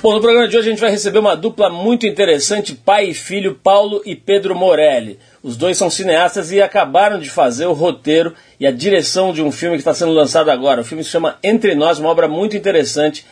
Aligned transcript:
Bom, 0.00 0.14
no 0.14 0.20
programa 0.20 0.46
de 0.46 0.56
hoje 0.56 0.68
a 0.68 0.70
gente 0.70 0.80
vai 0.80 0.92
receber 0.92 1.18
uma 1.18 1.34
dupla 1.34 1.68
muito 1.68 2.06
interessante, 2.06 2.72
pai 2.72 3.06
e 3.06 3.14
filho, 3.14 3.56
Paulo 3.56 4.00
e 4.06 4.14
Pedro 4.14 4.54
Morelli. 4.54 5.18
Os 5.42 5.56
dois 5.56 5.76
são 5.76 5.90
cineastas 5.90 6.52
e 6.52 6.62
acabaram 6.62 7.18
de 7.18 7.28
fazer 7.28 7.66
o 7.66 7.72
roteiro 7.72 8.32
e 8.60 8.66
a 8.66 8.70
direção 8.70 9.32
de 9.32 9.42
um 9.42 9.50
filme 9.50 9.74
que 9.74 9.80
está 9.80 9.92
sendo 9.92 10.12
lançado 10.12 10.52
agora. 10.52 10.82
O 10.82 10.84
filme 10.84 11.02
se 11.02 11.10
chama 11.10 11.36
Entre 11.42 11.74
Nós, 11.74 11.98
uma 11.98 12.10
obra 12.10 12.28
muito 12.28 12.56
interessante 12.56 13.26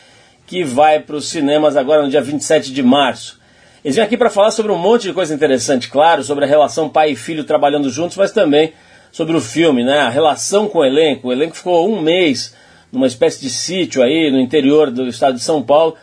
que 0.45 0.61
vai 0.61 0.99
para 0.99 1.15
os 1.15 1.29
cinemas 1.29 1.77
agora 1.77 2.03
no 2.03 2.09
dia 2.09 2.21
27 2.21 2.73
de 2.73 2.83
março. 2.83 3.39
Eles 3.81 3.95
vêm 3.95 4.03
aqui 4.03 4.17
para 4.17 4.29
falar 4.29 4.51
sobre 4.51 4.69
um 4.69 4.77
monte 4.77 5.03
de 5.03 5.13
coisa 5.13 5.33
interessante, 5.33 5.87
claro, 5.87 6.21
sobre 6.21 6.43
a 6.43 6.47
relação 6.47 6.89
pai 6.89 7.11
e 7.11 7.15
filho 7.15 7.45
trabalhando 7.45 7.89
juntos, 7.89 8.17
mas 8.17 8.33
também 8.33 8.73
sobre 9.09 9.37
o 9.37 9.41
filme, 9.41 9.85
né? 9.85 9.99
A 9.99 10.09
relação 10.09 10.67
com 10.67 10.79
o 10.79 10.85
elenco. 10.85 11.29
O 11.29 11.31
elenco 11.31 11.55
ficou 11.55 11.89
um 11.89 12.01
mês 12.01 12.53
numa 12.91 13.07
espécie 13.07 13.39
de 13.39 13.49
sítio 13.49 14.03
aí 14.03 14.29
no 14.29 14.39
interior 14.39 14.91
do 14.91 15.07
estado 15.07 15.35
de 15.35 15.43
São 15.43 15.63
Paulo 15.63 15.95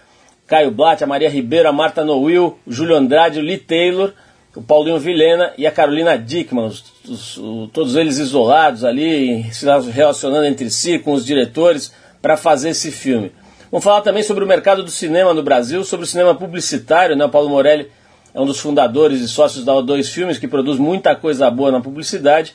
Caio 0.54 0.70
Blatt, 0.70 1.02
a 1.02 1.06
Maria 1.06 1.28
Ribeiro, 1.28 1.68
a 1.68 1.72
Marta 1.72 2.04
Noil, 2.04 2.56
o 2.64 2.72
Júlio 2.72 2.94
Andrade, 2.94 3.40
o 3.40 3.42
Lee 3.42 3.58
Taylor, 3.58 4.12
o 4.54 4.62
Paulinho 4.62 5.00
Vilhena 5.00 5.52
e 5.58 5.66
a 5.66 5.70
Carolina 5.72 6.16
Dickman, 6.16 6.66
os, 6.66 6.84
os, 7.08 7.40
todos 7.72 7.96
eles 7.96 8.18
isolados 8.18 8.84
ali, 8.84 9.52
se 9.52 9.66
relacionando 9.90 10.46
entre 10.46 10.70
si 10.70 10.96
com 11.00 11.12
os 11.12 11.26
diretores 11.26 11.92
para 12.22 12.36
fazer 12.36 12.68
esse 12.68 12.92
filme. 12.92 13.32
Vamos 13.68 13.82
falar 13.82 14.02
também 14.02 14.22
sobre 14.22 14.44
o 14.44 14.46
mercado 14.46 14.84
do 14.84 14.92
cinema 14.92 15.34
no 15.34 15.42
Brasil, 15.42 15.82
sobre 15.82 16.04
o 16.04 16.06
cinema 16.06 16.36
publicitário, 16.36 17.16
né? 17.16 17.24
O 17.24 17.30
Paulo 17.30 17.48
Morelli 17.48 17.90
é 18.32 18.40
um 18.40 18.46
dos 18.46 18.60
fundadores 18.60 19.22
e 19.22 19.26
sócios 19.26 19.64
da 19.64 19.72
O2 19.72 20.04
Filmes, 20.04 20.38
que 20.38 20.46
produz 20.46 20.78
muita 20.78 21.16
coisa 21.16 21.50
boa 21.50 21.72
na 21.72 21.80
publicidade. 21.80 22.54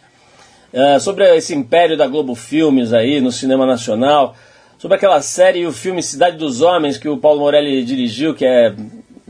Uh, 0.71 1.01
sobre 1.01 1.35
esse 1.35 1.53
império 1.53 1.97
da 1.97 2.07
Globo 2.07 2.33
Filmes 2.33 2.93
aí 2.93 3.19
no 3.19 3.29
cinema 3.29 3.65
nacional, 3.65 4.37
sobre 4.79 4.95
aquela 4.95 5.21
série 5.21 5.59
e 5.59 5.67
o 5.67 5.73
filme 5.73 6.01
Cidade 6.01 6.37
dos 6.37 6.61
Homens 6.61 6.97
que 6.97 7.09
o 7.09 7.17
Paulo 7.17 7.41
Morelli 7.41 7.83
dirigiu, 7.83 8.33
que 8.33 8.45
é 8.45 8.73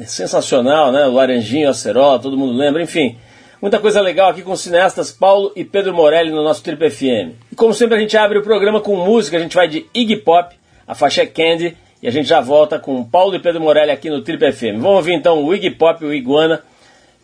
sensacional, 0.06 0.92
né? 0.92 1.08
O 1.08 1.12
Laranjinho, 1.12 1.68
a 1.68 1.72
Acerola, 1.72 2.20
todo 2.20 2.38
mundo 2.38 2.54
lembra, 2.54 2.84
enfim. 2.84 3.18
Muita 3.60 3.80
coisa 3.80 4.00
legal 4.00 4.30
aqui 4.30 4.44
com 4.44 4.52
os 4.52 4.62
cineastas 4.62 5.12
Paulo 5.12 5.52
e 5.56 5.66
Pedro 5.66 5.92
Morelli 5.92 6.30
no 6.30 6.44
nosso 6.44 6.64
Trip 6.64 6.90
FM. 6.90 7.34
E 7.52 7.56
como 7.56 7.74
sempre 7.74 7.98
a 7.98 8.00
gente 8.00 8.16
abre 8.16 8.38
o 8.38 8.44
programa 8.44 8.80
com 8.80 8.96
música, 8.96 9.38
a 9.38 9.40
gente 9.40 9.56
vai 9.56 9.68
de 9.68 9.88
Iggy 9.92 10.18
Pop, 10.18 10.56
a 10.88 10.94
faixa 10.94 11.24
é 11.24 11.26
Candy, 11.26 11.76
e 12.02 12.08
a 12.08 12.12
gente 12.12 12.30
já 12.30 12.40
volta 12.40 12.78
com 12.78 13.04
Paulo 13.04 13.36
e 13.36 13.40
Pedro 13.40 13.60
Morelli 13.60 13.92
aqui 13.92 14.10
no 14.10 14.22
Trip 14.22 14.52
FM. 14.52 14.78
Vamos 14.78 14.98
ouvir 14.98 15.14
então 15.14 15.44
o 15.44 15.54
Iggy 15.54 15.72
Pop, 15.72 16.06
o 16.06 16.14
Iguana, 16.14 16.62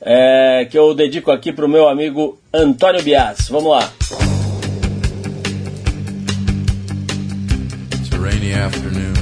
é, 0.02 0.68
que 0.70 0.78
eu 0.78 0.96
dedico 0.96 1.32
aqui 1.32 1.54
para 1.54 1.66
o 1.66 1.70
meu 1.70 1.88
amigo 1.88 2.40
Antônio 2.52 3.04
Bias. 3.04 3.48
Vamos 3.50 3.70
lá. 3.70 4.25
Rainy 8.46 8.54
afternoon, 8.54 9.16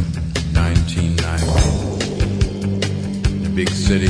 1990. 0.53 1.45
The 3.43 3.49
big 3.55 3.69
city. 3.69 4.09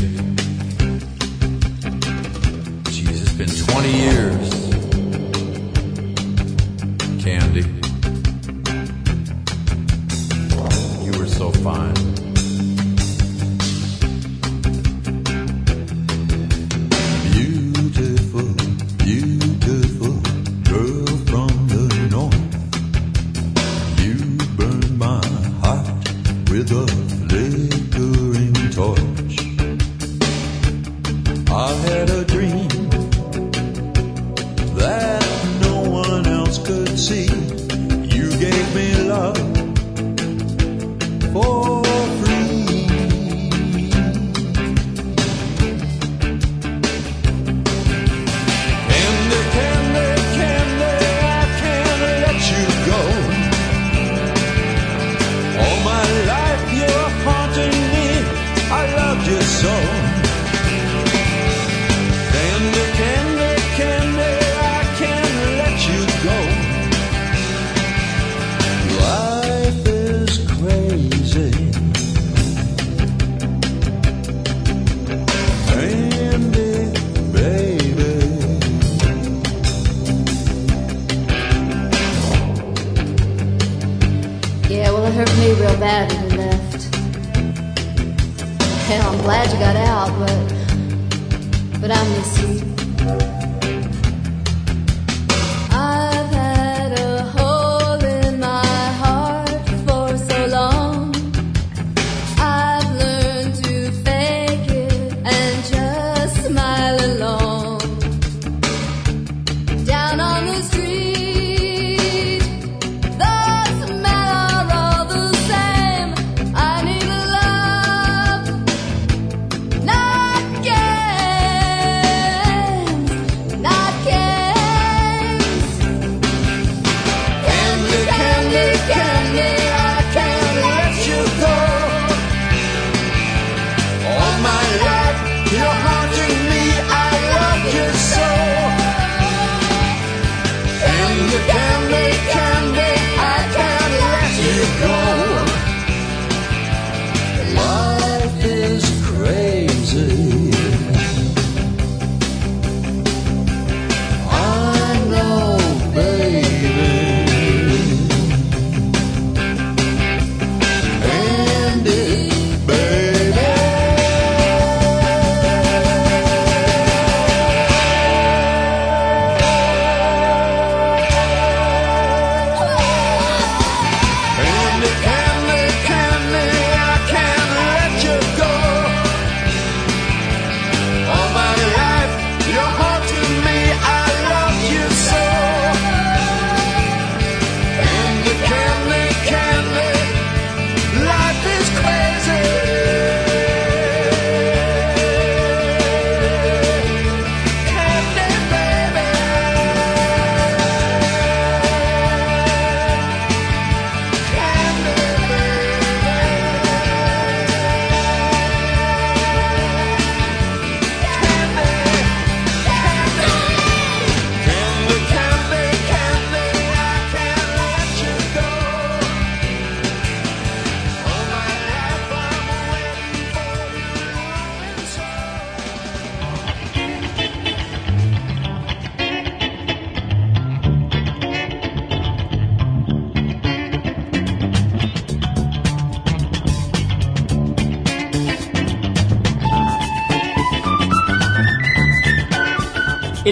Jeez, 2.89 3.21
it's 3.21 3.33
been 3.33 3.49
20 3.49 3.91
years. 3.91 4.52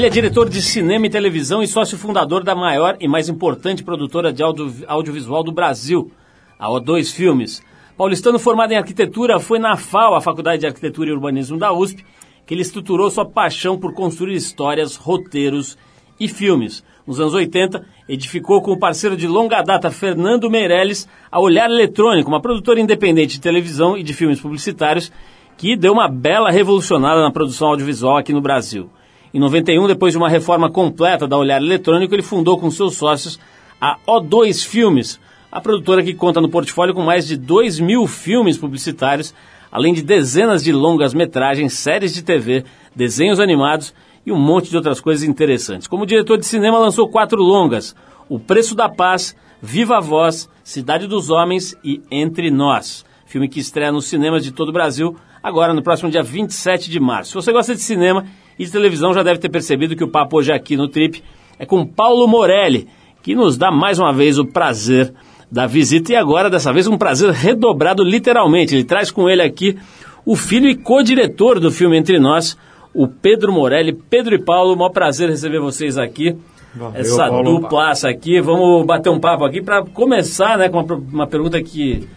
Ele 0.01 0.07
é 0.07 0.09
diretor 0.09 0.50
de 0.50 0.63
cinema 0.63 1.06
e 1.06 1.12
televisão 1.12 1.62
e 1.62 1.68
sócio 1.68 1.95
fundador 1.95 2.44
da 2.44 2.56
maior 2.56 2.98
e 3.00 3.07
mais 3.07 3.30
importante 3.30 3.83
produtora 3.83 4.33
de 4.33 4.42
audio, 4.42 4.74
audiovisual 4.88 5.44
do 5.44 5.51
Brasil, 5.51 6.12
a 6.57 6.68
O2 6.69 7.13
Filmes. 7.13 7.62
Paulistano 7.95 8.39
formado 8.39 8.71
em 8.71 8.77
arquitetura, 8.77 9.39
foi 9.39 9.59
na 9.59 9.77
FAO, 9.77 10.15
a 10.15 10.19
Faculdade 10.19 10.62
de 10.62 10.65
Arquitetura 10.65 11.12
e 11.12 11.13
Urbanismo 11.13 11.56
da 11.56 11.71
USP, 11.71 12.03
que 12.48 12.56
ele 12.56 12.63
estruturou 12.63 13.12
sua 13.12 13.25
paixão 13.25 13.77
por 13.77 13.94
construir 13.94 14.33
histórias, 14.33 14.95
roteiros 14.95 15.77
e 16.19 16.27
filmes. 16.27 16.83
Nos 17.06 17.19
anos 17.19 17.36
80, 17.36 17.86
edificou 18.09 18.59
com 18.63 18.71
o 18.71 18.80
parceiro 18.80 19.15
de 19.15 19.27
longa 19.27 19.62
data 19.62 19.92
Fernando 19.92 20.50
Meirelles 20.50 21.07
a 21.31 21.39
Olhar 21.39 21.69
Eletrônico, 21.69 22.27
uma 22.27 22.42
produtora 22.42 22.81
independente 22.81 23.36
de 23.36 23.42
televisão 23.42 23.95
e 23.95 24.01
de 24.01 24.15
filmes 24.15 24.42
publicitários 24.42 25.12
que 25.56 25.77
deu 25.77 25.94
uma 25.94 26.07
bela 26.07 26.50
revolucionada 26.50 27.21
na 27.21 27.30
produção 27.30 27.68
audiovisual 27.68 28.18
aqui 28.18 28.33
no 28.33 28.42
Brasil. 28.42 28.89
Em 29.33 29.39
91, 29.39 29.88
depois 29.88 30.12
de 30.12 30.18
uma 30.18 30.28
reforma 30.30 30.69
completa 30.69 31.28
da 31.28 31.38
Olhar 31.38 31.62
Eletrônico, 31.62 32.13
ele 32.13 32.22
fundou 32.22 32.60
com 32.60 32.69
seus 32.69 32.98
sócios 32.98 33.39
a 33.80 33.98
O2 34.06 34.66
Filmes, 34.66 35.19
a 35.50 35.62
produtora 35.62 36.04
que 36.04 36.13
conta 36.13 36.42
no 36.42 36.50
portfólio 36.50 36.94
com 36.94 37.01
mais 37.01 37.25
de 37.25 37.38
2 37.38 37.80
mil 37.80 38.07
filmes 38.07 38.57
publicitários, 38.57 39.33
além 39.72 39.94
de 39.94 40.01
dezenas 40.01 40.63
de 40.63 40.74
longas 40.74 41.13
metragens, 41.13 41.74
séries 41.74 42.13
de 42.13 42.22
TV, 42.24 42.66
desenhos 42.94 43.39
animados 43.39 43.94
e 44.25 44.31
um 44.31 44.39
monte 44.39 44.69
de 44.69 44.75
outras 44.75 45.00
coisas 45.00 45.24
interessantes. 45.24 45.88
Como 45.88 46.06
diretor 46.06 46.38
de 46.38 46.45
cinema, 46.45 46.78
lançou 46.78 47.07
quatro 47.07 47.42
longas: 47.42 47.95
O 48.28 48.38
Preço 48.38 48.75
da 48.75 48.89
Paz, 48.89 49.36
Viva 49.62 49.98
a 49.98 50.01
Voz, 50.01 50.50
Cidade 50.63 51.07
dos 51.07 51.30
Homens 51.30 51.78
e 51.83 52.01
Entre 52.12 52.51
Nós. 52.51 53.06
Filme 53.25 53.48
que 53.48 53.60
estreia 53.60 53.92
nos 53.92 54.07
cinemas 54.07 54.44
de 54.44 54.51
todo 54.51 54.69
o 54.69 54.74
Brasil, 54.74 55.16
agora 55.42 55.74
no 55.74 55.81
próximo 55.81 56.10
dia 56.10 56.22
27 56.22 56.89
de 56.89 57.00
março. 57.00 57.30
Se 57.30 57.36
você 57.36 57.51
gosta 57.54 57.74
de 57.74 57.81
cinema, 57.81 58.25
e 58.62 58.66
de 58.66 58.72
televisão 58.72 59.12
já 59.12 59.24
deve 59.24 59.40
ter 59.40 59.50
percebido 59.50 59.96
que 59.96 60.04
o 60.04 60.08
papo 60.08 60.38
hoje 60.38 60.54
aqui 60.54 60.78
no 60.78 60.88
Trip 60.88 61.24
é 61.58 61.66
com 61.66 61.84
Paulo 61.84 62.28
Morelli, 62.28 62.88
que 63.24 63.34
nos 63.34 63.58
dá 63.58 63.72
mais 63.72 63.98
uma 63.98 64.13
vez 64.13 64.38
o 64.38 64.46
prazer 64.46 65.12
da 65.52 65.66
visita 65.66 66.12
e 66.12 66.16
agora, 66.16 66.48
dessa 66.48 66.72
vez, 66.72 66.86
um 66.86 66.96
prazer 66.96 67.31
redobrado 67.31 68.04
literalmente. 68.04 68.75
Ele 68.75 68.84
traz 68.84 69.10
com 69.10 69.28
ele 69.28 69.42
aqui 69.42 69.80
o 70.24 70.36
filho 70.36 70.69
e 70.69 70.75
co-diretor 70.75 71.60
do 71.60 71.72
filme 71.72 71.98
Entre 71.98 72.19
Nós, 72.19 72.56
o 72.94 73.08
Pedro 73.08 73.52
Morelli. 73.52 73.94
Pedro 73.94 74.36
e 74.36 74.40
Paulo, 74.40 74.75
maior 74.75 74.92
prazer 74.92 75.28
receber 75.28 75.60
vocês 75.60 75.98
aqui. 75.98 76.38
Valeu, 76.75 77.02
essa 77.02 77.30
Paulo. 77.30 77.62
duplaça 77.62 78.10
aqui. 78.10 78.40
Vamos 78.40 78.86
bater 78.86 79.10
um 79.10 79.19
papo 79.19 79.44
aqui 79.44 79.60
para 79.60 79.84
começar 79.84 80.60
né, 80.60 80.69
com 80.69 80.81
uma, 80.81 80.96
uma 80.96 81.28
pergunta 81.28 81.60
que 81.64 82.07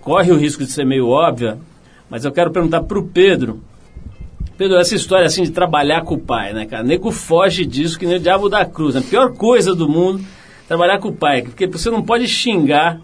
corre 0.00 0.32
o 0.32 0.38
risco 0.38 0.64
de 0.64 0.70
ser 0.72 0.86
meio 0.86 1.06
óbvia, 1.08 1.58
mas 2.08 2.24
eu 2.24 2.32
quero 2.32 2.50
perguntar 2.50 2.82
para 2.82 2.98
o 2.98 3.06
Pedro 3.06 3.60
Pedro, 4.62 4.78
essa 4.78 4.94
história 4.94 5.26
assim 5.26 5.42
de 5.42 5.50
trabalhar 5.50 6.02
com 6.02 6.14
o 6.14 6.18
pai, 6.20 6.52
né, 6.52 6.66
cara? 6.66 6.84
Nego 6.84 7.10
foge 7.10 7.66
disso 7.66 7.98
que 7.98 8.06
nem 8.06 8.14
o 8.14 8.20
diabo 8.20 8.48
da 8.48 8.64
cruz. 8.64 8.94
Né? 8.94 9.00
A 9.04 9.10
pior 9.10 9.32
coisa 9.32 9.74
do 9.74 9.88
mundo, 9.88 10.24
trabalhar 10.68 11.00
com 11.00 11.08
o 11.08 11.12
pai. 11.12 11.42
Porque 11.42 11.66
você 11.66 11.90
não 11.90 12.00
pode 12.00 12.28
xingar, 12.28 13.00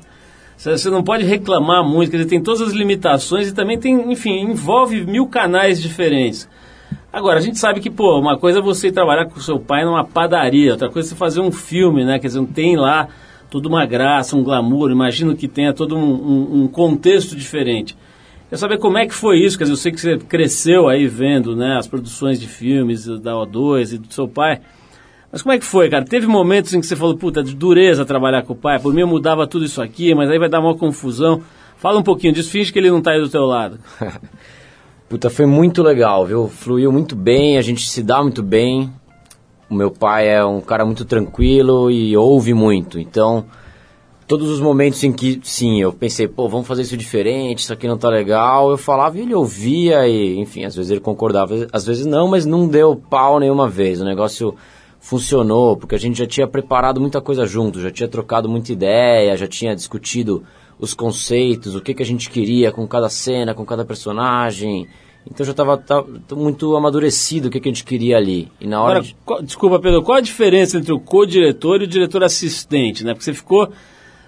você 0.56 0.88
não 0.88 1.02
pode 1.02 1.25
reclamar 1.25 1.82
muito, 1.82 2.12
quer 2.12 2.19
dizer, 2.19 2.28
tem 2.28 2.40
todas 2.40 2.60
as 2.60 2.72
limitações 2.72 3.49
e 3.49 3.52
também 3.52 3.76
tem, 3.76 4.12
enfim, 4.12 4.38
envolve 4.38 5.05
mil 5.05 5.26
canais 5.26 5.82
diferentes. 5.82 6.49
Agora, 7.12 7.40
a 7.40 7.43
gente 7.43 7.58
sabe 7.58 7.81
que, 7.81 7.90
pô, 7.90 8.20
uma 8.20 8.38
coisa 8.38 8.60
é 8.60 8.62
você 8.62 8.93
trabalhar 8.93 9.25
com 9.25 9.40
o 9.40 9.43
seu 9.43 9.58
pai 9.58 9.84
numa 9.84 10.05
padaria, 10.05 10.70
outra 10.70 10.88
coisa 10.88 11.08
é 11.08 11.10
você 11.10 11.16
fazer 11.16 11.40
um 11.40 11.50
filme, 11.50 12.05
né? 12.05 12.20
Quer 12.20 12.28
dizer, 12.28 12.46
tem 12.55 12.76
lá 12.76 13.08
toda 13.50 13.69
uma 13.69 13.84
graça, 13.84 14.37
um 14.37 14.44
glamour, 14.44 14.93
imagino 14.93 15.34
que 15.34 15.49
tenha 15.49 15.72
todo 15.72 15.96
um, 15.96 16.05
um, 16.08 16.62
um 16.62 16.69
contexto 16.69 17.34
diferente. 17.34 17.96
Quer 18.48 18.56
saber 18.56 18.78
como 18.78 18.96
é 18.96 19.06
que 19.06 19.14
foi 19.14 19.40
isso? 19.40 19.58
Quer 19.58 19.64
dizer, 19.64 19.72
eu 19.74 19.76
sei 19.76 19.92
que 19.92 20.00
você 20.00 20.16
cresceu 20.16 20.88
aí 20.88 21.06
vendo 21.06 21.54
né, 21.54 21.76
as 21.76 21.86
produções 21.86 22.40
de 22.40 22.48
filmes 22.48 23.06
da 23.06 23.32
O2 23.34 23.94
e 23.94 23.98
do 23.98 24.12
seu 24.12 24.26
pai. 24.26 24.60
Mas 25.30 25.42
como 25.42 25.52
é 25.52 25.58
que 25.58 25.64
foi, 25.66 25.90
cara? 25.90 26.04
Teve 26.04 26.26
momentos 26.26 26.72
em 26.72 26.80
que 26.80 26.86
você 26.86 26.96
falou, 26.96 27.14
puta, 27.14 27.42
de 27.42 27.54
dureza 27.54 28.06
trabalhar 28.06 28.42
com 28.44 28.54
o 28.54 28.56
pai. 28.56 28.78
Por 28.78 28.94
mim 28.94 29.02
eu 29.02 29.06
mudava 29.06 29.46
tudo 29.46 29.66
isso 29.66 29.82
aqui, 29.82 30.14
mas 30.14 30.30
aí 30.30 30.38
vai 30.38 30.48
dar 30.48 30.60
uma 30.60 30.74
confusão. 30.74 31.42
Fala 31.76 31.98
um 31.98 32.02
pouquinho 32.02 32.32
disso, 32.32 32.50
finge 32.50 32.72
que 32.72 32.78
ele 32.78 32.90
não 32.90 32.98
está 32.98 33.10
aí 33.10 33.20
do 33.20 33.28
teu 33.28 33.44
lado. 33.44 33.78
puta, 35.08 35.28
foi 35.28 35.44
muito 35.44 35.82
legal, 35.82 36.24
viu? 36.24 36.48
Fluiu 36.48 36.90
muito 36.90 37.14
bem, 37.14 37.58
a 37.58 37.62
gente 37.62 37.86
se 37.86 38.02
dá 38.02 38.22
muito 38.22 38.42
bem. 38.42 38.90
O 39.68 39.74
meu 39.74 39.90
pai 39.90 40.26
é 40.26 40.42
um 40.42 40.62
cara 40.62 40.86
muito 40.86 41.04
tranquilo 41.04 41.90
e 41.90 42.16
ouve 42.16 42.54
muito. 42.54 42.98
Então, 42.98 43.44
todos 44.28 44.50
os 44.50 44.60
momentos 44.60 45.02
em 45.02 45.10
que, 45.10 45.40
sim, 45.42 45.80
eu 45.80 45.90
pensei, 45.90 46.28
pô, 46.28 46.46
vamos 46.50 46.66
fazer 46.66 46.82
isso 46.82 46.98
diferente, 46.98 47.60
isso 47.60 47.72
aqui 47.72 47.88
não 47.88 47.96
tá 47.96 48.10
legal, 48.10 48.70
eu 48.70 48.76
falava 48.76 49.16
e 49.16 49.22
ele 49.22 49.34
ouvia 49.34 50.06
e, 50.06 50.38
enfim, 50.38 50.66
às 50.66 50.76
vezes 50.76 50.90
ele 50.90 51.00
concordava, 51.00 51.66
às 51.72 51.86
vezes 51.86 52.04
não, 52.04 52.28
mas 52.28 52.44
não 52.44 52.69
deu 52.69 52.94
pau 52.94 53.40
nenhuma 53.40 53.66
vez. 53.66 54.02
O 54.02 54.04
negócio 54.04 54.54
funcionou, 55.00 55.78
porque 55.78 55.94
a 55.94 55.98
gente 55.98 56.19
já 56.19 56.26
tinha 56.26 56.46
preparado 56.46 57.00
muita 57.00 57.22
coisa 57.22 57.46
junto, 57.46 57.80
já 57.80 57.90
tinha 57.90 58.06
trocado 58.08 58.50
muita 58.50 58.70
ideia, 58.70 59.34
já 59.34 59.48
tinha 59.48 59.75
discutido 59.75 60.44
os 60.78 60.92
conceitos, 60.92 61.74
o 61.74 61.81
que, 61.81 61.94
que 61.94 62.02
a 62.02 62.06
gente 62.06 62.28
queria 62.28 62.70
com 62.70 62.86
cada 62.86 63.08
cena, 63.08 63.54
com 63.54 63.64
cada 63.64 63.84
personagem. 63.84 64.86
Então 65.26 65.44
já 65.44 65.52
estava 65.52 65.82
muito 66.36 66.76
amadurecido 66.76 67.48
o 67.48 67.50
que, 67.50 67.60
que 67.60 67.69
a 67.69 67.72
gente 67.72 67.84
queria 67.84 68.19
ali. 68.19 68.52
E 68.60 68.66
na 68.66 68.82
hora 68.82 68.98
Agora, 68.98 69.04
de... 69.06 69.16
qual, 69.24 69.42
desculpa, 69.42 69.81
Pedro, 69.81 70.02
qual 70.02 70.19
a 70.19 70.20
diferença 70.20 70.76
entre 70.76 70.92
o 70.92 71.00
co-diretor 71.00 71.81
e 71.81 71.84
o 71.84 71.88
diretor 71.88 72.22
assistente, 72.22 73.04
né? 73.04 73.14
Porque 73.14 73.24
você 73.24 73.32
ficou 73.34 73.70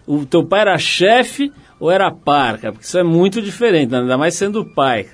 o 0.06 0.24
teu 0.24 0.44
pai 0.44 0.60
era 0.60 0.78
chefe 0.78 1.52
ou 1.78 1.90
era 1.90 2.10
par, 2.10 2.58
cara? 2.58 2.72
Porque 2.72 2.86
isso 2.86 2.98
é 2.98 3.02
muito 3.02 3.40
diferente, 3.40 3.94
ainda 3.94 4.18
mais 4.18 4.34
sendo 4.34 4.64
pai. 4.64 5.06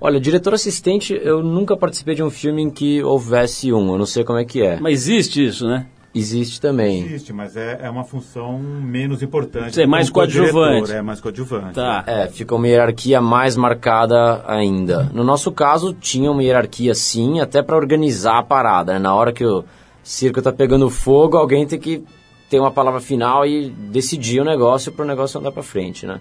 Olha, 0.00 0.20
diretor 0.20 0.54
assistente, 0.54 1.18
eu 1.22 1.42
nunca 1.42 1.76
participei 1.76 2.14
de 2.14 2.22
um 2.22 2.30
filme 2.30 2.62
em 2.62 2.70
que 2.70 3.02
houvesse 3.02 3.72
um, 3.72 3.92
eu 3.92 3.98
não 3.98 4.06
sei 4.06 4.24
como 4.24 4.38
é 4.38 4.44
que 4.44 4.62
é. 4.62 4.78
Mas 4.80 5.08
existe 5.08 5.44
isso, 5.44 5.66
né? 5.66 5.86
Existe 6.14 6.60
também. 6.60 7.04
Existe, 7.04 7.32
mas 7.32 7.56
é, 7.56 7.80
é 7.82 7.90
uma 7.90 8.02
função 8.02 8.58
menos 8.58 9.22
importante. 9.22 9.74
Você 9.74 9.82
é 9.82 9.86
mais 9.86 10.08
coadjuvante. 10.08 10.90
É 10.90 11.02
mais 11.02 11.20
coadjuvante. 11.20 11.74
Tá. 11.74 12.02
É, 12.06 12.26
fica 12.28 12.54
uma 12.54 12.66
hierarquia 12.66 13.20
mais 13.20 13.56
marcada 13.56 14.42
ainda. 14.46 15.10
No 15.12 15.22
nosso 15.22 15.52
caso, 15.52 15.92
tinha 15.92 16.30
uma 16.30 16.42
hierarquia 16.42 16.94
sim, 16.94 17.40
até 17.40 17.62
para 17.62 17.76
organizar 17.76 18.38
a 18.38 18.42
parada. 18.42 18.94
Né? 18.94 18.98
Na 18.98 19.14
hora 19.14 19.32
que 19.32 19.44
o 19.44 19.64
circo 20.02 20.40
tá 20.40 20.50
pegando 20.50 20.88
fogo, 20.88 21.36
alguém 21.36 21.66
tem 21.66 21.78
que 21.78 22.02
ter 22.48 22.58
uma 22.58 22.70
palavra 22.70 23.00
final 23.00 23.46
e 23.46 23.68
decidir 23.68 24.40
o 24.40 24.44
negócio 24.44 24.90
para 24.92 25.04
o 25.04 25.08
negócio 25.08 25.38
andar 25.38 25.52
para 25.52 25.62
frente, 25.62 26.06
né? 26.06 26.20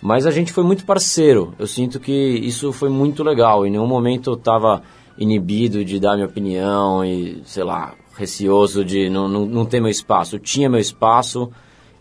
Mas 0.00 0.26
a 0.26 0.30
gente 0.30 0.52
foi 0.52 0.62
muito 0.62 0.84
parceiro. 0.84 1.54
Eu 1.58 1.66
sinto 1.66 1.98
que 1.98 2.12
isso 2.12 2.72
foi 2.72 2.90
muito 2.90 3.22
legal. 3.22 3.66
Em 3.66 3.70
nenhum 3.70 3.86
momento 3.86 4.30
eu 4.30 4.34
estava 4.34 4.82
inibido 5.16 5.82
de 5.82 5.98
dar 5.98 6.14
minha 6.14 6.26
opinião 6.26 7.02
e, 7.02 7.40
sei 7.46 7.64
lá, 7.64 7.94
receoso 8.14 8.84
de 8.84 9.08
não, 9.08 9.26
não, 9.28 9.46
não 9.46 9.64
ter 9.64 9.80
meu 9.80 9.90
espaço. 9.90 10.36
Eu 10.36 10.40
tinha 10.40 10.68
meu 10.68 10.80
espaço 10.80 11.50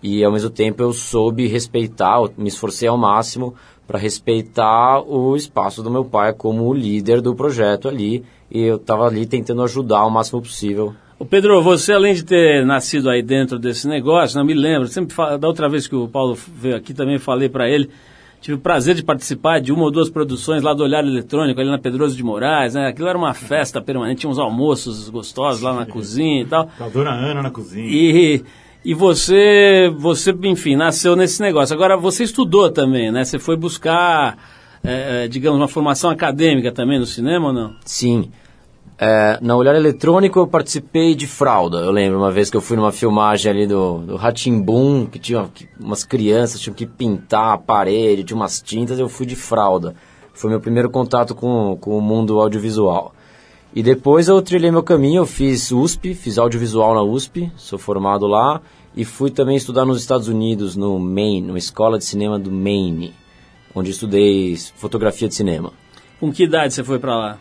e, 0.02 0.22
ao 0.22 0.34
mesmo 0.34 0.50
tempo, 0.50 0.84
eu 0.84 0.92
soube 0.92 1.48
respeitar, 1.48 2.18
eu 2.18 2.34
me 2.38 2.50
esforcei 2.50 2.90
ao 2.90 2.98
máximo 2.98 3.56
para 3.88 3.98
respeitar 3.98 5.00
o 5.02 5.34
espaço 5.36 5.82
do 5.82 5.90
meu 5.90 6.04
pai 6.04 6.34
como 6.34 6.74
líder 6.74 7.22
do 7.22 7.34
projeto 7.34 7.88
ali. 7.88 8.24
E 8.52 8.62
eu 8.64 8.76
estava 8.76 9.06
ali 9.06 9.26
tentando 9.26 9.64
ajudar 9.64 10.06
o 10.06 10.12
máximo 10.12 10.42
possível 10.42 10.94
o 11.20 11.26
Pedro, 11.26 11.62
você 11.62 11.94
além 11.94 12.14
de 12.14 12.24
ter 12.24 12.66
nascido 12.66 13.10
aí 13.10 13.22
dentro 13.22 13.60
desse 13.60 13.88
negócio, 13.88 14.38
não 14.38 14.46
me 14.46 14.54
lembro, 14.54 14.88
sempre 14.88 15.14
fala, 15.14 15.38
da 15.38 15.48
outra 15.48 15.70
vez 15.70 15.88
que 15.88 15.96
o 15.96 16.08
Paulo 16.08 16.38
veio 16.56 16.76
aqui 16.76 16.94
também 16.94 17.18
falei 17.18 17.48
para 17.48 17.70
ele, 17.70 17.90
tive 18.42 18.58
o 18.58 18.60
prazer 18.60 18.94
de 18.94 19.04
participar 19.04 19.62
de 19.62 19.72
uma 19.72 19.84
ou 19.84 19.92
duas 19.92 20.10
produções 20.10 20.62
lá 20.62 20.74
do 20.74 20.84
Olhar 20.84 21.04
Eletrônico, 21.04 21.62
ali 21.62 21.70
na 21.70 21.80
Pedroso 21.80 22.16
de 22.16 22.24
Moraes, 22.24 22.74
né? 22.74 22.88
Aquilo 22.88 23.08
era 23.08 23.18
uma 23.18 23.34
festa 23.34 23.82
permanente, 23.82 24.22
tinha 24.22 24.30
uns 24.30 24.38
almoços 24.38 25.10
gostosos 25.10 25.62
lá 25.62 25.74
na 25.74 25.86
cozinha 25.86 26.42
e 26.42 26.46
tal. 26.46 26.70
A 26.78 26.90
dona 26.90 27.12
Ana 27.12 27.42
na 27.42 27.50
cozinha. 27.50 27.88
E, 27.88 28.44
e 28.84 28.94
você, 28.94 29.90
você, 29.96 30.36
enfim, 30.44 30.76
nasceu 30.76 31.16
nesse 31.16 31.42
negócio. 31.42 31.74
Agora, 31.74 31.96
você 31.96 32.26
estudou 32.26 32.70
também, 32.70 33.14
né? 33.14 33.24
Você 33.24 33.40
foi 33.40 33.56
buscar, 33.56 34.38
é, 34.84 35.26
digamos, 35.30 35.58
uma 35.58 35.70
formação 35.70 36.10
acadêmica 36.10 36.70
também 36.70 37.00
no 37.00 37.06
cinema 37.06 37.48
ou 37.48 37.54
não? 37.54 37.76
Sim. 37.86 38.30
É, 38.98 39.40
na 39.42 39.56
Olhar 39.56 39.76
Eletrônico 39.76 40.40
eu 40.40 40.48
participei 40.48 41.16
de 41.16 41.26
fralda. 41.26 41.78
Eu 41.78 41.92
lembro 41.92 42.20
uma 42.20 42.32
vez 42.32 42.50
que 42.50 42.58
eu 42.58 42.62
fui 42.62 42.78
numa 42.78 42.92
filmagem 42.92 43.52
ali 43.52 43.68
do, 43.68 44.00
do 44.00 44.16
Ratimbum, 44.16 45.06
que 45.06 45.20
tinha 45.20 45.50
umas 45.80 46.04
crianças 46.04 46.60
tinham 46.60 46.76
que 46.76 46.86
pintar 46.86 47.54
a 47.54 47.58
parede, 47.58 48.24
tinha 48.24 48.38
umas 48.38 48.62
tintas, 48.62 49.00
eu 49.00 49.10
fui 49.10 49.26
de 49.26 49.36
fralda. 49.36 49.96
Foi 50.34 50.50
meu 50.50 50.60
primeiro 50.60 50.90
contato 50.90 51.36
com, 51.36 51.78
com 51.80 51.98
o 51.98 52.02
mundo 52.02 52.40
audiovisual. 52.40 53.14
E 53.76 53.82
depois 53.82 54.28
eu 54.28 54.40
trilhei 54.42 54.70
meu 54.70 54.84
caminho, 54.84 55.22
eu 55.22 55.26
fiz 55.26 55.72
USP, 55.72 56.14
fiz 56.14 56.38
audiovisual 56.38 56.94
na 56.94 57.02
USP, 57.02 57.52
sou 57.56 57.80
formado 57.80 58.28
lá, 58.28 58.62
e 58.96 59.04
fui 59.04 59.32
também 59.32 59.56
estudar 59.56 59.84
nos 59.84 60.00
Estados 60.00 60.28
Unidos, 60.28 60.76
no 60.76 61.00
Maine, 61.00 61.48
numa 61.48 61.58
escola 61.58 61.98
de 61.98 62.06
cinema 62.06 62.38
do 62.38 62.52
Maine, 62.52 63.16
onde 63.74 63.90
estudei 63.90 64.56
fotografia 64.76 65.28
de 65.28 65.34
cinema. 65.34 65.74
Com 66.20 66.32
que 66.32 66.44
idade 66.44 66.76
você 66.76 66.84
foi 66.84 67.00
para 67.00 67.18
lá? 67.18 67.40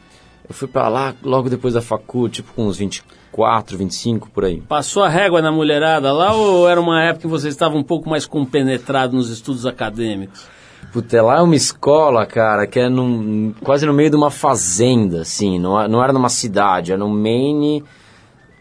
Eu 0.48 0.54
fui 0.54 0.68
para 0.68 0.88
lá 0.88 1.14
logo 1.22 1.48
depois 1.48 1.74
da 1.74 1.80
facu, 1.80 2.28
tipo 2.28 2.52
com 2.52 2.66
uns 2.66 2.76
24, 2.78 3.78
25 3.78 4.30
por 4.30 4.44
aí. 4.44 4.60
Passou 4.60 5.02
a 5.02 5.08
régua 5.08 5.40
na 5.40 5.52
mulherada 5.52 6.12
lá 6.12 6.34
ou 6.34 6.68
era 6.68 6.80
uma 6.80 7.02
época 7.02 7.22
que 7.22 7.28
você 7.28 7.48
estava 7.48 7.76
um 7.76 7.82
pouco 7.82 8.08
mais 8.08 8.26
compenetrado 8.26 9.16
nos 9.16 9.30
estudos 9.30 9.64
acadêmicos? 9.66 10.46
Puta, 10.92 11.22
lá 11.22 11.38
é 11.38 11.40
uma 11.40 11.54
escola, 11.54 12.26
cara, 12.26 12.66
que 12.66 12.78
é 12.78 12.88
num, 12.88 13.54
quase 13.62 13.86
no 13.86 13.94
meio 13.94 14.10
de 14.10 14.16
uma 14.16 14.30
fazenda, 14.30 15.22
assim. 15.22 15.58
Não, 15.58 15.88
não 15.88 16.02
era 16.02 16.12
numa 16.12 16.28
cidade, 16.28 16.92
era 16.92 16.98
no 16.98 17.08
Maine, 17.08 17.82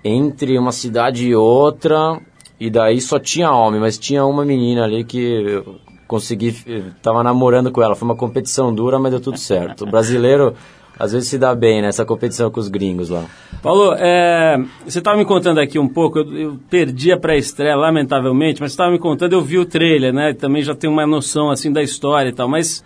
entre 0.03 0.57
uma 0.57 0.71
cidade 0.71 1.27
e 1.27 1.35
outra. 1.35 2.21
E 2.57 2.69
daí 2.69 3.01
só 3.01 3.19
tinha 3.19 3.51
homem, 3.51 3.81
mas 3.81 3.97
tinha 3.97 4.23
uma 4.23 4.45
menina 4.45 4.83
ali 4.83 5.03
que 5.03 5.17
eu 5.19 5.75
consegui, 6.07 6.55
eh, 6.67 6.83
tava 7.01 7.23
namorando 7.23 7.71
com 7.71 7.81
ela. 7.81 7.95
Foi 7.95 8.07
uma 8.07 8.15
competição 8.15 8.73
dura, 8.73 8.99
mas 8.99 9.11
deu 9.11 9.19
tudo 9.19 9.37
certo. 9.37 9.83
O 9.83 9.89
brasileiro 9.89 10.53
às 11.01 11.11
vezes 11.11 11.29
se 11.29 11.37
dá 11.39 11.55
bem 11.55 11.81
nessa 11.81 12.05
competição 12.05 12.51
com 12.51 12.59
os 12.59 12.67
gringos 12.67 13.09
lá. 13.09 13.25
Paulo, 13.63 13.95
é, 13.97 14.55
você 14.85 14.99
estava 14.99 15.17
me 15.17 15.25
contando 15.25 15.59
aqui 15.59 15.79
um 15.79 15.87
pouco, 15.87 16.19
eu, 16.19 16.37
eu 16.37 16.59
perdi 16.69 17.11
a 17.11 17.17
pré-estreia, 17.17 17.75
lamentavelmente, 17.75 18.61
mas 18.61 18.71
você 18.71 18.75
estava 18.75 18.91
me 18.91 18.99
contando, 18.99 19.33
eu 19.33 19.41
vi 19.41 19.57
o 19.57 19.65
trailer, 19.65 20.13
né? 20.13 20.31
Também 20.33 20.61
já 20.61 20.75
tenho 20.75 20.93
uma 20.93 21.07
noção 21.07 21.49
assim 21.49 21.71
da 21.71 21.81
história 21.81 22.29
e 22.29 22.31
tal, 22.31 22.47
mas 22.47 22.83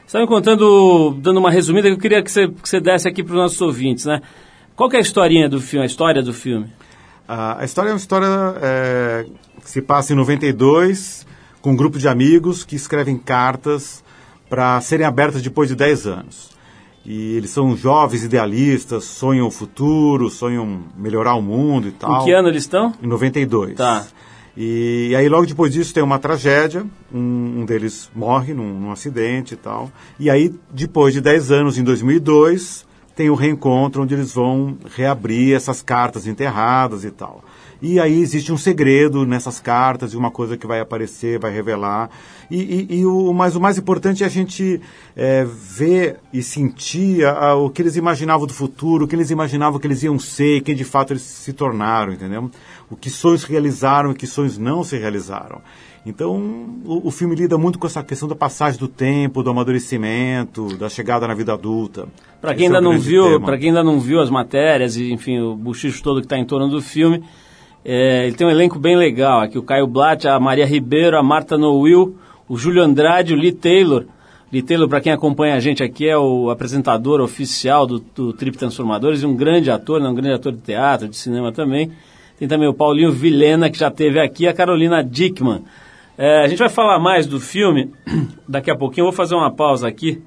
você 0.00 0.08
estava 0.08 0.24
me 0.24 0.28
contando, 0.28 1.16
dando 1.22 1.40
uma 1.40 1.50
resumida 1.50 1.88
que 1.88 1.94
eu 1.94 1.98
queria 1.98 2.22
que 2.22 2.30
você, 2.30 2.48
que 2.48 2.68
você 2.68 2.80
desse 2.80 3.08
aqui 3.08 3.22
para 3.22 3.32
os 3.32 3.38
nossos 3.38 3.60
ouvintes, 3.62 4.04
né? 4.04 4.20
Qual 4.76 4.90
que 4.90 4.96
é 4.96 4.98
a 4.98 5.02
historinha 5.02 5.48
do 5.48 5.58
filme, 5.58 5.84
a 5.84 5.86
história 5.86 6.22
do 6.22 6.34
filme? 6.34 6.70
Ah, 7.26 7.60
a 7.60 7.64
história 7.64 7.88
é 7.88 7.92
uma 7.92 7.98
história 7.98 8.26
é, 8.60 9.24
que 9.62 9.70
se 9.70 9.80
passa 9.80 10.12
em 10.12 10.16
92, 10.16 11.26
com 11.62 11.70
um 11.70 11.76
grupo 11.76 11.98
de 11.98 12.08
amigos 12.08 12.62
que 12.62 12.76
escrevem 12.76 13.16
cartas 13.16 14.04
para 14.50 14.78
serem 14.82 15.06
abertas 15.06 15.40
depois 15.40 15.70
de 15.70 15.74
10 15.74 16.06
anos. 16.06 16.53
E 17.04 17.36
eles 17.36 17.50
são 17.50 17.76
jovens 17.76 18.24
idealistas, 18.24 19.04
sonham 19.04 19.46
o 19.46 19.50
futuro, 19.50 20.30
sonham 20.30 20.84
melhorar 20.96 21.34
o 21.34 21.42
mundo 21.42 21.88
e 21.88 21.92
tal. 21.92 22.22
Em 22.22 22.24
que 22.24 22.32
ano 22.32 22.48
eles 22.48 22.62
estão? 22.62 22.94
Em 23.02 23.06
92. 23.06 23.74
Tá. 23.74 24.06
E, 24.56 25.12
aí 25.16 25.28
logo 25.28 25.46
depois 25.46 25.72
disso 25.72 25.92
tem 25.92 26.02
uma 26.02 26.18
tragédia, 26.18 26.86
um, 27.12 27.60
um 27.60 27.64
deles 27.66 28.08
morre 28.14 28.54
num, 28.54 28.78
num 28.78 28.90
acidente 28.90 29.54
e 29.54 29.56
tal. 29.56 29.90
E 30.18 30.30
aí, 30.30 30.54
depois 30.70 31.12
de 31.12 31.20
10 31.20 31.50
anos, 31.50 31.76
em 31.76 31.82
2002, 31.82 32.86
tem 33.14 33.30
o 33.30 33.34
reencontro 33.34 34.02
onde 34.02 34.14
eles 34.14 34.32
vão 34.32 34.76
reabrir 34.94 35.54
essas 35.54 35.80
cartas 35.82 36.26
enterradas 36.26 37.04
e 37.04 37.10
tal. 37.10 37.44
E 37.82 38.00
aí 38.00 38.20
existe 38.20 38.50
um 38.50 38.56
segredo 38.56 39.26
nessas 39.26 39.60
cartas 39.60 40.14
e 40.14 40.16
uma 40.16 40.30
coisa 40.30 40.56
que 40.56 40.66
vai 40.66 40.80
aparecer, 40.80 41.38
vai 41.38 41.52
revelar. 41.52 42.08
E, 42.50 42.56
e, 42.56 43.00
e 43.00 43.06
o, 43.06 43.32
mas 43.32 43.56
o 43.56 43.60
mais 43.60 43.76
importante 43.76 44.22
é 44.22 44.26
a 44.26 44.30
gente 44.30 44.80
é, 45.14 45.44
ver 45.44 46.18
e 46.32 46.42
sentir 46.42 47.26
a, 47.26 47.48
a, 47.48 47.54
o 47.56 47.68
que 47.68 47.82
eles 47.82 47.96
imaginavam 47.96 48.46
do 48.46 48.54
futuro, 48.54 49.04
o 49.04 49.08
que 49.08 49.14
eles 49.14 49.30
imaginavam 49.30 49.78
que 49.78 49.86
eles 49.86 50.02
iam 50.02 50.18
ser 50.18 50.56
e 50.56 50.60
que 50.62 50.74
de 50.74 50.84
fato 50.84 51.12
eles 51.12 51.22
se 51.22 51.52
tornaram, 51.52 52.12
entendeu? 52.12 52.50
O 52.90 52.96
que 52.96 53.10
sonhos 53.10 53.44
realizaram 53.44 54.12
e 54.12 54.14
que 54.14 54.26
sonhos 54.26 54.56
não 54.56 54.82
se 54.82 54.96
realizaram. 54.96 55.60
Então, 56.06 56.36
o, 56.84 57.08
o, 57.08 57.10
filme 57.10 57.34
lida 57.34 57.56
muito 57.56 57.78
com 57.78 57.86
essa 57.86 58.02
questão 58.02 58.28
da 58.28 58.34
passagem 58.34 58.78
do 58.78 58.86
tempo, 58.86 59.42
do 59.42 59.50
amadurecimento, 59.50 60.76
da 60.76 60.88
chegada 60.90 61.26
na 61.26 61.32
vida 61.32 61.54
adulta. 61.54 62.06
Para 62.42 62.54
quem 62.54 62.66
ainda 62.66 62.78
é 62.78 62.80
não 62.82 62.98
viu, 62.98 63.40
para 63.40 63.56
quem 63.56 63.68
ainda 63.68 63.82
não 63.82 63.98
viu 63.98 64.20
as 64.20 64.28
matérias 64.28 64.96
e 64.96 65.10
enfim 65.12 65.40
o 65.40 65.56
buchicho 65.56 66.02
todo 66.02 66.20
que 66.20 66.26
está 66.26 66.36
em 66.36 66.44
torno 66.44 66.68
do 66.68 66.82
filme, 66.82 67.24
é, 67.82 68.26
ele 68.26 68.36
tem 68.36 68.46
um 68.46 68.50
elenco 68.50 68.78
bem 68.78 68.96
legal 68.96 69.40
aqui: 69.40 69.58
o 69.58 69.62
Caio 69.62 69.86
Blatt, 69.86 70.26
a 70.26 70.38
Maria 70.38 70.66
Ribeiro, 70.66 71.16
a 71.16 71.22
Marta 71.22 71.56
Noel, 71.56 72.12
o 72.46 72.56
Júlio 72.56 72.82
Andrade, 72.82 73.32
o 73.32 73.36
Lee 73.36 73.52
Taylor. 73.52 74.04
Lee 74.52 74.62
Taylor, 74.62 74.88
para 74.88 75.00
quem 75.00 75.10
acompanha 75.10 75.54
a 75.54 75.60
gente 75.60 75.82
aqui, 75.82 76.06
é 76.06 76.16
o 76.16 76.50
apresentador 76.50 77.20
oficial 77.20 77.86
do, 77.86 77.98
do 78.14 78.32
Trip 78.34 78.56
Transformadores 78.56 79.22
e 79.22 79.26
um 79.26 79.34
grande 79.34 79.70
ator, 79.70 80.00
né, 80.00 80.08
um 80.08 80.14
grande 80.14 80.34
ator 80.34 80.52
de 80.52 80.58
teatro, 80.58 81.08
de 81.08 81.16
cinema 81.16 81.50
também. 81.50 81.90
Tem 82.38 82.46
também 82.46 82.68
o 82.68 82.74
Paulinho 82.74 83.10
Vilhena, 83.10 83.70
que 83.70 83.78
já 83.78 83.90
teve 83.90 84.20
aqui, 84.20 84.46
a 84.46 84.52
Carolina 84.52 85.02
Dickman. 85.02 85.62
É, 86.16 86.44
a 86.44 86.46
gente 86.46 86.58
vai 86.58 86.68
falar 86.68 87.00
mais 87.00 87.26
do 87.26 87.40
filme 87.40 87.92
daqui 88.48 88.70
a 88.70 88.76
pouquinho. 88.76 89.02
Eu 89.02 89.06
vou 89.06 89.12
fazer 89.12 89.34
uma 89.34 89.50
pausa 89.50 89.88
aqui 89.88 90.22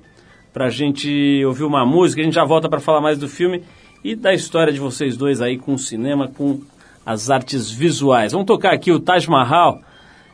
para 0.51 0.65
a 0.65 0.69
gente 0.69 1.41
ouvir 1.45 1.63
uma 1.63 1.85
música. 1.85 2.21
A 2.21 2.25
gente 2.25 2.33
já 2.33 2.43
volta 2.43 2.67
para 2.67 2.81
falar 2.81 2.99
mais 2.99 3.17
do 3.17 3.29
filme 3.29 3.63
e 4.03 4.13
da 4.13 4.33
história 4.33 4.73
de 4.73 4.81
vocês 4.81 5.15
dois 5.15 5.41
aí 5.41 5.57
com 5.57 5.73
o 5.73 5.77
cinema, 5.77 6.27
com 6.27 6.59
as 7.05 7.29
artes 7.29 7.71
visuais. 7.71 8.33
Vamos 8.33 8.47
tocar 8.47 8.73
aqui 8.73 8.91
o 8.91 8.99
Taj 8.99 9.29
Mahal, 9.29 9.79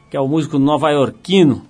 que 0.10 0.18
é 0.18 0.20
o 0.20 0.28
músico 0.28 0.58
nova-iorquino, 0.58 1.64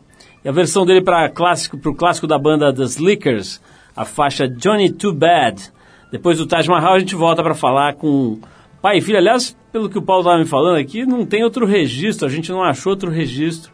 e 0.46 0.48
a 0.48 0.52
versão 0.52 0.86
dele 0.86 1.02
para 1.02 1.30
clássico, 1.30 1.78
o 1.78 1.94
clássico 1.94 2.26
da 2.26 2.40
banda 2.40 2.74
The 2.74 2.84
Slickers, 2.84 3.62
a 3.94 4.06
faixa 4.06 4.48
Johnny 4.48 4.92
Too 4.94 5.14
Bad. 5.14 5.62
Depois 6.10 6.38
do 6.38 6.48
Taj 6.48 6.70
Mahal 6.70 6.94
a 6.94 7.00
gente 7.00 7.16
volta 7.16 7.44
para 7.44 7.54
falar 7.54 7.96
com 7.96 8.40
pai 8.82 9.00
e 9.00 9.02
filho. 9.02 9.18
Aliás, 9.18 9.58
pelo 9.74 9.90
que 9.90 9.98
o 9.98 10.02
Paulo 10.02 10.22
estava 10.22 10.40
me 10.40 10.46
falando 10.46 10.78
aqui, 10.78 11.06
não 11.06 11.26
tem 11.26 11.44
outro 11.44 11.66
registro, 11.66 12.26
a 12.26 12.32
gente 12.32 12.50
não 12.50 12.64
achou 12.64 12.92
outro 12.92 13.12
registro 13.12 13.73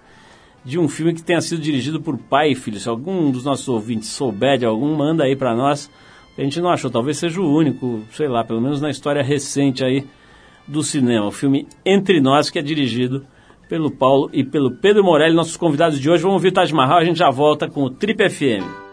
de 0.69 0.77
um 0.77 0.87
filme 0.87 1.15
que 1.15 1.23
tenha 1.23 1.41
sido 1.41 1.59
dirigido 1.59 1.99
por 1.99 2.15
pai 2.15 2.51
e 2.51 2.55
filho. 2.55 2.79
Se 2.79 2.87
algum 2.87 3.31
dos 3.31 3.43
nossos 3.43 3.67
ouvintes 3.67 4.09
souber 4.09 4.59
de 4.59 4.65
algum, 4.65 4.95
manda 4.95 5.23
aí 5.23 5.35
para 5.35 5.55
nós. 5.55 5.89
A 6.37 6.41
gente 6.41 6.61
não 6.61 6.69
achou, 6.69 6.91
talvez 6.91 7.17
seja 7.17 7.41
o 7.41 7.51
único, 7.51 8.03
sei 8.11 8.27
lá, 8.27 8.43
pelo 8.43 8.61
menos 8.61 8.79
na 8.79 8.91
história 8.91 9.23
recente 9.23 9.83
aí 9.83 10.05
do 10.67 10.83
cinema. 10.83 11.25
O 11.25 11.31
filme 11.31 11.67
Entre 11.83 12.21
Nós, 12.21 12.51
que 12.51 12.59
é 12.59 12.61
dirigido 12.61 13.25
pelo 13.67 13.89
Paulo 13.89 14.29
e 14.31 14.43
pelo 14.43 14.71
Pedro 14.71 15.03
Morelli, 15.03 15.35
nossos 15.35 15.57
convidados 15.57 15.99
de 15.99 16.07
hoje. 16.07 16.21
Vamos 16.21 16.35
ouvir 16.35 16.51
Taj 16.51 16.71
Mahal, 16.71 16.99
a 16.99 17.03
gente 17.03 17.17
já 17.17 17.31
volta 17.31 17.67
com 17.67 17.83
o 17.83 17.89
Trip 17.89 18.29
FM. 18.29 18.88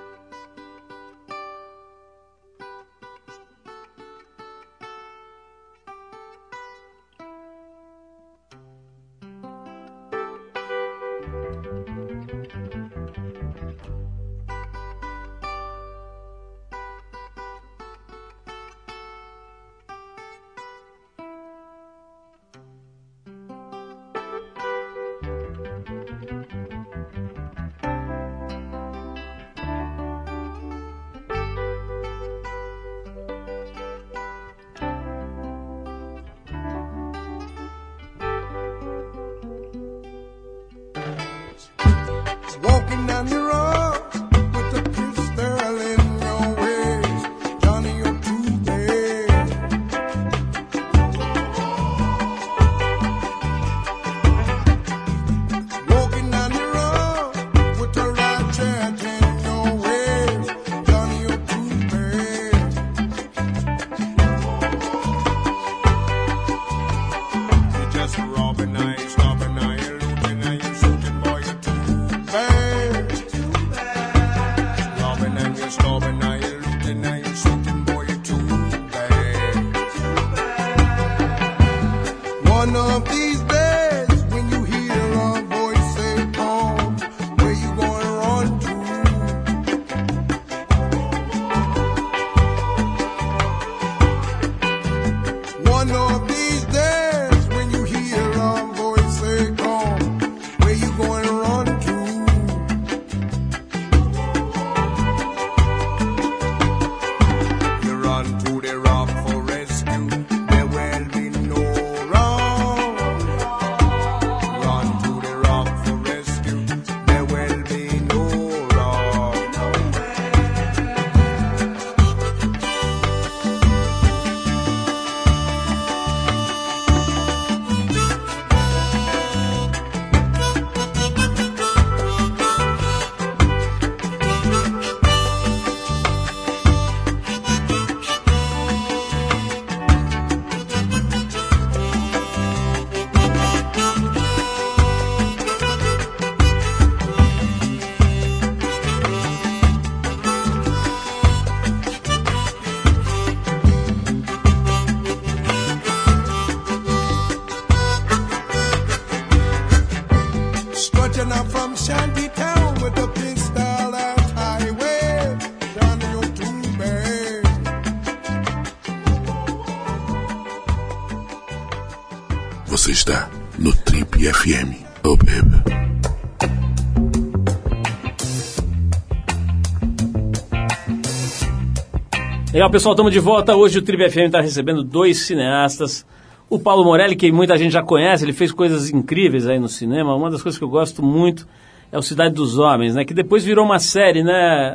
Legal, 182.56 182.70
pessoal, 182.70 182.94
estamos 182.94 183.12
de 183.12 183.20
volta. 183.20 183.54
Hoje 183.54 183.78
o 183.78 183.82
Trip 183.82 184.10
FM 184.10 184.28
está 184.28 184.40
recebendo 184.40 184.82
dois 184.82 185.26
cineastas. 185.26 186.06
O 186.48 186.58
Paulo 186.58 186.84
Morelli, 186.84 187.14
que 187.14 187.30
muita 187.30 187.54
gente 187.58 187.70
já 187.70 187.82
conhece, 187.82 188.24
ele 188.24 188.32
fez 188.32 188.50
coisas 188.50 188.88
incríveis 188.88 189.46
aí 189.46 189.58
no 189.58 189.68
cinema. 189.68 190.14
Uma 190.14 190.30
das 190.30 190.42
coisas 190.42 190.58
que 190.58 190.64
eu 190.64 190.68
gosto 190.70 191.02
muito 191.02 191.46
é 191.92 191.98
o 191.98 192.02
Cidade 192.02 192.34
dos 192.34 192.58
Homens, 192.58 192.94
né? 192.94 193.04
Que 193.04 193.12
depois 193.12 193.44
virou 193.44 193.62
uma 193.62 193.78
série, 193.78 194.22
né, 194.22 194.74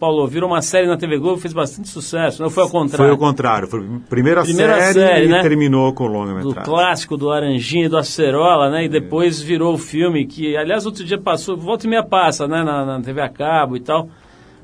Paulo? 0.00 0.26
Virou 0.26 0.48
uma 0.48 0.62
série 0.62 0.86
na 0.86 0.96
TV 0.96 1.18
Globo, 1.18 1.36
fez 1.36 1.52
bastante 1.52 1.90
sucesso. 1.90 2.42
Não 2.42 2.48
foi 2.48 2.62
ao 2.62 2.70
contrário? 2.70 3.04
Foi 3.04 3.14
o 3.14 3.18
contrário. 3.18 3.68
Foi 3.68 3.80
a 3.80 4.08
primeira, 4.08 4.40
Primeira 4.40 4.80
série, 4.80 4.94
série, 4.94 5.26
e 5.26 5.28
né? 5.28 5.42
terminou 5.42 5.92
com 5.92 6.06
do 6.06 6.12
longa-metragem. 6.14 6.62
clássico 6.64 7.14
do 7.18 7.26
Laranjinha 7.26 7.84
e 7.84 7.88
do 7.90 7.98
Acerola, 7.98 8.70
né? 8.70 8.86
E 8.86 8.88
depois 8.88 9.38
virou 9.38 9.74
o 9.74 9.78
filme 9.78 10.24
que, 10.24 10.56
aliás, 10.56 10.86
outro 10.86 11.04
dia 11.04 11.18
passou, 11.18 11.58
volta 11.58 11.86
e 11.86 11.90
meia 11.90 12.02
passa, 12.02 12.48
né? 12.48 12.64
Na, 12.64 12.86
na 12.86 13.00
TV 13.02 13.20
a 13.20 13.28
cabo 13.28 13.76
e 13.76 13.80
tal. 13.80 14.08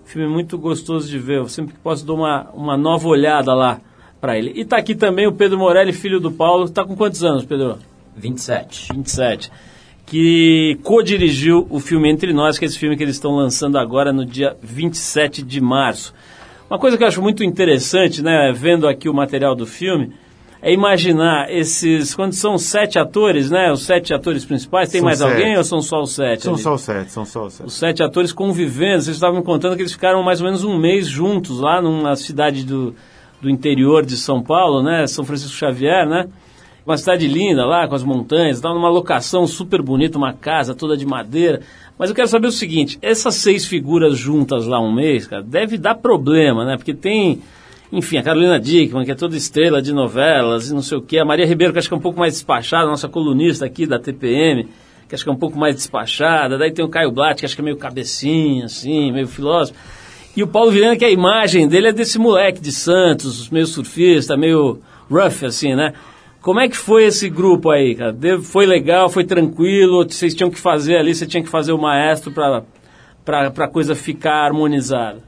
Filme 0.04 0.28
muito 0.28 0.58
gostoso 0.58 1.08
de 1.08 1.18
ver. 1.18 1.38
Eu 1.38 1.48
sempre 1.48 1.74
que 1.74 1.80
posso 1.80 2.04
dou 2.04 2.18
uma, 2.18 2.50
uma 2.52 2.76
nova 2.76 3.08
olhada 3.08 3.54
lá 3.54 3.80
para 4.20 4.38
ele. 4.38 4.52
E 4.54 4.64
tá 4.64 4.76
aqui 4.76 4.94
também 4.94 5.26
o 5.26 5.32
Pedro 5.32 5.58
Morelli, 5.58 5.92
filho 5.92 6.20
do 6.20 6.30
Paulo. 6.30 6.68
Tá 6.68 6.84
com 6.84 6.96
quantos 6.96 7.22
anos, 7.24 7.44
Pedro? 7.44 7.78
27. 8.16 8.88
27. 8.94 9.50
Que 10.06 10.78
co-dirigiu 10.82 11.66
o 11.70 11.80
filme 11.80 12.10
Entre 12.10 12.32
Nós, 12.32 12.58
que 12.58 12.64
é 12.64 12.68
esse 12.68 12.78
filme 12.78 12.96
que 12.96 13.02
eles 13.02 13.16
estão 13.16 13.32
lançando 13.32 13.78
agora 13.78 14.12
no 14.12 14.24
dia 14.24 14.56
27 14.62 15.42
de 15.42 15.60
março. 15.60 16.14
Uma 16.68 16.78
coisa 16.78 16.96
que 16.96 17.02
eu 17.02 17.08
acho 17.08 17.22
muito 17.22 17.44
interessante, 17.44 18.22
né, 18.22 18.52
vendo 18.54 18.88
aqui 18.88 19.08
o 19.08 19.14
material 19.14 19.54
do 19.54 19.66
filme, 19.66 20.12
é 20.66 20.72
imaginar 20.72 21.52
esses. 21.52 22.14
Quando 22.14 22.32
são 22.32 22.56
sete 22.56 22.98
atores, 22.98 23.50
né? 23.50 23.70
Os 23.70 23.84
sete 23.84 24.14
atores 24.14 24.46
principais, 24.46 24.88
tem 24.88 25.00
São 25.00 25.04
mais 25.04 25.18
sete. 25.18 25.30
alguém 25.30 25.58
ou 25.58 25.62
são 25.62 25.82
só 25.82 26.00
os 26.00 26.12
sete? 26.14 26.44
São 26.44 26.54
ali? 26.54 26.62
só 26.62 26.74
os 26.74 26.80
sete, 26.80 27.12
são 27.12 27.24
só 27.26 27.44
os 27.44 27.52
sete. 27.52 27.66
Os 27.66 27.74
sete 27.74 28.02
atores 28.02 28.32
convivendo. 28.32 29.02
Vocês 29.02 29.14
estavam 29.16 29.40
me 29.40 29.44
contando 29.44 29.76
que 29.76 29.82
eles 29.82 29.92
ficaram 29.92 30.22
mais 30.22 30.40
ou 30.40 30.46
menos 30.46 30.64
um 30.64 30.78
mês 30.78 31.06
juntos 31.06 31.60
lá 31.60 31.82
numa 31.82 32.16
cidade 32.16 32.64
do, 32.64 32.94
do 33.42 33.50
interior 33.50 34.06
de 34.06 34.16
São 34.16 34.42
Paulo, 34.42 34.82
né? 34.82 35.06
São 35.06 35.22
Francisco 35.22 35.54
Xavier, 35.54 36.08
né? 36.08 36.28
Uma 36.86 36.96
cidade 36.96 37.28
linda 37.28 37.66
lá, 37.66 37.86
com 37.86 37.94
as 37.94 38.02
montanhas, 38.02 38.58
tal, 38.58 38.74
numa 38.74 38.88
locação 38.88 39.46
super 39.46 39.82
bonita, 39.82 40.16
uma 40.16 40.32
casa 40.32 40.74
toda 40.74 40.96
de 40.96 41.04
madeira. 41.04 41.60
Mas 41.98 42.08
eu 42.08 42.16
quero 42.16 42.28
saber 42.28 42.46
o 42.46 42.52
seguinte: 42.52 42.98
essas 43.02 43.34
seis 43.34 43.66
figuras 43.66 44.16
juntas 44.16 44.66
lá 44.66 44.80
um 44.80 44.94
mês, 44.94 45.26
cara, 45.26 45.42
deve 45.42 45.76
dar 45.76 45.94
problema, 45.94 46.64
né? 46.64 46.76
Porque 46.78 46.94
tem, 46.94 47.42
enfim, 47.92 48.16
a 48.16 48.22
Carolina 48.22 48.58
Dickman, 48.58 49.04
que 49.04 49.12
é 49.12 49.14
toda 49.14 49.36
estrela 49.36 49.80
de 49.80 49.92
novelas 49.92 50.70
e 50.70 50.74
não 50.74 50.82
sei 50.82 50.98
o 50.98 51.02
quê, 51.02 51.18
a 51.18 51.24
Maria 51.24 51.46
Ribeiro, 51.46 51.72
que 51.72 51.78
acho 51.78 51.88
que 51.88 51.94
é 51.94 51.96
um 51.96 52.00
pouco 52.00 52.18
mais 52.18 52.32
despachada, 52.32 52.86
nossa 52.86 53.08
colunista 53.08 53.66
aqui 53.66 53.86
da 53.86 53.98
TPM, 53.98 54.68
que 55.08 55.14
acho 55.14 55.22
que 55.22 55.30
é 55.30 55.32
um 55.32 55.38
pouco 55.38 55.58
mais 55.58 55.74
despachada. 55.74 56.58
Daí 56.58 56.72
tem 56.72 56.84
o 56.84 56.88
Caio 56.88 57.12
Blatt, 57.12 57.40
que 57.40 57.46
acho 57.46 57.54
que 57.54 57.60
é 57.60 57.64
meio 57.64 57.76
cabecinha, 57.76 58.64
assim, 58.64 59.12
meio 59.12 59.28
filósofo. 59.28 59.78
E 60.36 60.42
o 60.42 60.48
Paulo 60.48 60.72
Vilhena, 60.72 60.96
que 60.96 61.04
a 61.04 61.10
imagem 61.10 61.68
dele 61.68 61.88
é 61.88 61.92
desse 61.92 62.18
moleque 62.18 62.60
de 62.60 62.72
Santos, 62.72 63.48
meio 63.50 63.66
surfista, 63.66 64.36
meio 64.36 64.80
rough, 65.08 65.44
assim, 65.44 65.74
né? 65.76 65.92
Como 66.40 66.58
é 66.58 66.68
que 66.68 66.76
foi 66.76 67.04
esse 67.04 67.30
grupo 67.30 67.70
aí, 67.70 67.94
cara? 67.94 68.16
Foi 68.42 68.66
legal, 68.66 69.08
foi 69.08 69.24
tranquilo? 69.24 70.04
Vocês 70.04 70.34
tinham 70.34 70.50
que 70.50 70.58
fazer 70.58 70.96
ali, 70.96 71.14
você 71.14 71.26
tinha 71.26 71.42
que 71.42 71.48
fazer 71.48 71.72
o 71.72 71.78
maestro 71.78 72.32
para 72.32 73.46
a 73.46 73.68
coisa 73.68 73.94
ficar 73.94 74.44
harmonizada? 74.44 75.22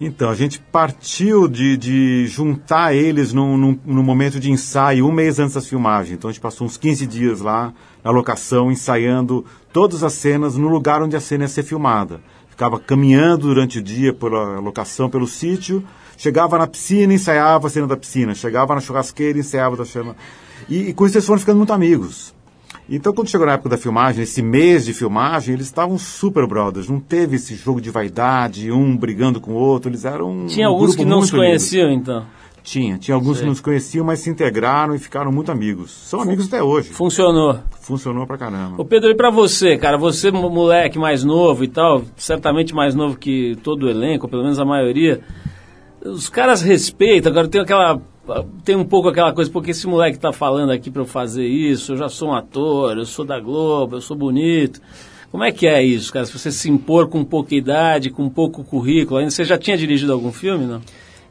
Então, 0.00 0.30
a 0.30 0.34
gente 0.34 0.58
partiu 0.58 1.46
de, 1.46 1.76
de 1.76 2.26
juntar 2.26 2.94
eles 2.94 3.32
num, 3.32 3.56
num, 3.56 3.78
num 3.84 4.02
momento 4.02 4.40
de 4.40 4.50
ensaio, 4.50 5.06
um 5.06 5.12
mês 5.12 5.38
antes 5.38 5.54
das 5.54 5.66
filmagens. 5.66 6.16
Então, 6.16 6.28
a 6.28 6.32
gente 6.32 6.42
passou 6.42 6.66
uns 6.66 6.76
15 6.76 7.06
dias 7.06 7.40
lá 7.40 7.72
na 8.02 8.10
locação, 8.10 8.70
ensaiando 8.70 9.44
todas 9.72 10.02
as 10.02 10.12
cenas 10.14 10.56
no 10.56 10.68
lugar 10.68 11.02
onde 11.02 11.16
a 11.16 11.20
cena 11.20 11.44
ia 11.44 11.48
ser 11.48 11.62
filmada. 11.62 12.20
Ficava 12.48 12.78
caminhando 12.78 13.46
durante 13.46 13.78
o 13.78 13.82
dia 13.82 14.12
pela 14.12 14.58
locação, 14.58 15.08
pelo 15.08 15.26
sítio, 15.26 15.84
chegava 16.16 16.58
na 16.58 16.66
piscina, 16.66 17.14
ensaiava 17.14 17.66
a 17.66 17.70
cena 17.70 17.86
da 17.86 17.96
piscina, 17.96 18.34
chegava 18.34 18.74
na 18.74 18.80
churrasqueira, 18.80 19.38
ensaiava 19.38 19.76
da 19.76 19.84
cena. 19.84 20.16
E, 20.68 20.90
e 20.90 20.92
com 20.94 21.06
isso 21.06 21.16
eles 21.16 21.26
foram 21.26 21.40
ficando 21.40 21.58
muito 21.58 21.72
amigos. 21.72 22.34
Então, 22.94 23.12
quando 23.14 23.28
chegou 23.28 23.46
na 23.46 23.54
época 23.54 23.70
da 23.70 23.78
filmagem, 23.78 24.22
esse 24.22 24.42
mês 24.42 24.84
de 24.84 24.92
filmagem, 24.92 25.54
eles 25.54 25.66
estavam 25.66 25.96
super 25.96 26.46
brothers. 26.46 26.88
Não 26.90 27.00
teve 27.00 27.36
esse 27.36 27.54
jogo 27.54 27.80
de 27.80 27.90
vaidade, 27.90 28.70
um 28.70 28.94
brigando 28.96 29.40
com 29.40 29.52
o 29.52 29.54
outro. 29.54 29.90
Eles 29.90 30.04
eram. 30.04 30.46
Tinha 30.46 30.68
um 30.68 30.72
alguns 30.72 30.94
que 30.94 31.04
não 31.04 31.22
se 31.22 31.32
conheciam, 31.32 31.90
então. 31.90 32.24
Tinha. 32.62 32.98
Tinha 32.98 33.14
alguns 33.14 33.38
Sei. 33.38 33.42
que 33.42 33.48
não 33.48 33.54
se 33.54 33.62
conheciam, 33.62 34.04
mas 34.04 34.20
se 34.20 34.30
integraram 34.30 34.94
e 34.94 34.98
ficaram 34.98 35.32
muito 35.32 35.50
amigos. 35.50 35.90
São 35.90 36.20
amigos 36.20 36.46
até 36.46 36.62
hoje. 36.62 36.90
Funcionou. 36.90 37.58
Funcionou 37.80 38.24
pra 38.26 38.38
caramba. 38.38 38.80
Ô 38.80 38.84
Pedro, 38.84 39.10
e 39.10 39.16
pra 39.16 39.30
você, 39.30 39.76
cara? 39.76 39.96
Você, 39.98 40.30
mo- 40.30 40.48
moleque 40.50 40.98
mais 40.98 41.24
novo 41.24 41.64
e 41.64 41.68
tal, 41.68 42.02
certamente 42.14 42.72
mais 42.74 42.94
novo 42.94 43.16
que 43.16 43.56
todo 43.64 43.86
o 43.86 43.90
elenco, 43.90 44.28
pelo 44.28 44.42
menos 44.42 44.60
a 44.60 44.64
maioria. 44.64 45.22
Os 46.04 46.28
caras 46.28 46.62
respeitam, 46.62 47.32
agora 47.32 47.48
tem 47.48 47.60
aquela. 47.60 48.00
Tem 48.64 48.76
um 48.76 48.84
pouco 48.84 49.08
aquela 49.08 49.32
coisa, 49.32 49.50
porque 49.50 49.72
esse 49.72 49.86
moleque 49.86 50.18
tá 50.18 50.32
falando 50.32 50.70
aqui 50.70 50.90
pra 50.90 51.02
eu 51.02 51.06
fazer 51.06 51.46
isso, 51.46 51.92
eu 51.92 51.96
já 51.96 52.08
sou 52.08 52.28
um 52.28 52.34
ator, 52.34 52.96
eu 52.96 53.04
sou 53.04 53.24
da 53.24 53.40
Globo, 53.40 53.96
eu 53.96 54.00
sou 54.00 54.16
bonito. 54.16 54.80
Como 55.30 55.42
é 55.42 55.50
que 55.50 55.66
é 55.66 55.82
isso, 55.82 56.12
cara? 56.12 56.26
Se 56.26 56.38
você 56.38 56.52
se 56.52 56.70
impor 56.70 57.08
com 57.08 57.24
pouca 57.24 57.54
idade, 57.54 58.10
com 58.10 58.28
pouco 58.28 58.62
currículo, 58.62 59.18
ainda 59.18 59.30
você 59.30 59.44
já 59.44 59.58
tinha 59.58 59.76
dirigido 59.76 60.12
algum 60.12 60.30
filme, 60.30 60.66
não? 60.66 60.80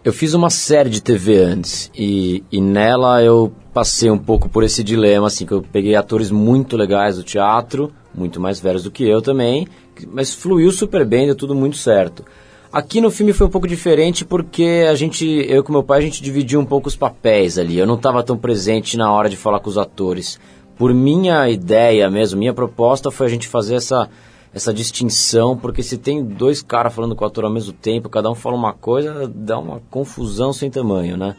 Eu 0.04 0.12
fiz 0.12 0.34
uma 0.34 0.50
série 0.50 0.90
de 0.90 1.02
TV 1.02 1.38
antes 1.38 1.92
e, 1.96 2.44
e 2.52 2.60
nela 2.60 3.22
eu 3.22 3.54
passei 3.72 4.10
um 4.10 4.18
pouco 4.18 4.50
por 4.50 4.64
esse 4.64 4.84
dilema, 4.84 5.28
assim, 5.28 5.46
que 5.46 5.52
eu 5.52 5.62
peguei 5.62 5.96
atores 5.96 6.32
muito 6.32 6.76
legais 6.76 7.18
do 7.18 7.24
teatro, 7.24 7.92
muito 8.14 8.42
mais 8.42 8.60
velhos 8.60 8.84
do 8.84 8.90
que 8.90 9.08
eu 9.08 9.22
também, 9.22 9.68
mas 10.08 10.34
fluiu 10.34 10.72
super 10.72 11.06
bem, 11.06 11.28
deu 11.28 11.36
tudo 11.36 11.54
muito 11.54 11.78
certo. 11.78 12.26
Aqui 12.74 13.02
no 13.02 13.12
filme 13.12 13.34
foi 13.34 13.48
um 13.48 13.50
pouco 13.50 13.68
diferente 13.68 14.24
porque 14.24 14.86
a 14.90 14.96
gente, 14.96 15.26
eu 15.26 15.62
com 15.62 15.74
meu 15.74 15.84
pai, 15.84 16.00
a 16.00 16.02
gente 16.02 16.24
dividiu 16.24 16.58
um 16.58 16.66
pouco 16.66 16.88
os 16.88 16.96
papéis 16.96 17.58
ali. 17.58 17.78
Eu 17.78 17.86
não 17.86 17.96
estava 17.96 18.24
tão 18.24 18.38
presente 18.38 18.96
na 18.96 19.12
hora 19.12 19.28
de 19.28 19.36
falar 19.36 19.60
com 19.60 19.70
os 19.70 19.78
atores. 19.78 20.40
Por 20.78 20.94
minha 20.94 21.50
ideia 21.50 22.10
mesmo, 22.10 22.40
minha 22.40 22.54
proposta 22.54 23.12
foi 23.12 23.28
a 23.28 23.30
gente 23.30 23.48
fazer 23.48 23.76
essa 23.76 24.10
essa 24.54 24.74
distinção, 24.74 25.56
porque 25.56 25.82
se 25.82 25.98
tem 25.98 26.24
dois 26.24 26.62
caras 26.62 26.94
falando 26.94 27.16
com 27.16 27.24
o 27.24 27.28
ator 27.28 27.46
ao 27.46 27.52
mesmo 27.52 27.72
tempo, 27.72 28.10
cada 28.10 28.30
um 28.30 28.36
fala 28.36 28.56
uma 28.56 28.74
coisa, 28.74 29.26
dá 29.34 29.58
uma 29.58 29.82
confusão 29.90 30.52
sem 30.52 30.70
tamanho, 30.70 31.16
né? 31.16 31.38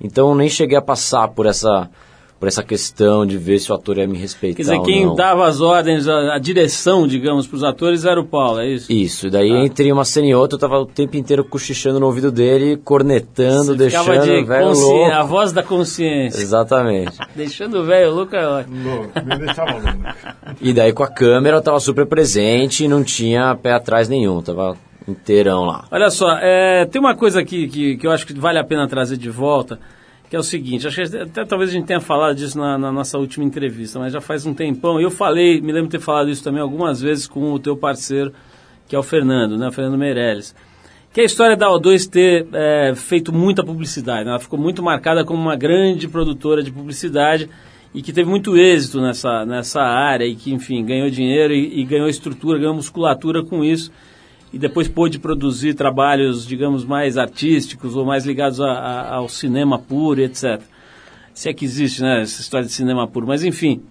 Então 0.00 0.30
eu 0.30 0.34
nem 0.34 0.48
cheguei 0.48 0.76
a 0.76 0.82
passar 0.82 1.28
por 1.28 1.44
essa 1.44 1.90
por 2.38 2.48
essa 2.48 2.62
questão 2.62 3.24
de 3.24 3.38
ver 3.38 3.58
se 3.58 3.72
o 3.72 3.74
ator 3.74 3.96
ia 3.96 4.06
me 4.06 4.18
respeitar 4.18 4.56
Quer 4.56 4.62
dizer, 4.62 4.76
ou 4.76 4.82
quem 4.82 5.06
não. 5.06 5.14
dava 5.14 5.46
as 5.46 5.60
ordens, 5.60 6.06
a, 6.06 6.34
a 6.34 6.38
direção, 6.38 7.06
digamos, 7.06 7.46
pros 7.46 7.64
atores 7.64 8.04
era 8.04 8.20
o 8.20 8.24
Paulo, 8.24 8.60
é 8.60 8.68
isso? 8.68 8.92
Isso, 8.92 9.26
e 9.28 9.30
daí 9.30 9.50
entre 9.50 9.90
uma 9.90 10.04
cena 10.04 10.26
e 10.26 10.34
outra 10.34 10.56
eu 10.56 10.60
tava 10.60 10.78
o 10.78 10.84
tempo 10.86 11.16
inteiro 11.16 11.42
cochichando 11.44 11.98
no 11.98 12.06
ouvido 12.06 12.30
dele, 12.30 12.76
cornetando, 12.76 13.72
Você 13.72 13.76
deixando 13.76 14.22
de 14.24 14.30
o 14.42 14.46
velho 14.46 14.72
louco. 14.72 15.12
a 15.12 15.22
voz 15.22 15.52
da 15.52 15.62
consciência. 15.62 16.40
Exatamente. 16.40 17.16
Deixando 17.34 17.78
o 17.80 17.84
velho 17.84 18.12
louco 18.14 18.36
é 18.36 18.46
ótimo. 18.46 19.10
Me 19.24 19.38
deixava 19.38 19.72
louco. 19.72 19.98
E 20.60 20.72
daí 20.72 20.92
com 20.92 21.02
a 21.02 21.08
câmera 21.08 21.56
eu 21.56 21.62
tava 21.62 21.80
super 21.80 22.06
presente 22.06 22.84
e 22.84 22.88
não 22.88 23.02
tinha 23.02 23.54
pé 23.54 23.72
atrás 23.72 24.08
nenhum, 24.08 24.42
tava 24.42 24.76
inteirão 25.08 25.64
lá. 25.64 25.84
Olha 25.90 26.10
só, 26.10 26.36
é, 26.40 26.84
tem 26.86 27.00
uma 27.00 27.14
coisa 27.14 27.40
aqui 27.40 27.68
que, 27.68 27.96
que 27.96 28.06
eu 28.06 28.10
acho 28.10 28.26
que 28.26 28.34
vale 28.38 28.58
a 28.58 28.64
pena 28.64 28.86
trazer 28.88 29.16
de 29.16 29.30
volta, 29.30 29.78
que 30.28 30.34
é 30.34 30.38
o 30.38 30.42
seguinte, 30.42 30.86
acho 30.86 30.96
que 30.96 31.16
até 31.16 31.44
talvez 31.44 31.70
a 31.70 31.72
gente 31.72 31.86
tenha 31.86 32.00
falado 32.00 32.34
disso 32.34 32.58
na, 32.58 32.76
na 32.76 32.90
nossa 32.90 33.16
última 33.18 33.44
entrevista, 33.44 33.98
mas 33.98 34.12
já 34.12 34.20
faz 34.20 34.44
um 34.44 34.52
tempão, 34.52 35.00
e 35.00 35.04
eu 35.04 35.10
falei, 35.10 35.60
me 35.60 35.72
lembro 35.72 35.88
de 35.88 35.98
ter 35.98 36.00
falado 36.00 36.28
isso 36.28 36.42
também 36.42 36.60
algumas 36.60 37.00
vezes 37.00 37.26
com 37.26 37.52
o 37.52 37.58
teu 37.58 37.76
parceiro, 37.76 38.32
que 38.88 38.96
é 38.96 38.98
o 38.98 39.02
Fernando, 39.02 39.56
né, 39.56 39.68
o 39.68 39.72
Fernando 39.72 39.96
Meirelles, 39.96 40.54
que 41.12 41.20
é 41.20 41.22
a 41.22 41.26
história 41.26 41.56
da 41.56 41.68
O2 41.68 42.10
ter 42.10 42.46
é, 42.52 42.92
feito 42.94 43.32
muita 43.32 43.64
publicidade, 43.64 44.24
né, 44.24 44.30
ela 44.30 44.40
ficou 44.40 44.58
muito 44.58 44.82
marcada 44.82 45.24
como 45.24 45.40
uma 45.40 45.56
grande 45.56 46.08
produtora 46.08 46.62
de 46.62 46.72
publicidade, 46.72 47.48
e 47.94 48.02
que 48.02 48.12
teve 48.12 48.28
muito 48.28 48.58
êxito 48.58 49.00
nessa, 49.00 49.46
nessa 49.46 49.80
área, 49.80 50.26
e 50.26 50.34
que, 50.34 50.52
enfim, 50.52 50.84
ganhou 50.84 51.08
dinheiro 51.08 51.54
e, 51.54 51.80
e 51.80 51.84
ganhou 51.84 52.08
estrutura, 52.08 52.58
ganhou 52.58 52.74
musculatura 52.74 53.42
com 53.42 53.64
isso, 53.64 53.90
e 54.56 54.58
depois 54.58 54.88
pôde 54.88 55.18
produzir 55.18 55.74
trabalhos, 55.74 56.46
digamos, 56.46 56.82
mais 56.82 57.18
artísticos 57.18 57.94
ou 57.94 58.06
mais 58.06 58.24
ligados 58.24 58.58
a- 58.58 58.70
a- 58.72 59.14
ao 59.16 59.28
cinema 59.28 59.78
puro, 59.78 60.22
etc. 60.22 60.62
Se 61.34 61.50
é 61.50 61.52
que 61.52 61.66
existe, 61.66 62.00
né, 62.00 62.22
essa 62.22 62.40
história 62.40 62.66
de 62.66 62.72
cinema 62.72 63.06
puro. 63.06 63.26
Mas, 63.26 63.44
enfim, 63.44 63.82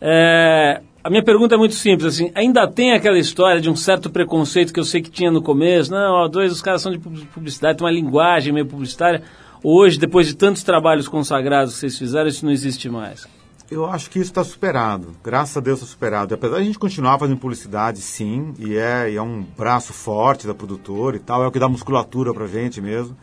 é, 0.00 0.80
a 1.02 1.10
minha 1.10 1.22
pergunta 1.24 1.56
é 1.56 1.58
muito 1.58 1.74
simples, 1.74 2.06
assim, 2.14 2.30
ainda 2.32 2.64
tem 2.68 2.92
aquela 2.92 3.18
história 3.18 3.60
de 3.60 3.68
um 3.68 3.74
certo 3.74 4.08
preconceito 4.08 4.72
que 4.72 4.78
eu 4.78 4.84
sei 4.84 5.02
que 5.02 5.10
tinha 5.10 5.32
no 5.32 5.42
começo, 5.42 5.90
não, 5.90 6.28
dois, 6.28 6.52
os 6.52 6.62
caras 6.62 6.80
são 6.80 6.92
de 6.92 6.98
pub- 7.00 7.26
publicidade, 7.34 7.78
tem 7.78 7.84
uma 7.84 7.92
linguagem 7.92 8.52
meio 8.52 8.66
publicitária. 8.66 9.20
Hoje, 9.64 9.98
depois 9.98 10.28
de 10.28 10.36
tantos 10.36 10.62
trabalhos 10.62 11.08
consagrados 11.08 11.74
que 11.74 11.80
vocês 11.80 11.98
fizeram, 11.98 12.28
isso 12.28 12.44
não 12.44 12.52
existe 12.52 12.88
mais. 12.88 13.26
Eu 13.70 13.86
acho 13.86 14.10
que 14.10 14.18
isso 14.18 14.30
está 14.30 14.44
superado. 14.44 15.16
Graças 15.24 15.56
a 15.56 15.60
Deus 15.60 15.80
está 15.80 15.90
superado. 15.90 16.34
Apesar 16.34 16.56
de 16.56 16.62
a 16.62 16.64
gente 16.64 16.78
continuar 16.78 17.18
fazendo 17.18 17.38
publicidade, 17.38 18.00
sim, 18.00 18.52
e 18.58 18.76
é, 18.76 19.10
e 19.10 19.16
é 19.16 19.22
um 19.22 19.42
braço 19.42 19.92
forte 19.92 20.46
da 20.46 20.54
produtora 20.54 21.16
e 21.16 21.18
tal, 21.18 21.42
é 21.42 21.46
o 21.46 21.50
que 21.50 21.58
dá 21.58 21.68
musculatura 21.68 22.34
pra 22.34 22.46
gente 22.46 22.80
mesmo. 22.80 23.16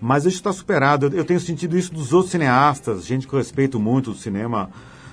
Mas 0.00 0.24
isso 0.26 0.36
está 0.36 0.52
superado. 0.52 1.06
Eu, 1.06 1.18
eu 1.18 1.24
tenho 1.24 1.38
sentido 1.38 1.78
isso 1.78 1.94
dos 1.94 2.12
outros 2.12 2.32
cineastas, 2.32 3.06
gente 3.06 3.26
que 3.28 3.32
eu 3.32 3.38
respeito 3.38 3.78
muito 3.78 4.10
do 4.10 4.16
cinema 4.16 4.68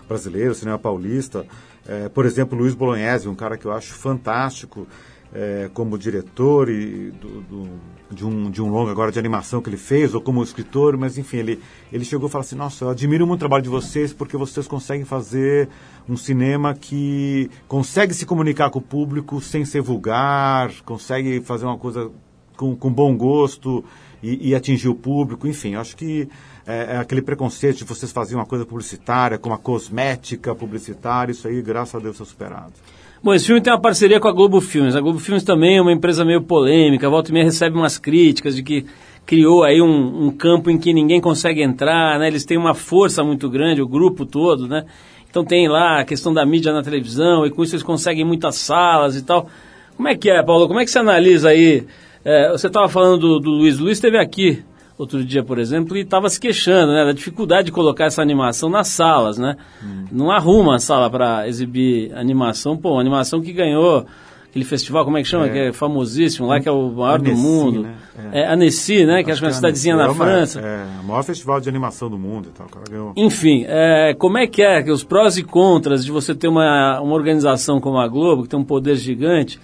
brasileiro, 0.08 0.56
cinema 0.56 0.80
paulista. 0.80 1.46
É, 1.88 2.10
por 2.10 2.26
exemplo, 2.26 2.58
Luiz 2.58 2.74
Bolognese, 2.74 3.28
um 3.28 3.36
cara 3.36 3.58
que 3.58 3.66
eu 3.66 3.72
acho 3.72 3.94
fantástico 3.94 4.88
é, 5.36 5.70
como 5.74 5.98
diretor 5.98 6.70
e 6.70 7.12
do, 7.12 7.42
do, 7.42 7.70
de, 8.10 8.26
um, 8.26 8.50
de 8.50 8.62
um 8.62 8.70
longa 8.70 8.90
agora 8.90 9.12
de 9.12 9.20
animação 9.20 9.62
que 9.62 9.70
ele 9.70 9.76
fez, 9.76 10.14
ou 10.14 10.22
como 10.22 10.42
escritor, 10.42 10.96
mas 10.96 11.18
enfim, 11.18 11.38
ele, 11.38 11.60
ele 11.92 12.06
chegou 12.06 12.30
e 12.30 12.32
falou 12.32 12.46
assim, 12.46 12.56
nossa, 12.56 12.86
eu 12.86 12.90
admiro 12.90 13.28
muito 13.28 13.40
o 13.40 13.42
trabalho 13.42 13.62
de 13.64 13.70
vocês 13.70 14.14
porque 14.14 14.38
vocês 14.38 14.66
conseguem 14.66 15.04
fazer 15.04 15.68
um 16.08 16.16
cinema 16.16 16.74
que 16.74 17.50
consegue 17.68 18.14
se 18.14 18.26
comunicar 18.26 18.70
com 18.70 18.80
o 18.80 18.82
público 18.82 19.42
sem 19.42 19.66
ser 19.66 19.82
vulgar, 19.82 20.72
consegue 20.86 21.42
fazer 21.42 21.66
uma 21.66 21.78
coisa 21.78 22.10
com, 22.56 22.74
com 22.74 22.90
bom 22.90 23.18
gosto 23.18 23.84
e, 24.24 24.52
e 24.52 24.56
atingir 24.56 24.88
o 24.88 24.96
público, 24.96 25.50
enfim, 25.50 25.76
acho 25.76 25.98
que 25.98 26.30
é, 26.66 26.96
é 26.96 26.98
aquele 26.98 27.22
preconceito 27.22 27.80
de 27.80 27.84
vocês 27.84 28.10
fazerem 28.10 28.40
uma 28.40 28.46
coisa 28.46 28.66
publicitária, 28.66 29.38
como 29.38 29.54
a 29.54 29.58
cosmética 29.58 30.56
publicitária, 30.56 31.34
isso 31.34 31.46
aí, 31.46 31.62
graças 31.62 31.96
a 31.96 32.00
Deus, 32.00 32.16
está 32.16 32.26
superado. 32.26 32.74
Bom, 33.24 33.34
esse 33.34 33.46
filme 33.46 33.62
tem 33.62 33.74
uma 33.74 33.82
parceria 33.82 34.20
com 34.20 34.28
a 34.28 34.32
Globo 34.32 34.62
Filmes. 34.62 34.96
A 34.96 35.02
Globo 35.02 35.20
Filmes 35.20 35.44
também 35.44 35.78
é 35.78 35.82
uma 35.82 35.92
empresa 35.92 36.24
meio 36.24 36.42
polêmica, 36.42 37.08
a 37.08 37.10
volta 37.10 37.32
e 37.32 37.34
meia 37.34 37.46
recebe 37.46 37.76
umas 37.76 37.98
críticas 37.98 38.56
de 38.56 38.62
que 38.62 38.86
criou 39.26 39.64
aí 39.64 39.82
um, 39.82 40.28
um 40.28 40.32
campo 40.32 40.70
em 40.70 40.78
que 40.78 40.94
ninguém 40.94 41.20
consegue 41.20 41.64
entrar, 41.64 42.20
né? 42.20 42.28
Eles 42.28 42.46
têm 42.46 42.58
uma 42.58 42.76
força 42.76 43.24
muito 43.24 43.50
grande, 43.50 43.82
o 43.82 43.88
grupo 43.88 44.26
todo, 44.26 44.68
né? 44.68 44.86
Então 45.30 45.44
tem 45.44 45.68
lá 45.68 46.00
a 46.00 46.06
questão 46.06 46.34
da 46.34 46.46
mídia 46.46 46.72
na 46.72 46.84
televisão, 46.84 47.46
e 47.46 47.50
com 47.50 47.64
isso 47.64 47.76
eles 47.76 47.84
conseguem 47.84 48.24
muitas 48.24 48.56
salas 48.56 49.16
e 49.16 49.24
tal. 49.24 49.50
Como 49.98 50.08
é 50.08 50.16
que 50.16 50.30
é, 50.30 50.44
Paulo? 50.44 50.68
Como 50.68 50.80
é 50.80 50.86
que 50.86 50.92
você 50.92 51.00
analisa 51.00 51.50
aí? 51.50 51.84
É, 52.24 52.52
você 52.52 52.68
estava 52.68 52.88
falando 52.88 53.18
do, 53.18 53.40
do 53.40 53.50
Luiz. 53.50 53.80
Luiz 53.80 53.98
esteve 53.98 54.18
aqui 54.18 54.64
outro 54.98 55.24
dia, 55.24 55.44
por 55.44 55.60
exemplo, 55.60 55.96
e 55.98 56.02
estava 56.02 56.30
se 56.30 56.40
queixando 56.40 56.94
né, 56.94 57.04
da 57.06 57.12
dificuldade 57.12 57.66
de 57.66 57.72
colocar 57.72 58.06
essa 58.06 58.22
animação 58.22 58.70
nas 58.70 58.88
salas, 58.88 59.38
né? 59.38 59.56
Hum. 59.84 60.06
Não 60.12 60.32
arruma 60.32 60.76
a 60.76 60.80
sala 60.80 61.10
para 61.10 61.48
exibir 61.48 62.14
animação. 62.16 62.78
Pô, 62.78 62.92
uma 62.94 63.02
animação 63.02 63.42
que 63.42 63.52
ganhou 63.52 64.06
aquele 64.50 64.64
festival, 64.64 65.04
como 65.04 65.18
é 65.18 65.22
que 65.22 65.28
chama? 65.28 65.48
É. 65.48 65.50
Que 65.50 65.58
é 65.60 65.74
famosíssimo 65.74 66.48
lá, 66.48 66.62
que 66.62 66.70
é 66.70 66.72
o 66.72 66.90
maior 66.90 67.20
do 67.20 67.30
Annecy, 67.30 67.42
mundo. 67.44 67.82
né? 67.84 67.96
É, 68.32 68.40
É. 68.44 68.54
Annecy, 68.54 69.06
né? 69.06 69.22
Que 69.22 69.32
acho 69.32 69.42
que 69.42 69.46
é 69.46 69.48
uma 69.48 69.50
Acho 69.50 69.58
cidadezinha 69.58 69.96
é 69.96 69.98
na 69.98 70.06
uma- 70.06 70.16
França. 70.16 70.62
É, 70.62 70.86
o 71.02 71.04
maior 71.04 71.24
festival 71.24 71.60
de 71.60 71.68
animação 71.68 72.10
do 72.10 72.18
mundo 72.18 72.48
e 72.50 72.58
tal. 72.58 72.66
o 72.66 72.70
cara 72.70 72.86
ganhou. 72.90 73.12
Enfim, 73.18 73.66
é, 73.68 74.14
como 74.18 74.38
é 74.38 74.48
que 74.48 74.62
é 74.62 74.82
que 74.82 74.92
os 74.92 75.04
prós 75.04 75.36
e 75.38 75.44
contras 75.44 76.06
de 76.06 76.12
você 76.14 76.34
ter 76.34 76.48
uma, 76.48 77.02
uma 77.02 77.14
organização 77.16 77.82
como 77.82 77.98
a 77.98 78.08
Globo, 78.08 78.44
que 78.44 78.48
tem 78.50 78.58
um 78.58 78.64
poder 78.64 78.96
gigante, 78.96 79.60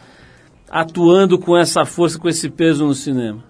atuando 0.70 1.40
com 1.40 1.58
essa 1.58 1.86
força, 1.86 2.20
com 2.20 2.28
esse 2.28 2.50
peso 2.50 2.86
no 2.86 2.94
cinema? 2.94 3.50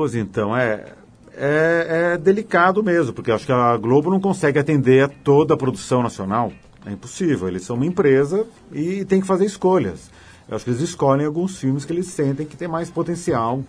Pois 0.00 0.14
então, 0.14 0.56
é, 0.56 0.94
é, 1.36 2.14
é 2.14 2.16
delicado 2.16 2.82
mesmo, 2.82 3.12
porque 3.12 3.30
acho 3.30 3.44
que 3.44 3.52
a 3.52 3.76
Globo 3.76 4.10
não 4.10 4.18
consegue 4.18 4.58
atender 4.58 5.04
a 5.04 5.08
toda 5.08 5.52
a 5.52 5.56
produção 5.58 6.02
nacional. 6.02 6.50
É 6.86 6.90
impossível. 6.90 7.46
Eles 7.46 7.64
são 7.64 7.76
uma 7.76 7.84
empresa 7.84 8.46
e 8.72 9.04
tem 9.04 9.20
que 9.20 9.26
fazer 9.26 9.44
escolhas. 9.44 10.10
Eu 10.48 10.56
acho 10.56 10.64
que 10.64 10.70
eles 10.70 10.80
escolhem 10.80 11.26
alguns 11.26 11.58
filmes 11.58 11.84
que 11.84 11.92
eles 11.92 12.06
sentem 12.06 12.46
que 12.46 12.56
tem 12.56 12.66
mais 12.66 12.88
potencial. 12.88 13.62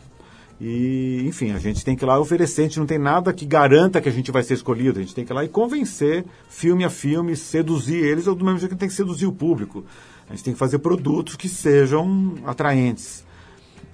E, 0.58 1.22
enfim, 1.26 1.52
a 1.52 1.60
gente 1.60 1.84
tem 1.84 1.98
que 1.98 2.06
ir 2.06 2.08
lá 2.08 2.18
oferecer, 2.18 2.62
a 2.62 2.64
gente 2.64 2.80
não 2.80 2.86
tem 2.86 2.98
nada 2.98 3.34
que 3.34 3.46
garanta 3.46 4.00
que 4.00 4.08
a 4.08 4.14
gente 4.14 4.32
vai 4.32 4.42
ser 4.42 4.54
escolhido. 4.54 5.00
A 5.00 5.02
gente 5.02 5.14
tem 5.14 5.26
que 5.26 5.34
ir 5.34 5.36
lá 5.36 5.44
e 5.44 5.50
convencer, 5.50 6.24
filme 6.48 6.86
a 6.86 6.90
filme, 6.90 7.36
seduzir 7.36 8.06
eles, 8.06 8.26
ou 8.26 8.36
do 8.36 8.46
mesmo 8.46 8.60
jeito 8.60 8.72
que 8.72 8.80
tem 8.80 8.88
que 8.88 8.96
seduzir 8.96 9.26
o 9.26 9.34
público. 9.34 9.84
A 10.30 10.34
gente 10.34 10.46
tem 10.46 10.54
que 10.54 10.60
fazer 10.60 10.80
produtos 10.80 11.36
que 11.36 11.50
sejam 11.50 12.36
atraentes. 12.46 13.30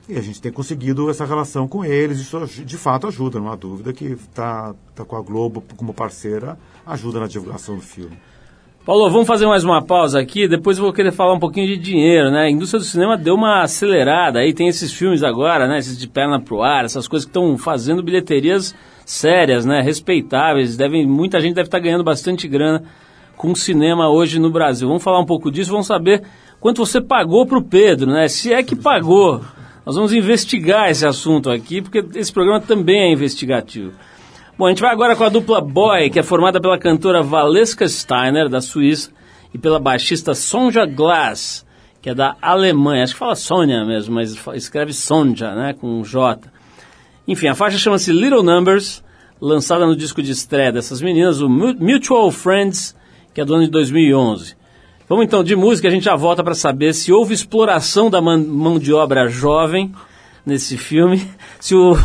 E 0.09 0.17
a 0.17 0.21
gente 0.21 0.41
tem 0.41 0.51
conseguido 0.51 1.09
essa 1.09 1.25
relação 1.25 1.67
com 1.67 1.83
eles, 1.83 2.19
isso 2.19 2.39
de 2.63 2.77
fato 2.77 3.07
ajuda, 3.07 3.39
não 3.39 3.51
há 3.51 3.55
dúvida 3.57 3.91
que 3.91 4.15
tá, 4.33 4.73
tá 4.95 5.03
com 5.03 5.17
a 5.17 5.21
Globo 5.21 5.61
como 5.75 5.93
parceira, 5.93 6.57
ajuda 6.85 7.19
na 7.19 7.27
divulgação 7.27 7.75
do 7.75 7.81
filme. 7.81 8.17
Paulo, 8.85 9.09
vamos 9.09 9.27
fazer 9.27 9.45
mais 9.45 9.65
uma 9.65 9.83
pausa 9.83 10.17
aqui, 10.17 10.47
depois 10.47 10.77
eu 10.77 10.85
vou 10.85 10.93
querer 10.93 11.11
falar 11.11 11.33
um 11.33 11.39
pouquinho 11.39 11.67
de 11.67 11.75
dinheiro, 11.75 12.31
né? 12.31 12.43
A 12.45 12.49
indústria 12.49 12.79
do 12.79 12.85
cinema 12.85 13.17
deu 13.17 13.35
uma 13.35 13.63
acelerada, 13.63 14.39
aí 14.39 14.53
tem 14.53 14.69
esses 14.69 14.93
filmes 14.93 15.23
agora, 15.23 15.67
né? 15.67 15.77
Esses 15.77 15.97
de 15.97 16.07
perna 16.07 16.39
pro 16.39 16.61
ar, 16.61 16.85
essas 16.85 17.05
coisas 17.05 17.25
que 17.25 17.29
estão 17.29 17.57
fazendo 17.57 18.01
bilheterias 18.01 18.73
sérias, 19.05 19.65
né? 19.65 19.81
Respeitáveis, 19.81 20.77
devem, 20.77 21.05
muita 21.05 21.41
gente 21.41 21.55
deve 21.55 21.67
estar 21.67 21.79
ganhando 21.79 22.05
bastante 22.05 22.47
grana 22.47 22.81
com 23.35 23.53
cinema 23.53 24.09
hoje 24.09 24.39
no 24.39 24.49
Brasil. 24.49 24.87
Vamos 24.87 25.03
falar 25.03 25.19
um 25.19 25.25
pouco 25.25 25.51
disso, 25.51 25.69
vamos 25.69 25.87
saber 25.87 26.23
quanto 26.61 26.85
você 26.85 27.01
pagou 27.01 27.45
pro 27.45 27.61
Pedro, 27.61 28.09
né? 28.09 28.29
Se 28.29 28.53
é 28.53 28.63
que 28.63 28.73
pagou. 28.73 29.41
Nós 29.87 29.95
vamos 29.95 30.11
investigar 30.11 30.91
esse 30.91 31.05
assunto 31.07 31.49
aqui, 31.49 31.81
porque 31.81 32.03
esse 32.19 32.33
programa 32.33 32.59
também 32.59 33.03
é 33.03 33.09
investigativo. 33.13 33.93
Bom, 34.57 34.65
a 34.65 34.69
gente 34.69 34.81
vai 34.81 34.91
agora 34.91 35.15
com 35.15 35.23
a 35.23 35.29
dupla 35.29 35.61
Boy, 35.61 36.09
que 36.09 36.19
é 36.19 36.23
formada 36.23 36.59
pela 36.59 36.77
cantora 36.77 37.23
Valeska 37.23 37.87
Steiner, 37.87 38.49
da 38.49 38.59
Suíça, 38.59 39.09
e 39.53 39.57
pela 39.57 39.79
baixista 39.79 40.35
Sonja 40.35 40.85
Glass, 40.85 41.65
que 42.01 42.09
é 42.09 42.13
da 42.13 42.35
Alemanha. 42.41 43.05
Acho 43.05 43.13
que 43.13 43.19
fala 43.19 43.33
Sonja 43.33 43.85
mesmo, 43.85 44.15
mas 44.15 44.37
escreve 44.55 44.91
Sonja, 44.91 45.55
né, 45.55 45.73
com 45.73 46.01
um 46.01 46.03
J. 46.03 46.51
Enfim, 47.25 47.47
a 47.47 47.55
faixa 47.55 47.77
chama-se 47.77 48.11
Little 48.11 48.43
Numbers, 48.43 49.01
lançada 49.39 49.85
no 49.85 49.95
disco 49.95 50.21
de 50.21 50.31
estreia 50.31 50.69
dessas 50.69 51.01
meninas, 51.01 51.39
o 51.39 51.47
Mu- 51.47 51.77
Mutual 51.79 52.29
Friends, 52.29 52.93
que 53.33 53.39
é 53.39 53.45
do 53.45 53.55
ano 53.55 53.63
de 53.63 53.71
2011. 53.71 54.57
Vamos 55.09 55.25
então 55.25 55.43
de 55.43 55.55
música, 55.55 55.87
a 55.87 55.91
gente 55.91 56.03
já 56.03 56.15
volta 56.15 56.43
para 56.43 56.53
saber 56.53 56.93
se 56.93 57.13
houve 57.13 57.33
exploração 57.33 58.09
da 58.09 58.21
man- 58.21 58.43
mão 58.45 58.77
de 58.77 58.93
obra 58.93 59.27
jovem 59.29 59.91
nesse 60.45 60.77
filme. 60.77 61.25
Se 61.59 61.73
o 61.75 61.95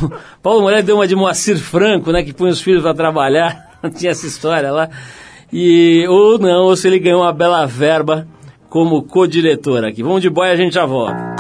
Paulo 0.43 0.63
Moreira 0.63 0.83
deu 0.83 0.97
uma 0.97 1.07
de 1.07 1.15
Moacir 1.15 1.59
Franco, 1.59 2.11
né, 2.13 2.23
que 2.23 2.33
põe 2.33 2.51
os 2.51 2.61
filhos 2.61 2.83
para 2.83 2.95
trabalhar, 2.95 3.71
tinha 3.97 4.13
essa 4.13 4.27
história 4.27 4.71
lá. 4.73 4.89
E 5.53 6.07
ou 6.09 6.39
não, 6.39 6.65
ou 6.65 6.77
se 6.77 6.87
ele 6.89 6.99
ganhou 6.99 7.21
uma 7.23 7.33
bela 7.33 7.67
verba 7.67 8.27
como 8.71 9.03
co-diretor 9.03 9.85
aqui. 9.85 10.03
Vamos 10.03 10.23
de 10.23 10.31
boy, 10.31 10.49
a 10.49 10.57
gente 10.57 10.75
já 10.75 10.87
volta. 10.87 11.32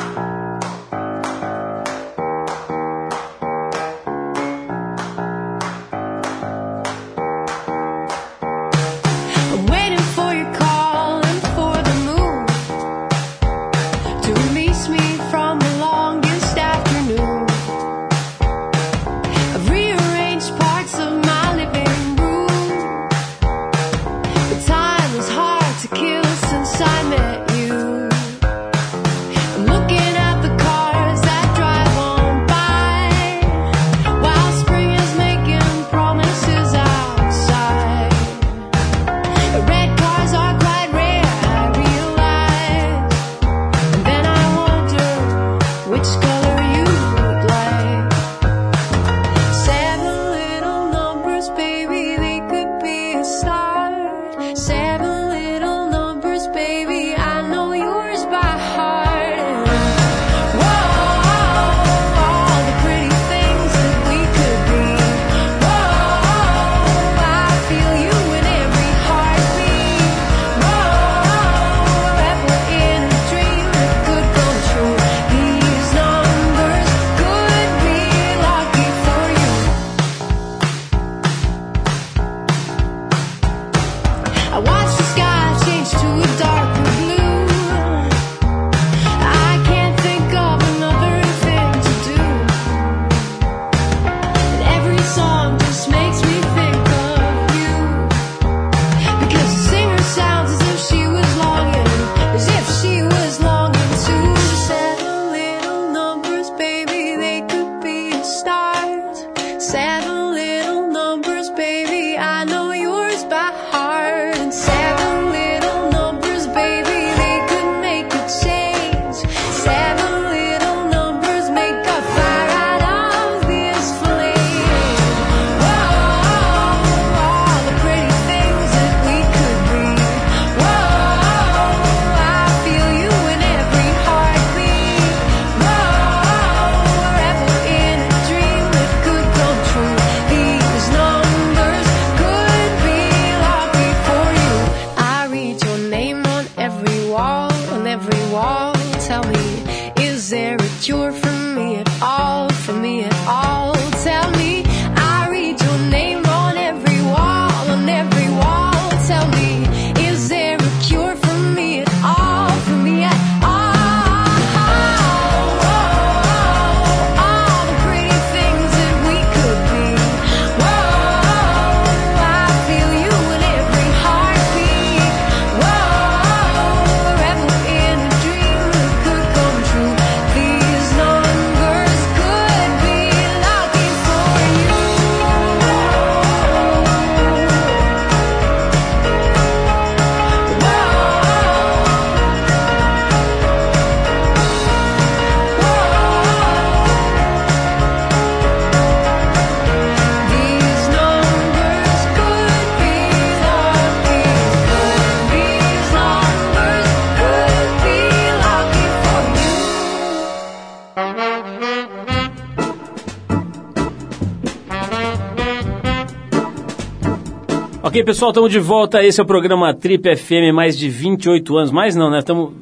Ok, 217.93 218.05
pessoal, 218.05 218.31
estamos 218.31 218.51
de 218.51 218.59
volta. 218.59 219.05
Esse 219.05 219.21
é 219.21 219.23
o 219.23 219.27
programa 219.27 219.75
Trip 219.75 220.17
FM, 220.17 220.51
mais 220.55 220.79
de 220.79 220.89
28 220.89 221.59
anos. 221.59 221.71
Mais 221.71 221.95
não, 221.95 222.09
né? 222.09 222.21
Estamos. 222.21 222.55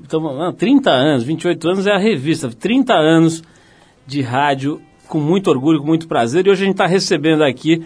30 0.58 0.90
anos, 0.90 1.22
28 1.22 1.68
anos 1.68 1.86
é 1.86 1.92
a 1.92 1.98
revista. 1.98 2.50
30 2.50 2.92
anos 2.94 3.40
de 4.04 4.22
rádio, 4.22 4.82
com 5.06 5.20
muito 5.20 5.48
orgulho, 5.48 5.78
com 5.78 5.86
muito 5.86 6.08
prazer. 6.08 6.44
E 6.44 6.50
hoje 6.50 6.62
a 6.62 6.66
gente 6.66 6.74
está 6.74 6.86
recebendo 6.86 7.44
aqui 7.44 7.80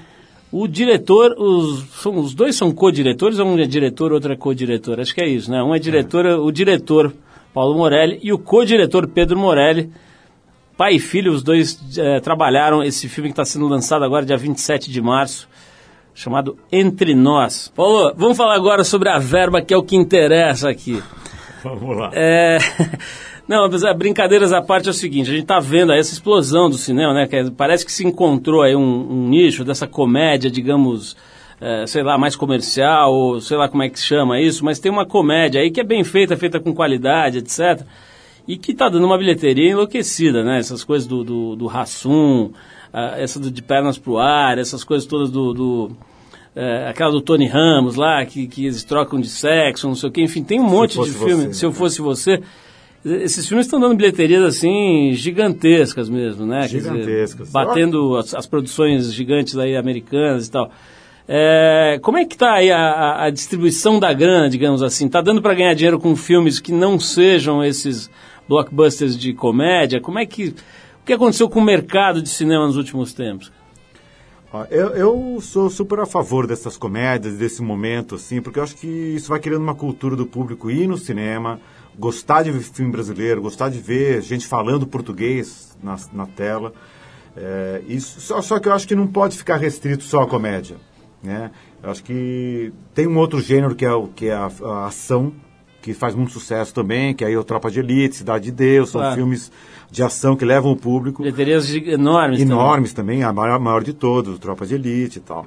o 0.50 0.66
diretor. 0.66 1.35
Os, 1.38 1.85
são, 2.00 2.16
os 2.16 2.33
dois 2.33 2.57
são 2.57 2.72
co-diretores, 2.72 3.38
um 3.38 3.59
é 3.59 3.66
diretor, 3.66 4.11
outro 4.11 4.33
é 4.33 4.37
co-diretor. 4.37 4.98
Acho 4.98 5.14
que 5.14 5.20
é 5.20 5.28
isso, 5.28 5.50
né? 5.50 5.62
Um 5.62 5.74
é 5.74 5.78
diretor, 5.78 6.24
o 6.24 6.50
diretor 6.50 7.12
Paulo 7.52 7.76
Morelli 7.76 8.20
e 8.22 8.33
o 8.33 8.38
co-diretor 8.38 9.07
Pedro 9.07 9.38
Morelli. 9.38 9.90
Pai 10.78 10.94
e 10.94 10.98
filho, 10.98 11.30
os 11.30 11.42
dois 11.42 11.78
eh, 11.98 12.20
trabalharam 12.20 12.83
esse 12.83 13.07
filme 13.07 13.28
que 13.28 13.35
está 13.35 13.44
sendo 13.44 13.68
lançado 13.68 14.02
agora, 14.02 14.24
dia 14.24 14.35
27 14.35 14.90
de 14.90 15.02
março 15.02 15.46
chamado 16.14 16.57
Entre 16.70 17.14
Nós. 17.14 17.72
Paulo, 17.74 18.14
vamos 18.16 18.37
falar 18.37 18.55
agora 18.55 18.85
sobre 18.85 19.09
a 19.09 19.18
verba, 19.18 19.61
que 19.61 19.74
é 19.74 19.77
o 19.77 19.83
que 19.83 19.96
interessa 19.96 20.70
aqui. 20.70 21.03
Vamos 21.62 21.96
lá. 21.96 22.11
É... 22.12 22.59
Não, 23.48 23.66
é, 23.66 23.94
brincadeiras 23.94 24.55
à 24.55 24.62
parte 24.62 24.88
é 24.88 24.90
o 24.90 24.94
seguinte, 24.94 25.29
a 25.29 25.33
gente 25.33 25.42
está 25.42 25.61
vendo 25.61 25.92
aí 25.92 25.98
essa 25.98 26.14
explosão 26.14 26.70
do 26.70 26.79
cinema, 26.79 27.12
né? 27.12 27.27
que 27.27 27.37
é- 27.37 27.50
parece 27.50 27.85
que 27.85 27.92
se 27.92 28.07
encontrou 28.07 28.62
aí 28.62 28.74
um, 28.74 28.81
um 28.81 29.29
nicho 29.29 29.64
dessa 29.64 29.87
comédia, 29.87 30.50
digamos, 30.50 31.14
é, 31.61 31.87
sei 31.87 32.03
lá, 32.03 32.16
mais 32.16 32.37
comercial, 32.37 33.12
ou 33.12 33.40
sei 33.42 33.59
lá 33.59 33.68
como 33.68 33.83
é 33.83 33.90
que 33.90 33.98
se 33.98 34.07
chama 34.07 34.40
isso, 34.40 34.64
mas 34.64 34.79
tem 34.79 34.90
uma 34.90 35.05
comédia 35.05 35.61
aí 35.61 35.70
que 35.70 35.81
é 35.81 35.85
bem 35.85 36.03
feita, 36.05 36.37
feita 36.38 36.59
com 36.59 36.74
qualidade, 36.74 37.38
etc. 37.38 37.87
E 38.48 38.57
que 38.57 38.72
está 38.72 38.88
dando 38.88 39.05
uma 39.05 39.18
bilheteria 39.18 39.72
enlouquecida, 39.72 40.42
né? 40.42 40.59
Essas 40.59 40.83
coisas 40.83 41.07
do, 41.07 41.22
do, 41.22 41.57
do 41.57 41.68
Hassum, 41.68 42.50
ah, 42.94 43.14
essa 43.18 43.38
de 43.40 43.61
pernas 43.62 43.98
pro 43.98 44.18
ar, 44.18 44.57
essas 44.57 44.83
coisas 44.85 45.07
todas 45.07 45.30
do... 45.30 45.52
do 45.52 45.90
é, 46.57 46.87
aquela 46.88 47.11
do 47.11 47.20
Tony 47.20 47.48
Ramos 47.48 47.96
lá, 47.96 48.24
que, 48.24 48.46
que 48.46 48.66
eles 48.66 48.85
trocam 48.85 49.20
de 49.20 49.28
sexo, 49.28 49.88
não 49.88 49.96
sei 49.96 50.09
o 50.09 50.12
quê, 50.12 50.22
enfim, 50.22 50.44
tem 50.44 50.61
um 50.61 50.62
monte 50.70 50.96
de 51.02 51.11
filme. 51.11 51.46
Você, 51.46 51.52
Se 51.54 51.66
eu 51.66 51.70
né? 51.70 51.74
fosse 51.74 52.00
você, 52.00 52.40
esses 53.04 53.48
filmes 53.48 53.66
estão 53.66 53.80
dando 53.80 53.96
bilheterias 53.96 54.44
assim 54.44 55.11
gigantescas 55.14 56.09
mesmo, 56.09 56.46
né? 56.46 56.61
Quer 56.68 56.76
dizer, 56.76 56.90
Gigantescas. 56.92 57.50
batendo 57.50 58.16
as, 58.16 58.33
as 58.35 58.46
produções 58.46 59.12
gigantes 59.12 59.59
aí 59.59 59.76
americanas 59.76 60.46
e 60.46 60.50
tal. 60.52 60.70
É, 61.26 61.98
como 62.02 62.18
é 62.18 62.24
que 62.24 62.35
está 62.35 62.52
aí 62.52 62.70
a, 62.70 62.78
a- 62.78 63.24
a 63.24 63.30
distribuição 63.30 63.98
da 63.98 64.12
grana, 64.12 64.48
digamos 64.48 64.80
assim? 64.83 65.07
Está 65.07 65.20
dando 65.20 65.42
para 65.42 65.54
ganhar 65.54 65.74
dinheiro 65.74 65.98
com 65.98 66.14
filmes 66.14 66.61
que 66.61 66.70
não 66.70 67.00
sejam 67.00 67.64
esses 67.64 68.09
blockbusters 68.48 69.18
de 69.18 69.33
comédia? 69.33 70.00
Como 70.00 70.18
é 70.20 70.24
que 70.26 70.54
o 71.04 71.06
que 71.06 71.12
aconteceu 71.12 71.50
com 71.50 71.60
o 71.60 71.62
mercado 71.62 72.22
de 72.22 72.30
cinema 72.30 72.66
nos 72.66 72.78
últimos 72.78 73.12
tempos? 73.12 73.52
Eu, 74.70 74.88
eu 74.90 75.38
sou 75.42 75.68
super 75.68 76.00
a 76.00 76.06
favor 76.06 76.46
dessas 76.46 76.78
comédias, 76.78 77.36
desse 77.36 77.60
momento, 77.60 78.14
assim, 78.14 78.40
porque 78.40 78.58
eu 78.58 78.62
acho 78.62 78.74
que 78.74 78.86
isso 78.86 79.28
vai 79.28 79.38
criando 79.38 79.60
uma 79.60 79.74
cultura 79.74 80.16
do 80.16 80.24
público 80.24 80.70
ir 80.70 80.86
no 80.86 80.96
cinema, 80.96 81.60
gostar 81.98 82.42
de 82.42 82.50
ver 82.50 82.62
filme 82.62 82.90
brasileiro, 82.90 83.42
gostar 83.42 83.68
de 83.68 83.80
ver 83.80 84.22
gente 84.22 84.46
falando 84.46 84.86
português 84.86 85.76
na, 85.82 85.96
na 86.10 86.24
tela. 86.24 86.72
É, 87.36 87.82
isso, 87.86 88.18
só, 88.22 88.40
só 88.40 88.58
que 88.58 88.68
eu 88.68 88.72
acho 88.72 88.88
que 88.88 88.94
não 88.94 89.06
pode 89.06 89.36
ficar 89.36 89.56
restrito 89.56 90.04
só 90.04 90.22
à 90.22 90.26
comédia. 90.26 90.78
Né? 91.22 91.50
Eu 91.82 91.90
acho 91.90 92.02
que 92.02 92.72
tem 92.94 93.06
um 93.06 93.18
outro 93.18 93.42
gênero 93.42 93.74
que 93.74 93.84
é, 93.84 93.92
o, 93.92 94.06
que 94.06 94.28
é 94.28 94.34
a, 94.34 94.50
a 94.62 94.86
ação, 94.86 95.34
que 95.85 95.92
faz 95.92 96.14
muito 96.14 96.33
sucesso 96.33 96.73
também, 96.73 97.12
que 97.12 97.23
aí 97.25 97.35
é 97.35 97.38
o 97.38 97.44
Tropa 97.44 97.70
de 97.70 97.79
Elite, 97.79 98.16
Cidade 98.16 98.47
de 98.47 98.53
Deus, 98.53 98.88
são 98.88 99.03
Claro. 99.03 99.16
filmes 99.16 99.53
de 99.90 100.03
ação 100.03 100.35
que 100.35 100.42
levam 100.44 100.73
o 100.73 100.77
público 100.77 101.23
Bilheterias 101.23 101.66
gi- 101.66 101.90
enormes. 101.90 102.38
também. 102.40 102.57
enormes 102.57 102.92
também, 102.94 103.23
a 103.23 103.31
maior, 103.35 103.61
maior 103.61 103.85
de 103.85 103.92
todos, 103.92 104.38
Tropas 104.38 104.70
de 104.70 104.77
Elite 104.77 105.18
e 105.18 105.20
tal. 105.20 105.47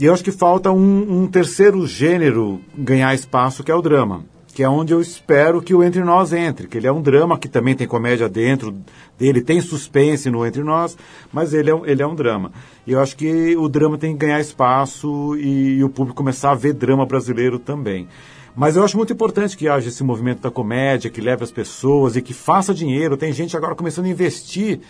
E 0.00 0.06
eu 0.06 0.14
acho 0.14 0.24
que 0.24 0.32
falta 0.32 0.70
um, 0.72 1.22
um 1.22 1.26
terceiro 1.26 1.86
gênero 1.86 2.58
ganhar 2.74 3.14
espaço, 3.14 3.62
que 3.62 3.70
é 3.70 3.74
o 3.74 3.82
drama. 3.82 4.24
Que 4.54 4.62
é 4.62 4.68
onde 4.68 4.94
eu 4.94 5.02
espero 5.02 5.60
que 5.60 5.74
o 5.74 5.84
Entre 5.84 6.02
Nós 6.02 6.32
entre. 6.32 6.66
Que 6.66 6.78
ele 6.78 6.86
é 6.86 6.92
um 6.92 7.02
drama, 7.02 7.38
que 7.38 7.46
também 7.46 7.74
tem 7.74 7.86
comédia 7.86 8.26
dentro 8.30 8.74
dele, 9.18 9.42
tem 9.42 9.60
suspense 9.60 10.30
no 10.30 10.46
Entre 10.46 10.62
Nós, 10.62 10.96
mas 11.30 11.52
ele 11.52 11.68
é, 11.68 11.74
um- 11.74 11.84
ele 11.84 12.00
é 12.02 12.06
um 12.06 12.14
drama. 12.14 12.50
E 12.86 12.92
eu 12.92 13.00
acho 13.00 13.14
que 13.14 13.54
o 13.58 13.68
drama 13.68 13.98
tem 13.98 14.12
que 14.14 14.18
ganhar 14.24 14.40
espaço 14.40 15.36
e, 15.36 15.76
e 15.80 15.84
o 15.84 15.90
público 15.90 16.16
começar 16.16 16.52
a 16.52 16.54
ver 16.54 16.72
drama 16.72 17.04
brasileiro 17.04 17.58
também. 17.58 18.08
Mas 18.56 18.74
eu 18.74 18.82
acho 18.82 18.96
muito 18.96 19.12
importante 19.12 19.54
que 19.54 19.68
haja 19.68 19.90
esse 19.90 20.02
movimento 20.02 20.40
da 20.40 20.50
comédia, 20.50 21.10
que 21.10 21.20
leve 21.20 21.44
as 21.44 21.50
pessoas 21.50 22.16
e 22.16 22.22
que 22.22 22.32
faça 22.32 22.72
dinheiro. 22.72 23.14
Tem 23.14 23.30
gente 23.30 23.54
agora 23.54 23.74
começando 23.74 24.06
a 24.06 24.08
investir 24.08 24.80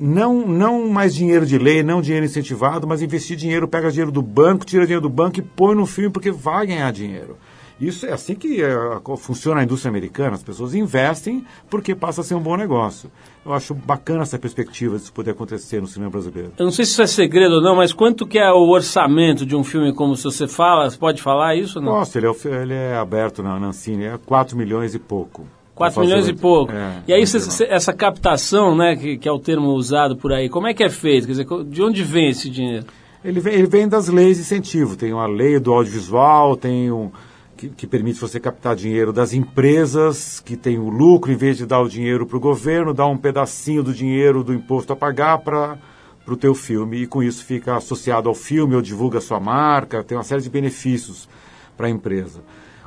não, 0.00 0.44
não 0.44 0.88
mais 0.88 1.14
dinheiro 1.14 1.46
de 1.46 1.56
lei, 1.58 1.84
não 1.84 2.02
dinheiro 2.02 2.26
incentivado, 2.26 2.88
mas 2.88 3.00
investir 3.00 3.36
dinheiro, 3.36 3.68
pega 3.68 3.88
dinheiro 3.90 4.10
do 4.10 4.20
banco, 4.20 4.66
tira 4.66 4.84
dinheiro 4.84 5.02
do 5.02 5.08
banco 5.08 5.38
e 5.38 5.42
põe 5.42 5.76
no 5.76 5.86
filme 5.86 6.10
porque 6.10 6.32
vai 6.32 6.66
ganhar 6.66 6.92
dinheiro. 6.92 7.36
Isso 7.80 8.04
é 8.04 8.12
assim 8.12 8.34
que 8.34 8.60
é, 8.60 8.74
funciona 9.16 9.60
a 9.60 9.64
indústria 9.64 9.90
americana. 9.90 10.34
As 10.34 10.42
pessoas 10.42 10.74
investem 10.74 11.46
porque 11.70 11.94
passa 11.94 12.22
a 12.22 12.24
ser 12.24 12.34
um 12.34 12.40
bom 12.40 12.56
negócio. 12.56 13.10
Eu 13.48 13.54
acho 13.54 13.72
bacana 13.74 14.22
essa 14.22 14.38
perspectiva 14.38 14.96
de 14.96 15.04
isso 15.04 15.12
poder 15.12 15.30
acontecer 15.30 15.80
no 15.80 15.86
cinema 15.86 16.10
brasileiro. 16.10 16.52
Eu 16.58 16.66
não 16.66 16.70
sei 16.72 16.84
se 16.84 16.92
isso 16.92 17.00
é 17.02 17.06
segredo 17.06 17.54
ou 17.56 17.62
não, 17.62 17.74
mas 17.76 17.92
quanto 17.94 18.26
que 18.26 18.38
é 18.38 18.52
o 18.52 18.68
orçamento 18.68 19.46
de 19.46 19.56
um 19.56 19.64
filme 19.64 19.92
como 19.94 20.14
se 20.16 20.24
você 20.24 20.46
fala? 20.46 20.88
Você 20.90 20.98
pode 20.98 21.22
falar 21.22 21.56
isso 21.56 21.78
ou 21.78 21.84
não? 21.84 21.92
Nossa, 21.92 22.18
ele 22.18 22.26
é, 22.26 22.32
ele 22.62 22.74
é 22.74 22.96
aberto 22.96 23.42
na 23.42 23.58
na 23.58 23.68
Ancine, 23.68 24.04
é 24.04 24.18
4 24.26 24.56
milhões 24.56 24.94
e 24.94 24.98
pouco. 24.98 25.46
4 25.74 25.94
Pra 25.94 26.02
fazer 26.02 26.06
milhões 26.06 26.28
e 26.28 26.34
pouco. 26.34 26.72
É, 26.72 27.02
e 27.08 27.12
aí 27.14 27.24
vamos 27.24 27.30
cê- 27.30 27.40
cê- 27.50 27.66
essa 27.70 27.92
captação, 27.92 28.76
né, 28.76 28.96
que, 28.96 29.16
que 29.16 29.28
é 29.28 29.32
o 29.32 29.38
termo 29.38 29.68
usado 29.68 30.16
por 30.16 30.32
aí, 30.32 30.48
como 30.50 30.66
é 30.66 30.74
que 30.74 30.84
é 30.84 30.90
feito? 30.90 31.26
Quer 31.26 31.32
dizer, 31.32 31.46
de 31.68 31.82
onde 31.82 32.02
vem 32.02 32.28
esse 32.28 32.50
dinheiro? 32.50 32.84
Ele 33.24 33.40
vem, 33.40 33.54
ele 33.54 33.66
vem 33.66 33.88
das 33.88 34.08
leis 34.08 34.36
de 34.36 34.42
incentivo. 34.42 34.94
Tem 34.96 35.12
uma 35.12 35.26
lei 35.26 35.58
do 35.58 35.72
audiovisual, 35.72 36.56
tem 36.56 36.90
um 36.92 37.10
que, 37.58 37.68
que 37.70 37.86
permite 37.88 38.20
você 38.20 38.38
captar 38.38 38.76
dinheiro 38.76 39.12
das 39.12 39.32
empresas 39.32 40.38
que 40.38 40.56
tem 40.56 40.78
o 40.78 40.88
lucro, 40.88 41.32
em 41.32 41.36
vez 41.36 41.58
de 41.58 41.66
dar 41.66 41.80
o 41.80 41.88
dinheiro 41.88 42.24
para 42.24 42.36
o 42.36 42.40
governo, 42.40 42.94
dá 42.94 43.04
um 43.04 43.18
pedacinho 43.18 43.82
do 43.82 43.92
dinheiro 43.92 44.44
do 44.44 44.54
imposto 44.54 44.92
a 44.92 44.96
pagar 44.96 45.38
para 45.38 45.76
o 46.24 46.36
teu 46.36 46.54
filme. 46.54 47.02
E 47.02 47.06
com 47.06 47.20
isso 47.20 47.44
fica 47.44 47.76
associado 47.76 48.28
ao 48.28 48.34
filme, 48.34 48.76
ou 48.76 48.80
divulga 48.80 49.18
a 49.18 49.20
sua 49.20 49.40
marca, 49.40 50.04
tem 50.04 50.16
uma 50.16 50.22
série 50.22 50.40
de 50.40 50.48
benefícios 50.48 51.28
para 51.76 51.88
a 51.88 51.90
empresa. 51.90 52.40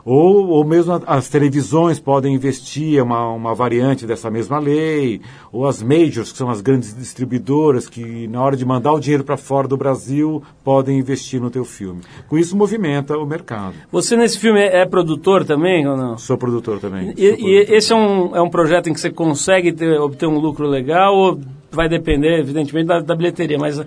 Ou, 0.04 0.48
ou 0.48 0.66
mesmo 0.66 1.02
as 1.06 1.30
televisões 1.30 2.00
podem 2.00 2.34
investir, 2.34 3.04
uma, 3.04 3.30
uma 3.30 3.54
variante 3.54 4.06
dessa 4.06 4.30
mesma 4.30 4.60
lei, 4.60 5.22
ou 5.52 5.68
as 5.68 5.82
majors, 5.82 6.32
que 6.32 6.38
são 6.38 6.50
as 6.50 6.62
grandes 6.62 6.96
distribuidoras, 6.96 7.88
que 7.88 8.28
na 8.28 8.42
hora 8.42 8.58
de 8.58 8.66
mandar 8.66 8.94
o 8.94 9.00
dinheiro 9.00 9.24
para 9.24 9.38
fora 9.38 9.68
do 9.68 9.78
Brasil, 9.78 10.42
podem 10.64 10.98
investir 10.98 11.40
no 11.40 11.50
teu 11.50 11.64
filme. 11.64 12.02
Com 12.28 12.38
isso 12.38 12.58
movimenta 12.58 13.18
o 13.18 13.26
mercado. 13.26 13.76
Você 13.92 14.16
nesse 14.16 14.40
filme 14.40 14.60
é, 14.60 14.82
é 14.82 14.86
produtor 14.86 15.46
também 15.46 15.88
ou 15.88 15.96
não? 15.96 16.18
Sou 16.18 16.38
produtor 16.38 16.80
também. 16.80 17.14
E, 17.16 17.28
sou 17.28 17.34
e 17.34 17.38
produtor. 17.38 17.76
esse 17.76 17.94
é 17.94 17.96
um, 17.96 18.36
é 18.36 18.42
um 18.42 18.50
projeto 18.50 18.90
em 18.90 18.94
que 18.94 19.00
você 19.00 19.12
consegue 19.12 19.72
ter- 19.72 20.00
obter 20.00 20.28
um 20.28 20.40
lucro 20.40 20.68
legal 20.68 21.16
ou 21.16 21.40
vai 21.72 21.88
depender, 21.88 22.40
evidentemente, 22.40 22.88
da, 22.88 23.00
da 23.00 23.16
bilheteria, 23.16 23.58
mas 23.58 23.80
a, 23.80 23.86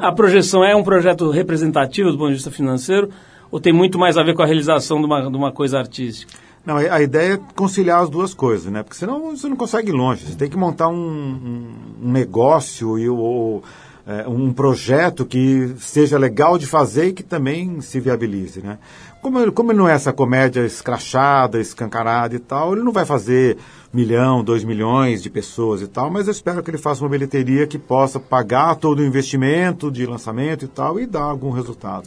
a 0.00 0.12
projeção 0.12 0.64
é 0.64 0.74
um 0.74 0.82
projeto 0.82 1.30
representativo 1.30 2.10
do 2.10 2.18
ponto 2.18 2.28
de 2.28 2.34
vista 2.34 2.50
financeiro 2.50 3.10
ou 3.50 3.60
tem 3.60 3.72
muito 3.72 3.98
mais 3.98 4.16
a 4.16 4.22
ver 4.22 4.34
com 4.34 4.42
a 4.42 4.46
realização 4.46 4.98
de 4.98 5.06
uma, 5.06 5.30
de 5.30 5.36
uma 5.36 5.52
coisa 5.52 5.78
artística? 5.78 6.32
Não, 6.64 6.76
a 6.78 7.00
ideia 7.00 7.34
é 7.34 7.40
conciliar 7.54 8.02
as 8.02 8.10
duas 8.10 8.34
coisas, 8.34 8.72
né? 8.72 8.82
Porque 8.82 8.96
senão 8.98 9.36
você 9.36 9.48
não 9.48 9.54
consegue 9.54 9.90
ir 9.90 9.92
longe. 9.92 10.26
Você 10.26 10.34
tem 10.34 10.50
que 10.50 10.56
montar 10.56 10.88
um, 10.88 10.96
um- 10.96 12.08
negócio 12.10 12.98
e 12.98 13.08
o, 13.08 13.62
é, 14.04 14.26
um 14.26 14.52
projeto 14.52 15.24
que 15.24 15.74
seja 15.78 16.18
legal 16.18 16.58
de 16.58 16.66
fazer 16.66 17.06
e 17.06 17.12
que 17.12 17.22
também 17.22 17.80
se 17.80 18.00
viabilize, 18.00 18.60
né? 18.60 18.78
Como 19.22 19.52
como 19.52 19.70
ele 19.70 19.78
não 19.78 19.88
é 19.88 19.92
essa 19.92 20.12
comédia 20.12 20.66
escrachada, 20.66 21.60
escancarada 21.60 22.34
e 22.34 22.38
tal, 22.40 22.72
ele 22.72 22.82
não 22.82 22.92
vai 22.92 23.04
fazer 23.04 23.56
milhão, 23.92 24.42
dois 24.42 24.64
milhões 24.64 25.22
de 25.22 25.30
pessoas 25.30 25.82
e 25.82 25.86
tal, 25.86 26.10
mas 26.10 26.26
eu 26.26 26.32
espero 26.32 26.62
que 26.64 26.70
ele 26.70 26.78
faça 26.78 27.02
uma 27.02 27.10
bilheteria 27.10 27.66
que 27.66 27.78
possa 27.78 28.18
pagar 28.20 28.74
todo 28.74 28.98
o 29.00 29.04
investimento 29.04 29.90
de 29.90 30.04
lançamento 30.04 30.64
e 30.64 30.68
tal 30.68 30.98
e 31.00 31.06
dar 31.06 31.22
algum 31.22 31.50
resultado. 31.50 32.06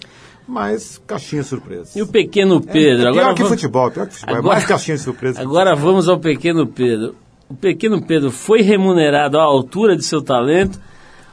Mas 0.52 1.00
caixinha 1.06 1.44
surpresa. 1.44 1.92
E 1.98 2.02
o 2.02 2.08
pequeno 2.08 2.60
Pedro? 2.60 3.10
É, 3.10 3.12
pior 3.12 3.20
agora 3.20 3.34
que 3.36 3.44
vamos- 3.44 3.56
futebol, 3.62 3.92
pior 3.92 4.08
que 4.08 4.14
futebol. 4.16 4.36
Agora- 4.38 4.54
É 4.54 4.56
mais 4.58 4.66
caixinha 4.68 4.98
de 4.98 5.04
surpresa. 5.04 5.40
Agora 5.42 5.76
vamos 5.76 6.10
ao 6.10 6.20
pequeno 6.20 6.66
Pedro. 6.66 7.16
O 7.48 7.54
pequeno 7.54 8.02
Pedro 8.02 8.32
foi 8.32 8.62
remunerado 8.62 9.38
à 9.38 9.44
altura 9.44 9.96
de 9.96 10.04
seu 10.04 10.24
talento 10.24 10.80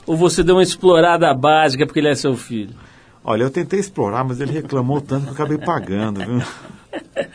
ou 0.06 0.16
você 0.16 0.42
deu 0.42 0.56
uma 0.56 0.62
explorada 0.62 1.32
básica 1.32 1.86
porque 1.86 1.98
ele 2.00 2.08
é 2.10 2.14
seu 2.14 2.34
filho? 2.36 2.74
Olha, 3.24 3.42
eu 3.44 3.50
tentei 3.50 3.80
explorar, 3.80 4.22
mas 4.22 4.38
ele 4.40 4.52
reclamou 4.52 5.00
tanto 5.00 5.22
que 5.24 5.28
eu 5.30 5.34
acabei 5.34 5.58
pagando, 5.58 6.20
viu? 6.20 6.42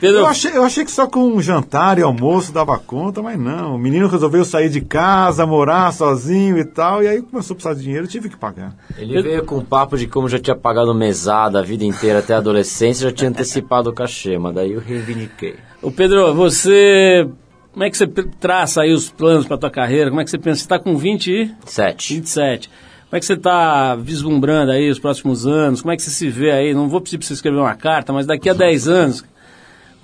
Pedro, 0.00 0.18
Eu 0.18 0.26
achei, 0.26 0.56
eu 0.56 0.64
achei 0.64 0.84
que 0.84 0.90
só 0.90 1.06
com 1.06 1.20
um 1.20 1.40
jantar 1.40 1.98
e 1.98 2.02
almoço 2.02 2.52
dava 2.52 2.78
conta, 2.78 3.22
mas 3.22 3.38
não. 3.38 3.76
O 3.76 3.78
menino 3.78 4.08
resolveu 4.08 4.44
sair 4.44 4.68
de 4.68 4.80
casa, 4.80 5.46
morar 5.46 5.92
sozinho 5.92 6.58
e 6.58 6.64
tal, 6.64 7.02
e 7.02 7.08
aí 7.08 7.22
começou 7.22 7.54
a 7.54 7.56
precisar 7.56 7.74
de 7.74 7.82
dinheiro, 7.82 8.06
tive 8.06 8.28
que 8.28 8.36
pagar. 8.36 8.74
Ele 8.98 9.22
veio 9.22 9.44
com 9.44 9.58
o 9.58 9.64
papo 9.64 9.96
de 9.96 10.06
como 10.06 10.28
já 10.28 10.38
tinha 10.38 10.56
pagado 10.56 10.94
mesada 10.94 11.60
a 11.60 11.62
vida 11.62 11.84
inteira 11.84 12.18
até 12.18 12.34
a 12.34 12.38
adolescência, 12.38 13.08
já 13.08 13.14
tinha 13.14 13.30
antecipado 13.30 13.90
o 13.90 13.92
cachê, 13.92 14.38
mas 14.38 14.54
daí 14.54 14.72
eu 14.72 14.80
reivindiquei. 14.80 15.56
o 15.80 15.90
Pedro, 15.90 16.34
você 16.34 17.28
como 17.74 17.82
é 17.82 17.90
que 17.90 17.96
você 17.96 18.06
traça 18.06 18.82
aí 18.82 18.92
os 18.92 19.10
planos 19.10 19.46
para 19.46 19.58
tua 19.58 19.70
carreira? 19.70 20.08
Como 20.08 20.20
é 20.20 20.24
que 20.24 20.30
você 20.30 20.38
pensa? 20.38 20.60
Você 20.60 20.64
está 20.64 20.78
com 20.78 20.96
20 20.96 21.26
e 21.28 21.54
Sete. 21.66 22.14
27. 22.14 22.68
Como 22.68 23.16
é 23.16 23.20
que 23.20 23.26
você 23.26 23.34
está 23.34 23.96
vislumbrando 23.96 24.70
aí 24.70 24.88
os 24.88 24.98
próximos 25.00 25.44
anos? 25.44 25.82
Como 25.82 25.92
é 25.92 25.96
que 25.96 26.02
você 26.02 26.10
se 26.10 26.28
vê 26.28 26.52
aí? 26.52 26.72
Não 26.72 26.88
vou 26.88 27.00
pedir 27.00 27.18
para 27.18 27.26
você 27.26 27.32
escrever 27.34 27.58
uma 27.58 27.74
carta, 27.74 28.12
mas 28.12 28.26
daqui 28.26 28.48
a 28.48 28.52
10 28.52 28.88
anos, 28.88 29.24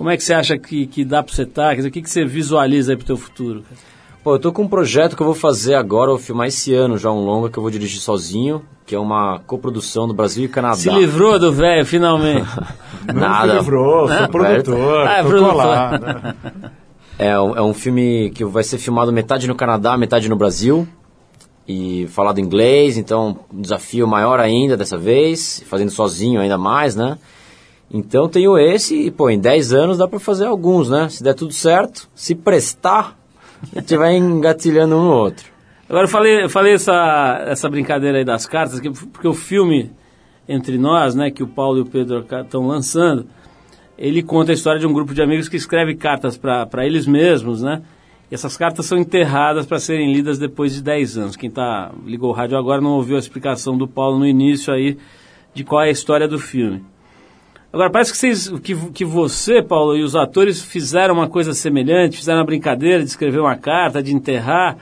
como 0.01 0.09
é 0.09 0.17
que 0.17 0.23
você 0.23 0.33
acha 0.33 0.57
que, 0.57 0.87
que 0.87 1.05
dá 1.05 1.21
para 1.21 1.31
você 1.33 1.43
estar? 1.43 1.69
Quer 1.69 1.75
dizer, 1.77 1.89
o 1.89 1.91
que, 1.91 2.01
que 2.01 2.09
você 2.09 2.25
visualiza 2.25 2.91
aí 2.91 2.97
para 2.97 3.03
o 3.03 3.07
teu 3.07 3.17
futuro? 3.17 3.63
Pô, 4.23 4.33
eu 4.35 4.39
tô 4.39 4.51
com 4.51 4.63
um 4.63 4.67
projeto 4.67 5.15
que 5.15 5.21
eu 5.21 5.25
vou 5.27 5.35
fazer 5.35 5.75
agora, 5.75 6.09
vou 6.09 6.19
filmar 6.19 6.47
esse 6.47 6.73
ano 6.73 6.97
já 6.97 7.11
um 7.11 7.23
longa 7.23 7.49
que 7.49 7.57
eu 7.57 7.61
vou 7.61 7.71
dirigir 7.71 7.99
sozinho, 8.01 8.63
que 8.85 8.95
é 8.95 8.99
uma 8.99 9.39
coprodução 9.45 10.07
do 10.07 10.13
Brasil 10.13 10.45
e 10.45 10.47
Canadá. 10.47 10.75
Se 10.75 10.89
livrou 10.89 11.37
do 11.37 11.51
velho, 11.53 11.85
finalmente. 11.85 12.47
Nada. 13.13 13.51
Se 13.51 13.57
livrou, 13.59 14.07
sou 14.07 14.19
Não, 14.21 14.27
produtor, 14.27 15.07
Ah, 15.07 15.17
é 15.19 15.23
produtor. 15.23 15.51
colado, 15.51 16.05
né? 16.05 16.33
É, 17.19 17.39
um- 17.39 17.55
é 17.55 17.61
um 17.61 17.73
filme 17.73 18.31
que 18.33 18.43
vai 18.43 18.63
ser 18.63 18.79
filmado 18.79 19.11
metade 19.13 19.47
no 19.47 19.53
Canadá, 19.53 19.95
metade 19.97 20.27
no 20.27 20.35
Brasil. 20.35 20.87
E 21.67 22.07
falado 22.07 22.39
em 22.39 22.43
inglês, 22.43 22.97
então 22.97 23.37
um 23.53 23.61
desafio 23.61 24.07
maior 24.07 24.39
ainda 24.39 24.75
dessa 24.75 24.97
vez, 24.97 25.63
fazendo 25.67 25.91
sozinho 25.91 26.41
ainda 26.41 26.57
mais, 26.57 26.95
né? 26.95 27.17
Então 27.93 28.29
tenho 28.29 28.57
esse 28.57 29.07
e, 29.07 29.11
pô, 29.11 29.29
em 29.29 29.39
10 29.39 29.73
anos 29.73 29.97
dá 29.97 30.07
pra 30.07 30.19
fazer 30.19 30.45
alguns, 30.45 30.89
né? 30.89 31.09
Se 31.09 31.21
der 31.21 31.33
tudo 31.33 31.53
certo, 31.53 32.09
se 32.15 32.33
prestar, 32.33 33.17
a 33.75 33.79
gente 33.79 33.97
vai 33.97 34.15
engatilhando 34.15 34.95
um 34.95 35.03
no 35.03 35.13
outro. 35.13 35.45
Agora 35.89 36.05
eu 36.05 36.09
falei, 36.09 36.43
eu 36.43 36.49
falei 36.49 36.73
essa, 36.73 37.43
essa 37.47 37.69
brincadeira 37.69 38.17
aí 38.19 38.23
das 38.23 38.45
cartas, 38.45 38.79
que- 38.79 38.89
porque 38.89 39.27
o 39.27 39.33
filme 39.33 39.91
Entre 40.47 40.77
Nós, 40.77 41.15
né, 41.15 41.29
que 41.29 41.43
o 41.43 41.47
Paulo 41.47 41.79
e 41.79 41.81
o 41.81 41.85
Pedro 41.85 42.25
estão 42.43 42.65
lançando, 42.65 43.25
ele 43.97 44.23
conta 44.23 44.51
a 44.51 44.55
história 44.55 44.79
de 44.79 44.87
um 44.87 44.93
grupo 44.93 45.13
de 45.13 45.21
amigos 45.21 45.47
que 45.49 45.55
escreve 45.57 45.95
cartas 45.95 46.37
para 46.37 46.85
eles 46.85 47.05
mesmos, 47.05 47.61
né? 47.61 47.81
E 48.31 48.35
essas 48.35 48.55
cartas 48.57 48.85
são 48.85 48.97
enterradas 48.97 49.65
para 49.65 49.79
serem 49.79 50.11
lidas 50.13 50.39
depois 50.39 50.73
de 50.73 50.81
10 50.81 51.17
anos. 51.17 51.35
Quem 51.35 51.49
tá, 51.51 51.91
ligou 52.05 52.29
o 52.29 52.33
rádio 52.33 52.57
agora 52.57 52.81
não 52.81 52.91
ouviu 52.91 53.17
a 53.17 53.19
explicação 53.19 53.77
do 53.77 53.87
Paulo 53.87 54.17
no 54.17 54.25
início 54.25 54.73
aí 54.73 54.97
de 55.53 55.63
qual 55.65 55.81
é 55.83 55.87
a 55.89 55.91
história 55.91 56.27
do 56.27 56.39
filme. 56.39 56.83
Agora, 57.73 57.89
parece 57.89 58.11
que, 58.11 58.17
vocês, 58.17 58.49
que, 58.61 58.75
que 58.91 59.05
você, 59.05 59.61
Paulo, 59.61 59.95
e 59.95 60.03
os 60.03 60.15
atores 60.15 60.61
fizeram 60.61 61.13
uma 61.15 61.29
coisa 61.29 61.53
semelhante, 61.53 62.17
fizeram 62.17 62.39
uma 62.39 62.45
brincadeira 62.45 62.99
de 63.01 63.09
escrever 63.09 63.39
uma 63.39 63.55
carta, 63.55 64.03
de 64.03 64.13
enterrar. 64.13 64.77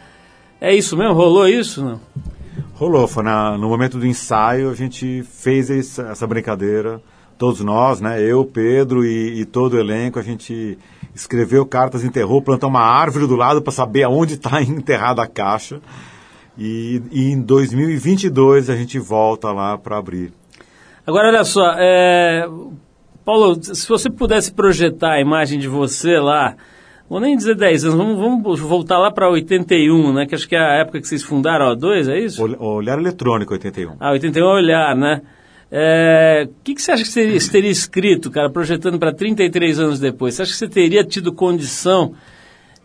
É 0.60 0.74
isso 0.74 0.98
mesmo? 0.98 1.14
Rolou 1.14 1.48
isso? 1.48 1.84
Não? 1.86 2.00
Rolou, 2.74 3.08
foi 3.08 3.24
na- 3.24 3.58
no 3.58 3.70
momento 3.70 4.00
do 4.00 4.08
ensaio, 4.08 4.70
a 4.72 4.74
gente 4.74 5.24
fez 5.24 5.70
essa, 5.70 6.04
essa 6.10 6.26
brincadeira, 6.26 7.00
todos 7.38 7.62
nós, 7.62 8.02
né? 8.02 8.22
Eu, 8.24 8.44
Pedro 8.44 9.06
e, 9.06 9.42
e 9.42 9.46
todo 9.46 9.74
o 9.76 9.80
elenco, 9.80 10.18
a 10.18 10.24
gente 10.24 10.78
escreveu 11.14 11.66
cartas, 11.68 12.04
enterrou, 12.04 12.42
plantou 12.42 12.70
uma 12.70 12.82
árvore 12.82 13.28
do 13.28 13.36
lado 13.36 13.62
para 13.62 13.72
saber 13.72 14.04
aonde 14.04 14.34
está 14.34 14.62
enterrada 14.64 15.22
a 15.22 15.28
caixa. 15.28 15.80
E, 16.58 17.02
e 17.12 17.32
em 17.32 17.40
2022 17.40 18.70
a 18.70 18.76
gente 18.76 18.98
volta 18.98 19.52
lá 19.52 19.78
para 19.78 19.98
abrir. 19.98 20.34
Agora, 21.10 21.28
olha 21.30 21.44
só, 21.44 21.74
é, 21.78 22.48
Paulo, 23.26 23.58
se 23.64 23.88
você 23.90 24.10
pudesse 24.10 24.52
projetar 24.54 25.14
a 25.14 25.20
imagem 25.22 25.58
de 25.60 25.68
você 25.68 26.20
lá, 26.20 26.56
vou 27.10 27.20
nem 27.20 27.36
dizer 27.36 27.56
10 27.56 27.86
anos, 27.86 27.98
vamos, 27.98 28.18
vamos 28.20 28.60
voltar 28.60 28.98
lá 29.00 29.12
para 29.12 29.30
81, 29.30 30.14
né? 30.14 30.26
Que 30.28 30.36
acho 30.36 30.48
que 30.48 30.56
é 30.56 30.60
a 30.60 30.76
época 30.82 31.02
que 31.02 31.08
vocês 31.08 31.24
fundaram 31.24 31.68
a 31.68 31.76
O2, 31.76 32.08
é 32.10 32.20
isso? 32.20 32.44
Ol- 32.44 32.76
Olhar 32.76 33.00
eletrônico 33.00 33.54
81. 33.54 33.94
Ah, 34.00 34.12
81 34.12 34.46
é 34.46 34.54
olhar, 34.54 34.96
né? 34.96 35.22
É, 35.72 36.48
O 36.50 36.64
que, 36.64 36.76
que 36.76 36.82
você 36.82 36.92
acha 36.92 37.04
que 37.04 37.10
você 37.10 37.40
você 37.40 37.52
teria 37.52 37.70
escrito, 37.72 38.30
cara, 38.32 38.50
projetando 38.50 38.98
para 39.00 39.12
33 39.14 39.80
anos 39.80 40.00
depois? 40.00 40.36
Você 40.36 40.44
acha 40.44 40.52
que 40.52 40.58
você 40.58 40.68
teria 40.68 41.04
tido 41.04 41.34
condição 41.34 42.14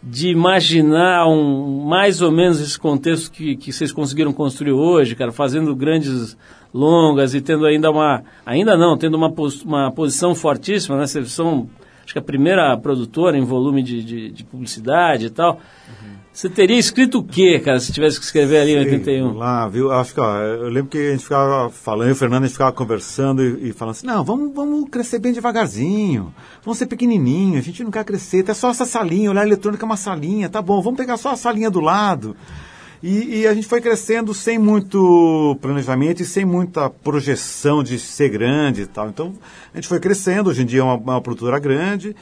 de 0.07 0.29
imaginar 0.29 1.27
um, 1.27 1.85
mais 1.87 2.21
ou 2.21 2.31
menos 2.31 2.61
esse 2.61 2.79
contexto 2.79 3.31
que, 3.31 3.57
que 3.57 3.73
vocês 3.73 3.91
conseguiram 3.91 4.33
construir 4.33 4.73
hoje, 4.73 5.15
cara, 5.17 5.33
fazendo 5.33 5.75
grandes 5.75 6.37
longas 6.73 7.35
e 7.35 7.41
tendo 7.41 7.65
ainda 7.65 7.91
uma. 7.91 8.23
Ainda 8.45 8.77
não, 8.77 8.99
tendo 8.99 9.17
uma, 9.17 9.33
pos- 9.33 9.63
uma 9.63 9.91
posição 9.91 10.35
fortíssima, 10.35 10.97
né? 10.99 11.07
Vocês 11.07 11.33
são, 11.33 11.69
acho 12.05 12.13
que 12.13 12.19
a 12.19 12.23
primeira 12.23 12.77
produtora 12.77 13.39
em 13.39 13.45
volume 13.45 13.83
de, 13.83 14.03
de, 14.05 14.31
de 14.31 14.45
publicidade 14.45 15.27
e 15.27 15.31
tal. 15.31 15.59
Você 16.35 16.49
teria 16.49 16.76
escrito 16.76 17.20
o 17.20 17.22
quê, 17.22 17.61
cara, 17.61 17.78
se 17.78 17.93
tivesse 17.93 18.18
que 18.18 18.24
escrever 18.24 18.59
ali 18.59 18.72
em 18.72 18.78
81? 18.78 19.35
Lá, 19.35 19.68
viu? 19.68 19.93
Acho 19.93 20.12
que, 20.12 20.20
ó, 20.20 20.37
eu 20.41 20.68
lembro 20.68 20.91
que 20.91 20.99
a 20.99 21.12
gente 21.12 21.22
ficava 21.22 21.70
falando, 21.70 22.09
eu 22.09 22.09
e 22.09 22.12
o 22.12 22.16
Fernando, 22.16 22.43
a 22.43 22.47
gente 22.47 22.55
ficava 22.55 22.72
conversando 22.72 23.41
e, 23.41 23.68
e 23.68 23.72
falando 23.72 23.93
assim, 23.93 24.07
não, 24.09 24.24
vamos, 24.24 24.53
vamos 24.53 24.91
crescer 24.91 25.20
bem 25.20 25.32
devagarzinho, 25.32 26.35
vamos 26.64 26.76
ser 26.76 26.87
pequenininho, 26.87 27.57
a 27.57 27.62
gente 27.62 27.85
não 27.85 27.91
quer 27.93 28.05
crescer, 28.05 28.45
é 28.51 28.53
só 28.53 28.70
essa 28.70 28.85
salinha, 28.85 29.30
olhar 29.30 29.47
eletrônica 29.47 29.85
é 29.85 29.87
uma 29.87 29.97
salinha, 29.97 30.49
tá 30.49 30.61
bom, 30.61 30.82
vamos 30.82 30.99
pegar 30.99 31.16
só 31.18 31.30
a 31.30 31.37
salinha 31.37 31.70
do 31.70 31.78
lado. 31.78 32.37
E, 33.01 33.43
e 33.43 33.47
a 33.47 33.55
gente 33.55 33.68
foi 33.68 33.80
crescendo 33.80 34.35
sem 34.35 34.59
muito 34.59 35.57
planejamento 35.61 36.20
e 36.20 36.24
sem 36.24 36.45
muita 36.45 36.91
projeção 36.91 37.80
de 37.85 37.97
ser 37.97 38.30
grande 38.30 38.82
e 38.82 38.87
tal. 38.87 39.09
Então, 39.09 39.35
a 39.72 39.76
gente 39.76 39.87
foi 39.87 40.01
crescendo, 40.01 40.51
hoje 40.51 40.62
em 40.62 40.66
dia 40.66 40.80
é 40.80 40.82
uma, 40.82 40.97
uma 40.97 41.20
produtora 41.20 41.61
grande, 41.61 42.16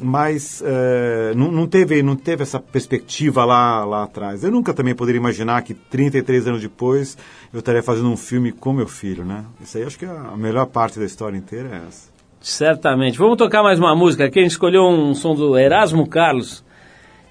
mas 0.00 0.62
eh, 0.64 1.32
não, 1.34 1.50
não 1.50 1.66
teve, 1.66 2.02
não 2.02 2.16
teve 2.16 2.42
essa 2.42 2.60
perspectiva 2.60 3.44
lá, 3.44 3.84
lá 3.84 4.02
atrás. 4.04 4.44
Eu 4.44 4.50
nunca 4.50 4.74
também 4.74 4.94
poderia 4.94 5.18
imaginar 5.18 5.62
que 5.62 5.74
33 5.74 6.48
anos 6.48 6.60
depois 6.60 7.16
eu 7.52 7.60
estaria 7.60 7.82
fazendo 7.82 8.10
um 8.10 8.16
filme 8.16 8.52
com 8.52 8.72
meu 8.72 8.86
filho, 8.86 9.24
né? 9.24 9.44
Isso 9.60 9.78
aí 9.78 9.84
acho 9.84 9.98
que 9.98 10.04
a 10.04 10.36
melhor 10.36 10.66
parte 10.66 10.98
da 10.98 11.04
história 11.04 11.36
inteira 11.36 11.68
é 11.72 11.88
essa. 11.88 12.10
Certamente. 12.40 13.18
Vamos 13.18 13.38
tocar 13.38 13.62
mais 13.62 13.78
uma 13.78 13.94
música 13.96 14.24
aqui. 14.26 14.38
A 14.38 14.42
gente 14.42 14.52
escolheu 14.52 14.82
um 14.84 15.14
som 15.14 15.34
do 15.34 15.58
Erasmo 15.58 16.06
Carlos. 16.06 16.64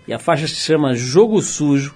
E 0.07 0.13
a 0.13 0.19
faixa 0.19 0.47
se 0.47 0.55
chama 0.55 0.93
Jogo 0.93 1.41
Sujo. 1.41 1.95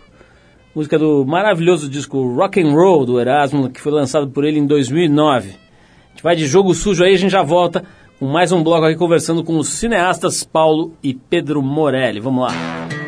Música 0.73 0.97
do 0.97 1.25
maravilhoso 1.25 1.89
disco 1.89 2.33
Rock 2.33 2.61
and 2.61 2.71
Roll 2.71 3.05
do 3.05 3.19
Erasmo, 3.19 3.69
que 3.69 3.81
foi 3.81 3.91
lançado 3.91 4.29
por 4.29 4.45
ele 4.45 4.59
em 4.59 4.65
2009. 4.65 5.49
A 5.49 6.09
gente 6.11 6.23
vai 6.23 6.35
de 6.35 6.45
Jogo 6.45 6.73
Sujo 6.73 7.03
aí, 7.03 7.13
a 7.13 7.17
gente 7.17 7.31
já 7.31 7.43
volta 7.43 7.83
mais 8.21 8.51
um 8.51 8.61
bloco 8.61 8.85
aqui 8.85 8.97
conversando 8.97 9.43
com 9.43 9.57
os 9.57 9.69
cineastas 9.69 10.43
Paulo 10.43 10.93
e 11.01 11.13
Pedro 11.13 11.61
Morelli. 11.61 12.19
Vamos 12.19 12.43
lá. 12.43 12.98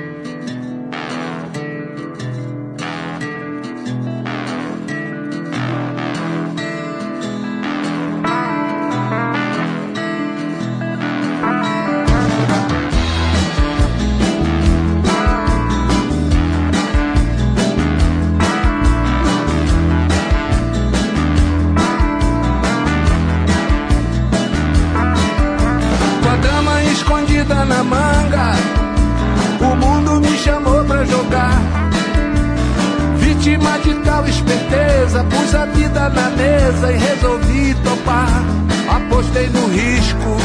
Vítima 33.62 33.78
de 33.78 33.94
tal 34.04 34.28
esperteza, 34.28 35.24
pus 35.26 35.54
a 35.54 35.66
vida 35.66 36.10
na 36.10 36.32
mesa 36.32 36.92
e 36.92 36.98
resolvi 36.98 37.76
topar. 37.84 38.44
Apostei 38.90 39.48
no 39.50 39.68
risco, 39.68 40.36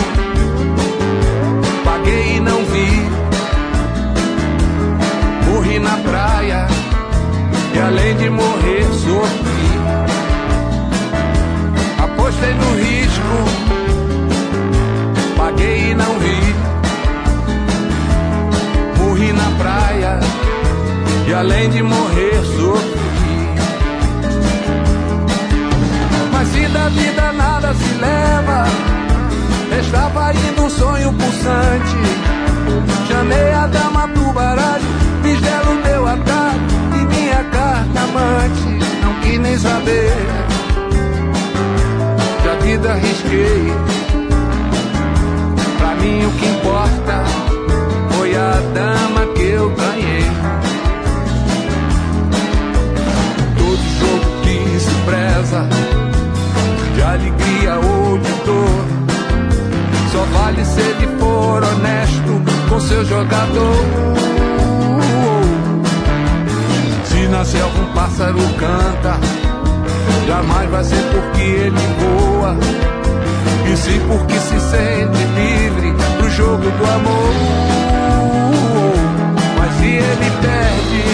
paguei 1.82 2.36
e 2.36 2.40
não 2.40 2.62
vi. 2.66 3.08
Morri 5.46 5.78
na 5.78 5.96
praia 5.96 6.66
e 7.74 7.78
além 7.78 8.16
de 8.16 8.28
morrer, 8.28 8.84
sofri. 8.84 9.70
Apostei 12.04 12.52
no 12.52 12.74
risco, 12.74 13.44
paguei 15.38 15.92
e 15.92 15.94
não 15.94 16.18
vi. 16.18 16.54
Morri 18.98 19.32
na 19.32 19.50
praia 19.56 20.20
e 21.26 21.32
além 21.32 21.70
de 21.70 21.82
morrer, 21.82 22.42
sofri. 22.58 23.05
Da 26.72 26.88
vida 26.88 27.32
nada 27.32 27.72
se 27.74 27.94
leva, 27.94 28.66
estava 29.80 30.32
indo 30.34 30.64
um 30.64 30.70
sonho 30.70 31.12
pulsante. 31.12 31.96
Chamei 33.08 33.52
a 33.52 33.66
dama 33.66 34.08
pro 34.08 34.32
baralho, 34.32 34.84
fiz 35.22 35.40
dela 35.40 35.70
o 35.70 35.82
meu 35.82 36.06
atalho 36.06 36.60
e 36.92 37.04
minha 37.06 37.44
carta 37.44 38.00
amante. 38.00 38.86
Não 39.02 39.14
quis 39.20 39.38
nem 39.38 39.58
saber, 39.58 40.12
da 42.44 42.54
vida 42.64 42.92
arrisquei. 42.92 43.72
Pra 45.78 45.94
mim 45.94 46.26
o 46.26 46.30
que 46.32 46.46
importa 46.46 47.24
foi 48.10 48.36
a 48.36 48.60
dama 48.74 49.26
que 49.34 49.42
eu 49.42 49.70
ganhei. 49.70 50.30
Todo 53.56 53.82
jogo 53.98 54.42
que 54.42 54.80
se 54.80 54.94
preza 55.06 55.68
de 56.96 57.02
alegria 57.02 57.74
ou 57.74 58.18
de 58.18 58.32
dor. 58.46 58.86
Só 60.10 60.24
vale 60.32 60.64
se 60.64 60.80
ele 60.80 61.06
for 61.18 61.62
honesto 61.62 62.42
com 62.70 62.80
seu 62.80 63.04
jogador. 63.04 63.76
Se 67.04 67.28
na 67.28 67.44
selva 67.44 67.78
um 67.80 67.92
pássaro 67.92 68.38
canta, 68.58 69.20
jamais 70.26 70.70
vai 70.70 70.84
ser 70.84 71.04
porque 71.12 71.42
ele 71.42 71.76
voa, 72.00 72.56
e 73.70 73.76
sim 73.76 74.00
porque 74.08 74.38
se 74.40 74.58
sente 74.58 75.22
livre 75.36 75.94
pro 76.16 76.30
jogo 76.30 76.62
do 76.62 76.84
amor. 76.94 77.34
Mas 79.58 79.76
se 79.76 79.86
ele 79.86 80.30
perde 80.40 81.04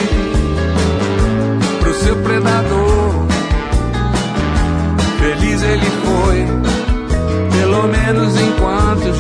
pro 1.81 1.95
seu 1.95 2.17
predador, 2.17 2.82
ele 5.63 5.87
foi, 6.05 6.47
pelo 7.59 7.87
menos 7.89 8.41
enquanto 8.41 9.12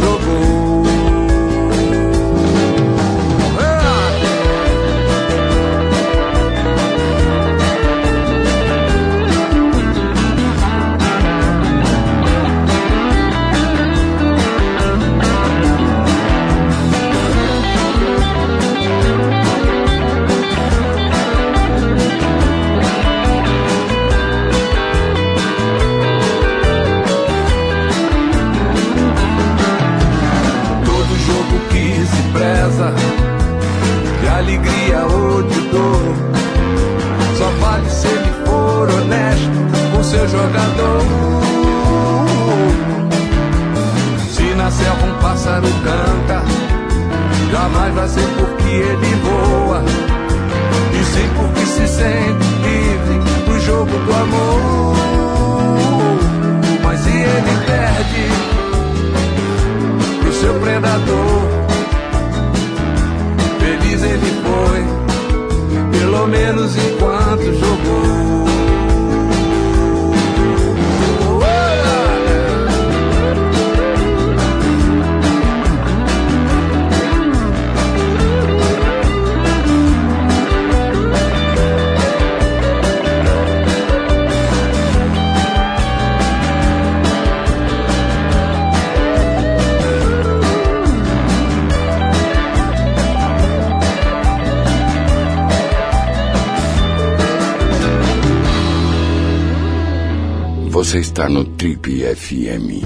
Você 100.72 100.98
está 100.98 101.28
no 101.28 101.44
Trip 101.44 102.02
FM. 102.16 102.82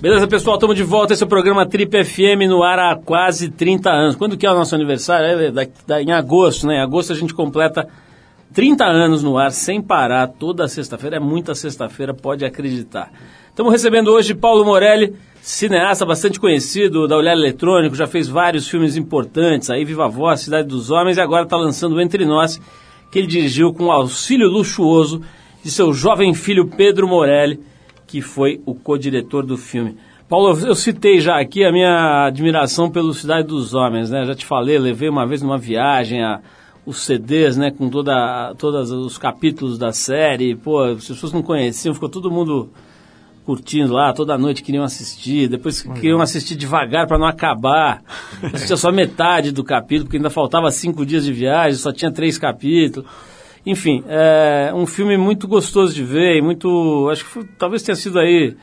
Beleza, 0.00 0.28
pessoal? 0.28 0.56
Estamos 0.56 0.76
de 0.76 0.82
volta. 0.84 1.12
Esse 1.12 1.22
é 1.22 1.26
o 1.26 1.28
programa 1.28 1.66
Trip 1.66 2.04
FM 2.04 2.46
no 2.48 2.62
ar 2.62 2.78
há 2.78 2.96
quase 2.96 3.48
30 3.50 3.90
anos. 3.90 4.16
Quando 4.16 4.36
que 4.36 4.46
é 4.46 4.50
o 4.50 4.54
nosso 4.54 4.74
aniversário? 4.74 5.26
É 5.40 5.50
da- 5.50 5.66
da- 5.86 6.02
em 6.02 6.12
agosto, 6.12 6.66
né? 6.66 6.76
Em 6.76 6.80
agosto 6.80 7.12
a 7.12 7.16
gente 7.16 7.34
completa 7.34 7.88
30 8.54 8.84
anos 8.84 9.22
no 9.22 9.36
ar, 9.38 9.50
sem 9.50 9.80
parar, 9.82 10.28
toda 10.28 10.68
sexta-feira. 10.68 11.16
É 11.16 11.20
muita 11.20 11.54
sexta-feira, 11.54 12.14
pode 12.14 12.44
acreditar. 12.44 13.10
Estamos 13.48 13.72
recebendo 13.72 14.08
hoje 14.12 14.34
Paulo 14.34 14.64
Morelli, 14.64 15.14
cineasta 15.42 16.06
bastante 16.06 16.38
conhecido 16.38 17.08
da 17.08 17.16
Olhar 17.16 17.32
Eletrônico, 17.32 17.96
já 17.96 18.06
fez 18.06 18.28
vários 18.28 18.68
filmes 18.68 18.94
importantes, 18.96 19.68
aí 19.68 19.84
Viva 19.84 20.06
Voz, 20.06 20.40
Cidade 20.40 20.68
dos 20.68 20.90
Homens, 20.92 21.16
e 21.16 21.20
agora 21.20 21.42
está 21.42 21.56
lançando 21.56 22.00
Entre 22.00 22.24
Nós, 22.24 22.60
que 23.10 23.18
ele 23.18 23.26
dirigiu 23.26 23.72
com 23.72 23.86
o 23.86 23.92
auxílio 23.92 24.48
luxuoso 24.48 25.22
de 25.62 25.70
seu 25.70 25.92
jovem 25.92 26.34
filho 26.34 26.66
Pedro 26.66 27.08
Morelli, 27.08 27.60
que 28.06 28.20
foi 28.20 28.60
o 28.64 28.74
co-diretor 28.74 29.44
do 29.44 29.56
filme. 29.56 29.96
Paulo, 30.28 30.58
eu 30.60 30.74
citei 30.74 31.20
já 31.20 31.40
aqui 31.40 31.64
a 31.64 31.72
minha 31.72 32.26
admiração 32.26 32.90
pelo 32.90 33.14
Cidade 33.14 33.48
dos 33.48 33.74
Homens, 33.74 34.10
né? 34.10 34.26
Já 34.26 34.34
te 34.34 34.44
falei, 34.44 34.78
levei 34.78 35.08
uma 35.08 35.26
vez 35.26 35.40
numa 35.40 35.56
viagem 35.56 36.22
a, 36.22 36.40
os 36.84 36.98
CDs, 36.98 37.56
né? 37.56 37.70
Com 37.70 37.88
toda, 37.88 38.54
todos 38.58 38.90
os 38.90 39.16
capítulos 39.16 39.78
da 39.78 39.90
série. 39.90 40.54
Pô, 40.54 40.82
as 40.82 41.06
pessoas 41.06 41.32
não 41.32 41.42
conheciam, 41.42 41.94
ficou 41.94 42.10
todo 42.10 42.30
mundo 42.30 42.68
curtindo 43.48 43.94
lá, 43.94 44.12
toda 44.12 44.36
noite 44.36 44.62
queriam 44.62 44.84
assistir, 44.84 45.48
depois 45.48 45.80
queriam 45.80 46.20
assistir 46.20 46.54
devagar 46.54 47.06
para 47.06 47.16
não 47.16 47.26
acabar. 47.26 48.02
Assistia 48.52 48.76
só 48.76 48.92
metade 48.92 49.52
do 49.52 49.64
capítulo, 49.64 50.04
porque 50.04 50.18
ainda 50.18 50.28
faltava 50.28 50.70
cinco 50.70 51.06
dias 51.06 51.24
de 51.24 51.32
viagem, 51.32 51.78
só 51.78 51.90
tinha 51.90 52.10
três 52.12 52.36
capítulos. 52.36 53.08
Enfim, 53.64 54.04
é 54.06 54.70
um 54.74 54.84
filme 54.84 55.16
muito 55.16 55.48
gostoso 55.48 55.94
de 55.94 56.04
ver 56.04 56.36
e 56.36 56.42
muito. 56.42 57.08
Acho 57.10 57.24
que 57.24 57.30
foi- 57.30 57.48
talvez 57.58 57.82
tenha 57.82 57.96
sido 57.96 58.18
aí 58.18 58.54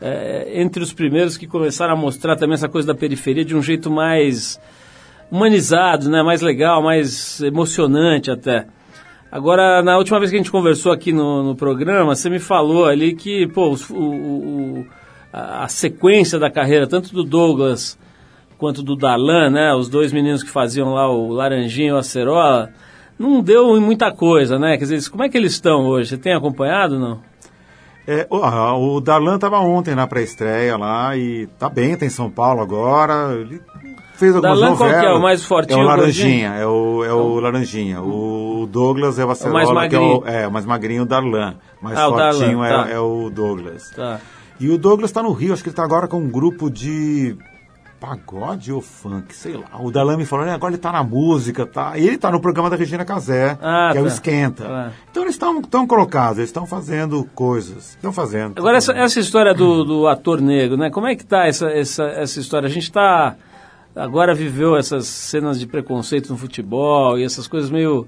é, 0.00 0.60
entre 0.62 0.80
os 0.80 0.92
primeiros 0.92 1.36
que 1.36 1.48
começaram 1.48 1.94
a 1.94 1.96
mostrar 1.96 2.36
também 2.36 2.54
essa 2.54 2.68
coisa 2.68 2.86
da 2.86 2.94
periferia 2.94 3.44
de 3.44 3.56
um 3.56 3.60
jeito 3.62 3.90
mais 3.90 4.60
humanizado, 5.28 6.08
né? 6.08 6.22
mais 6.22 6.40
legal, 6.40 6.80
mais 6.80 7.40
emocionante 7.42 8.30
até. 8.30 8.66
Agora, 9.30 9.82
na 9.82 9.96
última 9.96 10.18
vez 10.18 10.30
que 10.30 10.36
a 10.36 10.40
gente 10.40 10.50
conversou 10.50 10.90
aqui 10.90 11.12
no, 11.12 11.42
no 11.44 11.54
programa, 11.54 12.14
você 12.14 12.28
me 12.28 12.38
falou 12.40 12.86
ali 12.86 13.14
que 13.14 13.46
pô, 13.48 13.76
o, 13.90 13.94
o- 14.80 14.86
a, 15.32 15.68
sequência 15.68 16.38
da 16.38 16.50
carreira, 16.50 16.86
tanto 16.86 17.14
do 17.14 17.22
Douglas 17.22 17.98
quanto 18.58 18.82
do 18.82 18.96
Darlan, 18.96 19.48
né, 19.50 19.72
os 19.74 19.88
dois 19.88 20.12
meninos 20.12 20.42
que 20.42 20.50
faziam 20.50 20.92
lá 20.92 21.08
o 21.10 21.28
Laranjinha 21.32 21.88
e 21.88 21.92
o 21.92 21.96
Acerola, 21.96 22.70
não 23.18 23.40
deu 23.40 23.76
em 23.76 23.80
muita 23.80 24.10
coisa, 24.10 24.58
né? 24.58 24.76
Quer 24.76 24.84
dizer, 24.84 25.10
como 25.10 25.22
é 25.22 25.28
que 25.28 25.36
eles 25.36 25.52
estão 25.52 25.86
hoje? 25.86 26.10
Você 26.10 26.18
tem 26.18 26.34
acompanhado 26.34 26.98
não? 26.98 27.20
É, 28.06 28.26
o, 28.28 28.36
ah, 28.36 28.76
o 28.76 29.00
Darlan 29.00 29.36
estava 29.36 29.58
ontem 29.60 29.94
na 29.94 30.06
pré-estreia 30.06 30.76
lá 30.76 31.16
e 31.16 31.46
tá 31.58 31.68
bem, 31.68 31.96
tá 31.96 32.04
em 32.04 32.10
São 32.10 32.30
Paulo 32.30 32.60
agora. 32.60 33.34
Ele 33.34 33.60
fez 34.20 34.36
algumas 34.36 34.60
Darlan 34.60 34.76
qual 34.76 34.88
novelas. 34.88 35.00
que 35.08 35.12
é? 35.12 35.18
O 35.18 35.20
mais 35.22 35.44
fortinho, 35.44 35.80
É 35.80 35.82
o? 35.82 35.86
Laranjinha, 35.86 36.48
é 36.54 36.66
o, 36.66 37.04
é 37.04 37.12
o 37.12 37.40
Laranjinha. 37.40 38.00
O 38.02 38.68
Douglas 38.70 39.18
é 39.18 39.24
o 39.24 39.30
Acerola, 39.30 39.74
mais 39.74 39.88
que 39.90 39.96
é 39.96 39.98
o, 39.98 40.22
é, 40.26 40.46
o 40.46 40.52
mais 40.52 40.64
magrinho 40.66 41.02
o 41.02 41.06
Darlan. 41.06 41.56
Mais 41.82 41.98
Ah, 41.98 42.08
o 42.08 42.12
fortinho 42.12 42.60
Darlan, 42.60 42.66
é, 42.66 42.84
tá. 42.84 42.90
é 42.90 42.98
o 43.00 43.30
Douglas. 43.30 43.90
Tá. 43.90 44.20
E 44.60 44.68
o 44.68 44.78
Douglas 44.78 45.10
está 45.10 45.22
no 45.22 45.32
Rio, 45.32 45.52
acho 45.52 45.62
que 45.62 45.70
ele 45.70 45.72
está 45.72 45.82
agora 45.82 46.06
com 46.06 46.18
um 46.18 46.28
grupo 46.30 46.70
de 46.70 47.34
pagode 47.98 48.72
ou 48.72 48.80
funk, 48.80 49.34
sei 49.34 49.54
lá. 49.54 49.78
O 49.78 49.90
Dalame 49.90 50.24
falou, 50.24 50.46
"É, 50.46 50.52
agora 50.52 50.70
ele 50.70 50.76
está 50.78 50.90
na 50.90 51.02
música, 51.04 51.66
tá? 51.66 51.98
E 51.98 52.06
ele 52.06 52.14
está 52.16 52.30
no 52.30 52.40
programa 52.40 52.70
da 52.70 52.76
Regina 52.76 53.04
Casé, 53.04 53.58
Ah, 53.60 53.90
que 53.92 53.98
é 53.98 54.00
o 54.00 54.04
tá. 54.04 54.10
Esquenta. 54.10 54.64
Tá. 54.64 54.92
Então 55.10 55.22
eles 55.22 55.34
estão 55.34 55.60
estão 55.60 55.86
colocados, 55.86 56.38
eles 56.38 56.48
estão 56.48 56.66
fazendo 56.66 57.24
coisas, 57.34 57.90
estão 57.90 58.10
fazendo. 58.12 58.54
Agora, 58.58 58.78
essa, 58.78 58.92
essa 58.92 59.20
história 59.20 59.52
do, 59.52 59.84
do 59.84 60.06
ator 60.08 60.40
negro, 60.40 60.78
né? 60.78 60.88
Como 60.90 61.06
é 61.06 61.14
que 61.14 61.24
tá 61.26 61.46
essa, 61.46 61.68
essa, 61.70 62.04
essa 62.04 62.40
história? 62.40 62.66
A 62.66 62.70
gente 62.70 62.84
está 62.84 63.36
agora 63.94 64.34
viveu 64.34 64.76
essas 64.76 65.06
cenas 65.06 65.58
de 65.58 65.66
preconceito 65.66 66.30
no 66.30 66.38
futebol 66.38 67.18
e 67.18 67.24
essas 67.24 67.46
coisas 67.46 67.70
meio 67.70 68.06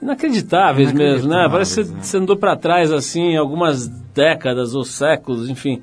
inacreditáveis, 0.00 0.92
mesmo, 0.92 1.28
né? 1.28 1.48
Parece 1.50 1.70
que 1.70 1.74
você, 1.74 1.80
Inacreditáveis, 1.80 1.96
né? 1.96 2.02
você 2.02 2.16
andou 2.18 2.36
para 2.36 2.56
trás, 2.56 2.92
assim, 2.92 3.36
algumas 3.36 3.86
décadas 3.86 4.74
ou 4.74 4.84
séculos, 4.84 5.48
enfim. 5.48 5.82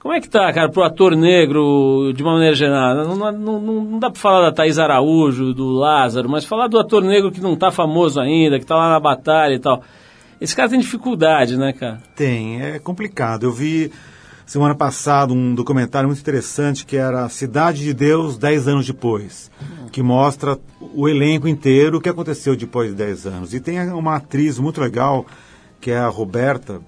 Como 0.00 0.14
é 0.14 0.20
que 0.20 0.30
tá, 0.30 0.50
cara, 0.50 0.70
pro 0.70 0.82
ator 0.82 1.14
negro, 1.14 2.12
de 2.14 2.22
uma 2.22 2.32
maneira 2.32 2.54
geral? 2.54 2.94
Não, 2.94 3.16
não, 3.16 3.32
não, 3.32 3.60
não 3.60 3.98
dá 3.98 4.10
pra 4.10 4.18
falar 4.18 4.46
da 4.46 4.52
Thaís 4.52 4.78
Araújo, 4.78 5.52
do 5.52 5.68
Lázaro, 5.72 6.26
mas 6.26 6.44
falar 6.44 6.68
do 6.68 6.78
ator 6.78 7.02
negro 7.02 7.30
que 7.30 7.40
não 7.40 7.54
tá 7.54 7.70
famoso 7.70 8.18
ainda, 8.18 8.58
que 8.58 8.64
tá 8.64 8.76
lá 8.76 8.88
na 8.88 8.98
batalha 8.98 9.54
e 9.54 9.58
tal. 9.58 9.82
Esse 10.40 10.56
cara 10.56 10.70
tem 10.70 10.80
dificuldade, 10.80 11.58
né, 11.58 11.74
cara? 11.74 12.00
Tem, 12.16 12.62
é 12.62 12.78
complicado. 12.78 13.44
Eu 13.44 13.52
vi 13.52 13.92
semana 14.50 14.74
passada 14.74 15.32
um 15.32 15.54
documentário 15.54 16.08
muito 16.08 16.20
interessante 16.20 16.84
que 16.84 16.96
era 16.96 17.28
Cidade 17.28 17.84
de 17.84 17.94
Deus 17.94 18.36
10 18.36 18.66
anos 18.66 18.84
depois, 18.84 19.48
que 19.92 20.02
mostra 20.02 20.58
o 20.92 21.08
elenco 21.08 21.46
inteiro, 21.46 21.98
o 21.98 22.00
que 22.00 22.08
aconteceu 22.08 22.56
depois 22.56 22.90
de 22.90 22.96
10 22.96 23.26
anos. 23.26 23.54
E 23.54 23.60
tem 23.60 23.78
uma 23.92 24.16
atriz 24.16 24.58
muito 24.58 24.80
legal, 24.80 25.24
que 25.80 25.92
é 25.92 25.98
a 25.98 26.08
Roberta, 26.08 26.80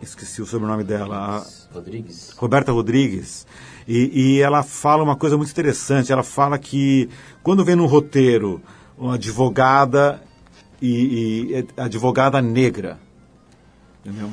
esqueci 0.00 0.40
o 0.40 0.46
sobrenome 0.46 0.84
dela, 0.84 1.16
a 1.16 1.74
Rodrigues. 1.74 2.32
Roberta 2.36 2.70
Rodrigues, 2.70 3.44
e, 3.88 4.36
e 4.36 4.40
ela 4.40 4.62
fala 4.62 5.02
uma 5.02 5.16
coisa 5.16 5.36
muito 5.36 5.50
interessante. 5.50 6.12
Ela 6.12 6.22
fala 6.22 6.56
que 6.60 7.08
quando 7.42 7.64
vem 7.64 7.74
no 7.74 7.86
roteiro 7.86 8.62
uma 8.96 9.16
advogada 9.16 10.22
e, 10.80 11.48
e 11.50 11.54
é 11.54 11.64
advogada 11.76 12.40
negra, 12.40 13.00
entendeu? 14.04 14.30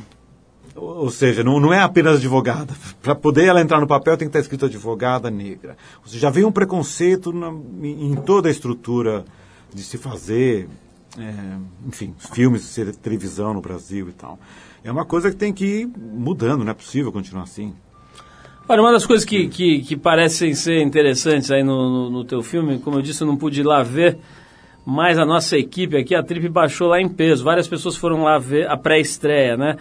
Ou 0.75 1.09
seja, 1.09 1.43
não, 1.43 1.59
não 1.59 1.73
é 1.73 1.79
apenas 1.79 2.17
advogada. 2.17 2.73
Para 3.01 3.13
poder 3.15 3.45
ela 3.45 3.61
entrar 3.61 3.79
no 3.79 3.87
papel 3.87 4.15
tem 4.17 4.27
que 4.27 4.29
estar 4.29 4.39
escrito 4.39 4.65
advogada 4.65 5.29
negra. 5.29 5.75
Ou 6.01 6.07
seja, 6.07 6.19
já 6.19 6.29
vem 6.29 6.45
um 6.45 6.51
preconceito 6.51 7.33
na- 7.33 7.53
em, 7.83 8.15
toda 8.25 8.47
a 8.47 8.51
estrutura 8.51 9.25
de 9.73 9.83
se 9.83 9.97
fazer, 9.97 10.67
é, 11.17 11.33
enfim, 11.87 12.13
filmes, 12.33 12.77
televisão 13.01 13.53
no 13.53 13.61
Brasil 13.61 14.07
e 14.09 14.13
tal. 14.13 14.39
É 14.83 14.91
uma 14.91 15.05
coisa 15.05 15.29
que 15.29 15.35
tem 15.37 15.53
que 15.53 15.65
ir 15.81 15.89
mudando, 15.97 16.63
não 16.63 16.71
é 16.71 16.73
possível 16.73 17.11
continuar 17.11 17.43
assim. 17.43 17.73
Olha, 18.67 18.81
uma 18.81 18.91
das 18.93 19.05
coisas 19.05 19.25
que, 19.25 19.47
que, 19.49 19.81
que 19.81 19.97
parecem 19.97 20.53
ser 20.53 20.81
interessantes 20.81 21.51
aí 21.51 21.63
no, 21.63 21.89
no, 21.89 22.09
no 22.09 22.23
teu 22.23 22.41
filme, 22.41 22.79
como 22.79 22.97
eu 22.97 23.01
disse, 23.01 23.21
eu 23.21 23.27
não 23.27 23.35
pude 23.35 23.59
ir 23.59 23.63
lá 23.63 23.83
ver, 23.83 24.17
mas 24.85 25.19
a 25.19 25.25
nossa 25.25 25.57
equipe 25.57 25.97
aqui, 25.97 26.15
a 26.15 26.23
Trip 26.23 26.47
baixou 26.47 26.87
lá 26.87 27.01
em 27.01 27.09
peso. 27.09 27.43
Várias 27.43 27.67
pessoas 27.67 27.97
foram 27.97 28.23
lá 28.23 28.37
ver 28.37 28.69
a 28.69 28.77
pré-estreia, 28.77 29.57
né? 29.57 29.77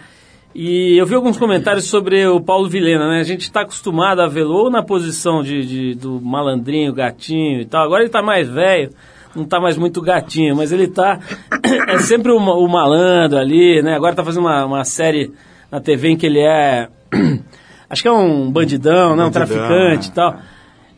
E 0.53 0.97
eu 0.97 1.05
vi 1.05 1.15
alguns 1.15 1.37
comentários 1.37 1.85
sobre 1.85 2.25
o 2.27 2.41
Paulo 2.41 2.67
Vilena, 2.67 3.07
né? 3.09 3.19
A 3.19 3.23
gente 3.23 3.41
está 3.41 3.61
acostumado 3.61 4.21
a 4.21 4.27
vê-lo 4.27 4.53
ou 4.53 4.69
na 4.69 4.83
posição 4.83 5.41
de, 5.41 5.65
de- 5.65 5.95
do 5.95 6.19
malandrinho, 6.19 6.93
gatinho 6.93 7.61
e 7.61 7.65
tal. 7.65 7.83
Agora 7.83 8.01
ele 8.01 8.09
está 8.09 8.21
mais 8.21 8.49
velho, 8.49 8.89
não 9.33 9.43
está 9.43 9.61
mais 9.61 9.77
muito 9.77 10.01
gatinho, 10.01 10.55
mas 10.55 10.73
ele 10.73 10.83
está 10.83 11.19
é 11.87 11.97
sempre 11.99 12.33
o, 12.33 12.37
o 12.37 12.67
malandro 12.67 13.39
ali, 13.39 13.81
né? 13.81 13.95
Agora 13.95 14.11
está 14.11 14.25
fazendo 14.25 14.43
uma, 14.43 14.65
uma 14.65 14.83
série 14.83 15.31
na 15.71 15.79
TV 15.79 16.09
em 16.09 16.17
que 16.17 16.25
ele 16.25 16.41
é 16.41 16.89
acho 17.89 18.01
que 18.01 18.07
é 18.09 18.11
um 18.11 18.51
bandidão, 18.51 19.15
né? 19.15 19.23
Um 19.23 19.31
traficante 19.31 20.09
é. 20.09 20.11
e 20.11 20.13
tal. 20.13 20.35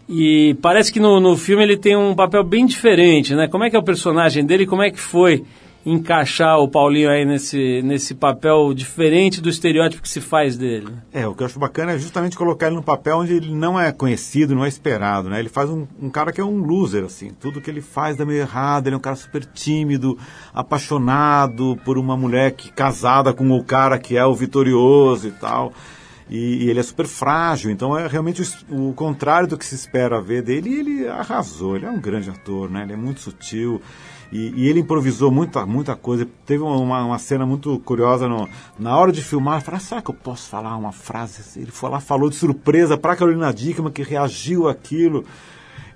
E 0.10 0.58
parece 0.64 0.92
que 0.92 1.00
no, 1.00 1.20
no 1.20 1.38
filme 1.38 1.64
ele 1.64 1.78
tem 1.78 1.96
um 1.96 2.16
papel 2.16 2.44
bem 2.44 2.66
diferente, 2.66 3.36
né? 3.36 3.48
Como 3.48 3.64
é 3.64 3.70
que 3.70 3.76
é 3.76 3.80
o 3.80 3.84
personagem 3.84 4.44
dele 4.44 4.64
e 4.64 4.68
como 4.68 4.82
é 4.82 4.90
que 4.90 5.00
foi 5.00 5.44
encaixar 5.86 6.60
o 6.60 6.68
Paulinho 6.68 7.10
aí 7.10 7.26
nesse, 7.26 7.82
nesse 7.84 8.16
papel 8.16 8.74
diferente 8.74 9.42
do 9.42 9.50
estereótipo 9.50 10.02
que 10.02 10.10
se 10.10 10.22
faz 10.22 10.58
dele? 10.58 10.88
É, 11.12 11.28
o 11.28 11.36
que 11.36 11.44
eu 11.44 11.48
acho 11.48 11.60
bacana 11.60 11.94
é 11.94 11.98
justamente 11.98 12.38
colocar 12.38 12.68
ele 12.68 12.76
num 12.76 12.82
papel 12.82 13.18
onde 13.18 13.34
ele 13.34 13.54
não 13.54 13.80
é 13.80 13.92
conhecido, 13.92 14.56
não 14.56 14.64
é 14.64 14.68
esperado, 14.68 15.30
né? 15.30 15.40
Ele 15.40 15.50
faz 15.50 15.70
um, 15.70 15.86
um 16.02 16.10
cara 16.10 16.32
que 16.32 16.40
é 16.40 16.44
um 16.44 16.58
loser, 16.58 17.04
assim. 17.04 17.32
Tudo 17.40 17.60
que 17.60 17.70
ele 17.70 17.82
faz 17.82 18.16
dá 18.16 18.26
meio 18.26 18.40
errado, 18.40 18.88
ele 18.88 18.96
é 18.96 18.98
um 18.98 19.02
cara 19.02 19.16
super 19.16 19.44
tímido, 19.46 20.18
apaixonado 20.54 21.78
por 21.84 21.98
uma 21.98 22.16
mulher 22.16 22.52
que 22.52 22.72
casada 22.72 23.34
com 23.34 23.52
o 23.52 23.64
cara 23.64 24.00
que 24.00 24.16
é 24.16 24.26
o 24.26 24.34
vitorioso 24.34 25.28
e 25.28 25.32
tal. 25.32 25.74
E, 26.30 26.64
e 26.64 26.70
ele 26.70 26.80
é 26.80 26.84
super 26.84 27.06
frágil, 27.06 27.70
então 27.70 27.98
é 27.98 28.08
realmente 28.08 28.42
o, 28.70 28.90
o 28.90 28.94
contrário 28.94 29.48
do 29.48 29.58
que 29.58 29.66
se 29.66 29.76
espera 29.76 30.22
ver 30.22 30.42
dele. 30.42 30.70
E 30.70 30.80
ele 30.80 31.08
arrasou, 31.08 31.76
ele 31.76 31.86
é 31.86 31.90
um 31.90 32.00
grande 32.00 32.30
ator, 32.30 32.70
né? 32.70 32.84
Ele 32.84 32.94
é 32.94 32.98
muito 32.98 33.20
sutil. 33.20 33.82
E, 34.34 34.52
e 34.64 34.68
ele 34.68 34.80
improvisou 34.80 35.30
muita, 35.30 35.64
muita 35.66 35.96
coisa. 35.96 36.28
Teve 36.46 36.64
uma, 36.64 37.04
uma 37.06 37.20
cena 37.20 37.46
muito 37.46 37.78
curiosa 37.86 38.28
no- 38.28 38.50
na 38.80 38.98
hora 38.98 39.12
de 39.12 39.22
filmar. 39.22 39.62
Falou, 39.62 39.78
"Ah, 39.78 39.80
será 39.80 40.02
que 40.02 40.10
eu 40.10 40.16
posso 40.16 40.50
falar 40.50 40.76
uma 40.76 40.92
frase? 40.92 41.60
Ele 41.60 41.70
foi 41.70 41.90
lá, 41.92 42.00
falou 42.00 42.30
de 42.32 42.36
surpresa 42.36 42.98
para 42.98 43.16
Carolina 43.16 43.54
Dickman, 43.54 43.92
que 43.92 44.02
reagiu 44.02 44.68
àquilo. 44.68 45.24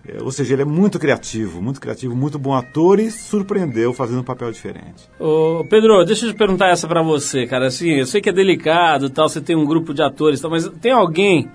É, 0.08 0.22
ou 0.22 0.32
seja, 0.32 0.54
ele 0.54 0.62
é 0.62 0.66
muito 0.66 1.00
criativo, 1.00 1.62
muito 1.62 1.82
criativo, 1.82 2.16
muito 2.16 2.38
bom 2.38 2.54
ator 2.54 3.00
e 3.00 3.10
surpreendeu 3.10 3.92
fazendo 3.92 4.20
um 4.20 4.24
papel 4.24 4.52
diferente. 4.52 5.10
Ô, 5.20 5.66
Pedro, 5.70 6.06
deixa 6.06 6.28
eu 6.28 6.32
te 6.32 6.38
perguntar 6.38 6.68
essa 6.70 6.88
pra 6.88 7.02
você, 7.02 7.48
cara. 7.48 7.66
Assim, 7.68 7.90
eu 7.90 8.06
sei 8.06 8.22
que 8.22 8.30
é 8.30 8.34
delicado 8.34 9.10
tal, 9.10 9.28
você 9.28 9.42
tem 9.42 9.56
um 9.56 9.66
grupo 9.66 9.94
de 9.96 10.04
atores 10.04 10.40
tal, 10.40 10.52
mas 10.52 10.70
tem 10.80 10.92
alguém 10.92 11.50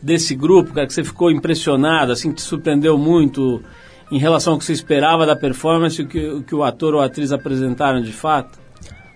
desse 0.00 0.34
grupo, 0.36 0.72
cara, 0.72 0.86
que 0.86 0.94
você 0.94 1.02
ficou 1.02 1.30
impressionado, 1.32 2.12
assim, 2.12 2.30
que 2.30 2.36
te 2.36 2.42
surpreendeu 2.42 2.96
muito 2.96 3.60
em 4.10 4.18
relação 4.18 4.54
ao 4.54 4.58
que 4.58 4.64
você 4.64 4.72
esperava 4.72 5.26
da 5.26 5.36
performance 5.36 6.00
o 6.00 6.06
que, 6.06 6.26
o 6.26 6.42
que 6.42 6.54
o 6.54 6.62
ator 6.62 6.94
ou 6.94 7.00
atriz 7.00 7.32
apresentaram 7.32 8.00
de 8.00 8.12
fato? 8.12 8.58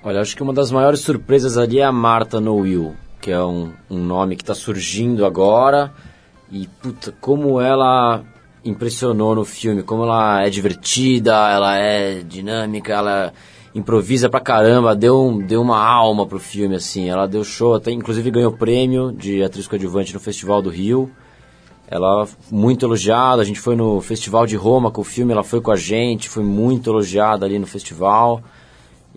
Olha, 0.05 0.21
acho 0.21 0.37
que 0.37 0.43
uma 0.43 0.53
das 0.53 0.71
maiores 0.71 1.01
surpresas 1.01 1.57
ali 1.57 1.79
é 1.79 1.85
a 1.85 1.93
Marta 1.93 2.41
No 2.41 2.57
Will, 2.57 2.97
que 3.21 3.31
é 3.31 3.41
um, 3.41 3.73
um 3.89 3.99
nome 3.99 4.37
que 4.37 4.43
está 4.43 4.55
surgindo 4.55 5.25
agora. 5.25 5.93
E, 6.51 6.67
puta, 6.83 7.15
como 7.21 7.61
ela 7.61 8.23
impressionou 8.65 9.35
no 9.35 9.45
filme, 9.45 9.83
como 9.83 10.03
ela 10.03 10.45
é 10.45 10.51
divertida, 10.51 11.33
ela 11.51 11.77
é 11.77 12.21
dinâmica, 12.21 12.93
ela 12.93 13.33
improvisa 13.75 14.29
pra 14.29 14.41
caramba, 14.41 14.95
deu, 14.95 15.43
deu 15.47 15.63
uma 15.63 15.79
alma 15.79 16.27
pro 16.27 16.39
filme, 16.39 16.75
assim. 16.75 17.09
Ela 17.09 17.27
deu 17.27 17.45
show, 17.45 17.75
até 17.75 17.91
inclusive 17.91 18.31
ganhou 18.31 18.53
prêmio 18.53 19.13
de 19.13 19.43
atriz 19.43 19.67
coadjuvante 19.67 20.13
no 20.13 20.21
Festival 20.21 20.61
do 20.61 20.69
Rio. 20.69 21.11
Ela 21.93 22.27
muito 22.51 22.87
elogiada, 22.87 23.43
a 23.43 23.45
gente 23.45 23.61
foi 23.61 23.77
no 23.77 24.01
Festival 24.01 24.47
de 24.47 24.57
Roma 24.57 24.91
com 24.91 25.03
o 25.03 25.05
filme, 25.05 25.31
ela 25.31 25.45
foi 25.45 25.61
com 25.61 25.71
a 25.71 25.77
gente, 25.77 26.27
foi 26.27 26.43
muito 26.43 26.89
elogiada 26.89 27.45
ali 27.45 27.59
no 27.59 27.67
festival. 27.67 28.43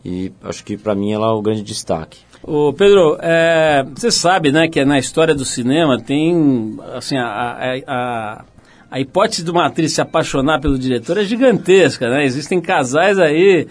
E 0.04 0.30
acho 0.44 0.62
que 0.62 0.76
pra 0.76 0.94
mim 0.94 1.14
ela 1.14 1.28
é 1.28 1.32
o 1.32 1.42
grande 1.42 1.64
destaque. 1.64 2.20
Ô 2.44 2.74
Pedro, 2.74 3.18
é, 3.22 3.86
você 3.96 4.12
sabe, 4.12 4.52
né, 4.52 4.68
que 4.68 4.84
na 4.84 5.00
história 5.00 5.34
do 5.34 5.46
cinema 5.46 6.00
tem, 6.02 6.78
assim, 6.94 7.16
a, 7.18 7.26
a, 7.26 7.76
a, 7.88 8.46
a 8.92 9.00
hipótese 9.00 9.42
de 9.42 9.52
uma 9.52 9.68
atriz 9.68 9.94
se 9.94 10.02
apaixonar 10.02 10.60
pelo 10.60 10.78
diretor 10.78 11.18
é 11.18 11.24
gigantesca, 11.24 12.10
né? 12.10 12.26
Existem 12.26 12.60
casais 12.60 13.18
aí, 13.18 13.68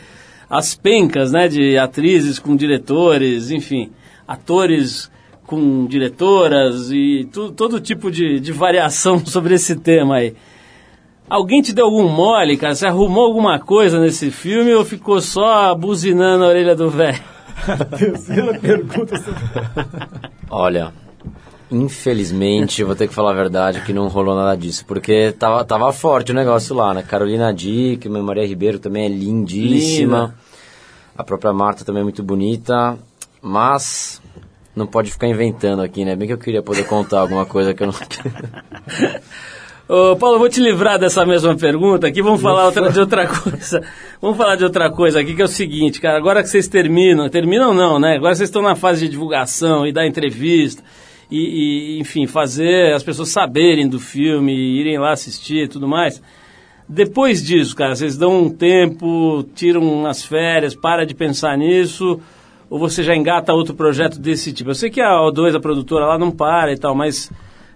as 0.49 0.75
pencas, 0.75 1.31
né, 1.31 1.47
de 1.47 1.77
atrizes 1.77 2.39
com 2.39 2.57
diretores, 2.57 3.51
enfim, 3.51 3.93
atores 4.27 5.11
com 5.47 5.87
diretoras 5.87 6.91
e 6.91 7.29
tu, 7.33 7.53
todo 7.53 7.81
tipo 7.81 8.11
de, 8.11 8.41
de 8.41 8.53
variação 8.53 9.19
sobre 9.25 9.55
esse 9.55 9.77
tema 9.77 10.17
aí. 10.17 10.35
Alguém 11.29 11.63
te 11.63 11.73
deu 11.73 11.87
algum 11.87 12.07
mole, 12.07 12.57
cara? 12.57 12.75
Você 12.75 12.87
arrumou 12.87 13.25
alguma 13.25 13.59
coisa 13.59 13.99
nesse 13.99 14.31
filme 14.31 14.75
ou 14.75 14.85
ficou 14.85 15.21
só 15.21 15.75
buzinando 15.75 16.45
a 16.45 16.49
orelha 16.49 16.77
do 16.77 16.91
velho? 16.91 17.19
Terceira 17.97 18.59
pergunta. 18.59 19.15
Olha, 20.51 20.93
infelizmente 21.71 22.83
eu 22.83 22.87
vou 22.87 22.95
ter 22.95 23.09
que 23.09 23.15
falar 23.15 23.31
a 23.31 23.35
verdade 23.35 23.81
que 23.81 23.93
não 23.93 24.09
rolou 24.09 24.35
nada 24.35 24.55
disso, 24.55 24.85
porque 24.87 25.33
tava, 25.33 25.65
tava 25.65 25.93
forte 25.93 26.31
o 26.31 26.35
negócio 26.35 26.77
lá, 26.77 26.93
né? 26.93 27.03
Carolina 27.03 27.55
Dickman, 27.55 28.23
Maria 28.23 28.47
Ribeiro 28.47 28.79
também 28.79 29.07
é 29.07 29.09
lindíssima. 29.09 30.21
Linda. 30.25 30.35
A 31.17 31.23
própria 31.25 31.53
Marta 31.53 31.85
também 31.85 32.01
é 32.01 32.05
muito 32.05 32.23
bonita, 32.23 32.99
mas 33.41 34.21
não 34.75 34.87
pode 34.87 35.11
ficar 35.11 35.29
inventando 35.29 35.83
aqui, 35.83 36.05
né? 36.05 36.17
Bem 36.17 36.27
que 36.27 36.35
eu 36.35 36.39
queria 36.39 36.63
poder 36.63 36.85
contar 36.85 37.21
alguma 37.21 37.47
coisa 37.47 37.73
que 37.73 37.83
eu 37.83 37.89
não... 37.89 37.95
Ô, 39.87 40.17
Paulo, 40.17 40.39
vou 40.39 40.49
te 40.49 40.61
livrar 40.61 40.99
dessa 40.99 41.27
mesma 41.27 41.55
pergunta 41.55 42.07
aqui, 42.07 42.23
vamos 42.23 42.41
falar 42.41 42.65
outra, 42.65 42.91
de 42.91 42.99
outra 42.99 43.27
coisa. 43.29 43.83
Vamos 44.21 44.39
falar 44.39 44.57
de 44.57 44.65
outra 44.65 44.91
coisa 44.91 45.21
aqui, 45.21 45.35
que 45.35 45.43
é 45.43 45.45
o 45.45 45.49
seguinte, 45.49 46.01
cara, 46.01 46.17
agora 46.17 46.43
que 46.43 46.49
vocês 46.49 46.67
terminam, 46.67 47.29
terminam 47.29 47.75
não, 47.75 47.99
né? 47.99 48.17
Agora 48.17 48.35
vocês 48.35 48.49
estão 48.49 48.63
na 48.63 48.75
fase 48.75 49.03
de 49.03 49.11
divulgação 49.11 49.87
e 49.87 49.93
dar 49.93 50.07
entrevista, 50.07 50.83
e, 51.31 51.97
e, 51.97 52.01
enfim, 52.01 52.27
fazer 52.27 52.95
as 52.95 53.03
pessoas 53.03 53.29
saberem 53.29 53.87
do 53.87 54.01
filme, 54.01 54.55
irem 54.55 54.99
lá 54.99 55.13
assistir 55.13 55.65
e 55.65 55.69
tudo 55.69 55.87
mais. 55.87 56.23
Depois 56.89 57.45
disso, 57.45 57.77
cara, 57.77 57.95
vocês 57.95 58.17
dão 58.17 58.45
um 58.45 58.49
tempo, 58.51 59.45
tiram 59.55 59.83
umas 59.83 60.25
férias, 60.25 60.75
para 60.75 61.05
de 61.05 61.15
pensar 61.15 61.59
nisso, 61.59 62.21
Ou 62.75 62.81
você 62.81 63.05
já 63.05 63.15
engata 63.15 63.53
outro 63.53 63.73
projeto 63.73 64.19
desse 64.19 64.53
tipo? 64.53 64.71
Eu 64.71 64.75
sei 64.75 64.91
que 64.91 65.01
a 65.01 65.13
O2, 65.21 65.55
a 65.55 65.61
produtora 65.61 66.07
lá, 66.07 66.19
não 66.19 66.33
para 66.33 66.73
e 66.73 66.77
tal, 66.77 66.93
mas 66.93 67.31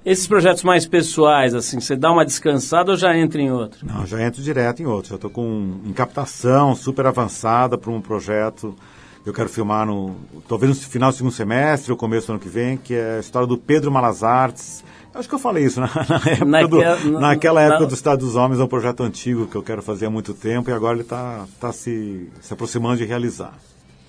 esses 0.05 0.27
projetos 0.27 0.65
mais 0.65 0.87
pessoais, 0.87 1.55
assim, 1.55 1.79
você 1.79 1.95
dá 1.95 2.11
uma 2.11 2.25
descansada 2.25 2.91
ou 2.91 2.97
já 2.97 3.17
entra 3.17 3.41
em 3.41 3.49
outro? 3.53 3.87
Não, 3.87 4.05
já 4.05 4.21
entro 4.21 4.43
direto 4.43 4.83
em 4.83 4.87
outro. 4.87 5.11
Já 5.11 5.15
estou 5.15 5.31
com 5.31 5.75
em 5.87 5.93
captação 5.93 6.75
super 6.75 7.07
avançada 7.07 7.79
para 7.79 7.93
um 7.93 8.01
projeto 8.01 8.75
que 9.23 9.31
eu 9.31 9.33
quero 9.33 9.49
filmar 9.49 9.87
no 9.87 10.17
talvez 10.49 10.71
no 10.77 10.89
final 10.91 11.11
do 11.11 11.17
segundo 11.17 11.33
semestre 11.33 11.93
ou 11.93 11.97
começo 11.97 12.27
do 12.27 12.31
ano 12.33 12.41
que 12.41 12.49
vem, 12.49 12.77
que 12.77 12.95
é 12.95 13.19
a 13.19 13.21
história 13.21 13.47
do 13.47 13.57
Pedro 13.57 13.93
Malazartes. 13.93 14.83
Acho 15.15 15.29
que 15.29 15.35
eu 15.37 15.39
falei 15.39 15.65
isso 15.65 15.81
na, 15.81 15.87
na 16.09 16.17
época 16.33 16.45
Naquela- 16.45 16.97
do, 16.97 17.11
na- 17.13 17.21
naquela 17.21 17.63
época 17.63 17.81
na- 17.81 17.87
do 17.87 17.95
Estado 17.95 18.19
dos 18.19 18.35
Homens, 18.35 18.61
é 18.61 18.65
um 18.65 18.69
projeto 18.69 19.05
antigo 19.05 19.47
que 19.47 19.55
eu 19.57 19.63
quero 19.63 19.81
fazer 19.83 20.07
há 20.07 20.11
muito 20.11 20.35
tempo 20.35 20.71
e 20.71 20.73
agora 20.73 20.95
ele 20.95 21.03
está 21.03 21.45
tá 21.61 21.73
se, 21.73 22.29
se 22.41 22.53
aproximando 22.53 22.97
de 22.97 23.05
realizar. 23.05 23.53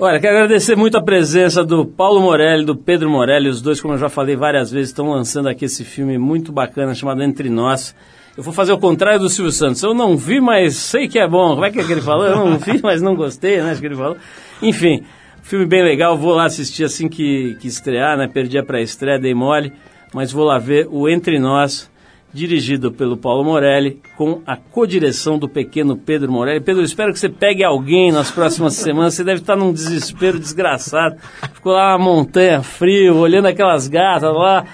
Olha, 0.02 0.18
quero 0.18 0.38
agradecer 0.38 0.78
muito 0.78 0.98
a 0.98 1.04
presença 1.04 1.62
do 1.62 1.86
Paulo 1.86 2.22
Morelli, 2.22 2.64
do 2.64 2.74
Pedro 2.74 3.10
Morelli. 3.10 3.50
Os 3.50 3.62
dois, 3.62 3.82
como 3.82 3.96
eu 3.96 3.98
já 3.98 4.08
falei 4.08 4.34
várias 4.34 4.72
vezes, 4.72 4.92
estão 4.92 5.10
lançando 5.10 5.50
aqui 5.50 5.66
esse 5.66 5.84
filme 5.84 6.18
muito 6.18 6.54
bacana 6.54 6.96
chamado 6.96 7.22
Entre 7.22 7.50
Nós. 7.50 7.94
Eu 8.38 8.42
vou 8.42 8.54
fazer 8.54 8.72
o 8.72 8.78
contrário 8.78 9.20
do 9.20 9.28
Silvio 9.28 9.52
Santos. 9.52 9.84
Eu 9.84 9.94
não 9.94 10.16
vi, 10.16 10.40
mas 10.40 10.78
sei 10.78 11.10
que 11.10 11.20
é 11.20 11.28
bom. 11.28 11.50
Como 11.50 11.66
é 11.66 11.70
que, 11.70 11.82
é 11.82 11.84
que 11.84 11.92
ele 11.92 12.00
falou? 12.00 12.26
Eu 12.26 12.38
não 12.38 12.58
vi, 12.58 12.80
mas 12.82 13.02
não 13.02 13.14
gostei, 13.14 13.62
né? 13.62 13.72
Acho 13.72 13.82
que 13.82 13.88
ele 13.88 13.96
falou. 13.98 14.16
Enfim, 14.62 15.04
filme 15.44 15.66
bem 15.66 15.84
legal. 15.84 16.18
Vou 16.18 16.34
lá 16.34 16.46
assistir 16.46 16.86
assim 16.86 17.10
que, 17.10 17.58
que 17.60 17.68
estrear, 17.68 18.18
né? 18.18 18.26
Perdi 18.26 18.58
a 18.58 18.64
pré-estreia, 18.64 19.20
dei 19.20 19.34
mole. 19.34 19.74
Mas 20.14 20.32
vou 20.32 20.46
lá 20.46 20.58
ver 20.58 20.88
o 20.90 21.10
Entre 21.10 21.38
Nós, 21.40 21.92
dirigido 22.34 22.92
pelo 22.92 23.18
Paulo 23.18 23.44
Morelli, 23.44 24.00
com 24.16 24.42
a 24.46 24.56
codireção 24.56 25.38
do 25.38 25.50
pequeno 25.50 25.98
Pedro 25.98 26.32
Morelli. 26.32 26.62
Pedro, 26.62 26.84
espero 26.84 27.12
que 27.12 27.20
você 27.20 27.30
pegue 27.30 27.64
alguém 27.64 28.12
nas 28.12 28.30
próximas 28.30 28.74
semanas. 28.78 29.16
Você 29.16 29.24
deve 29.24 29.42
estar 29.42 29.56
num 29.56 29.74
desespero 29.74 30.40
desgraçado. 30.40 31.18
Ficou 31.54 31.74
lá 31.74 31.92
na 31.92 31.98
montanha, 31.98 32.62
frio, 32.62 33.18
olhando 33.18 33.48
aquelas 33.48 33.88
gatas 33.88 34.34
lá. 34.34 34.66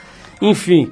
Enfim, 0.41 0.91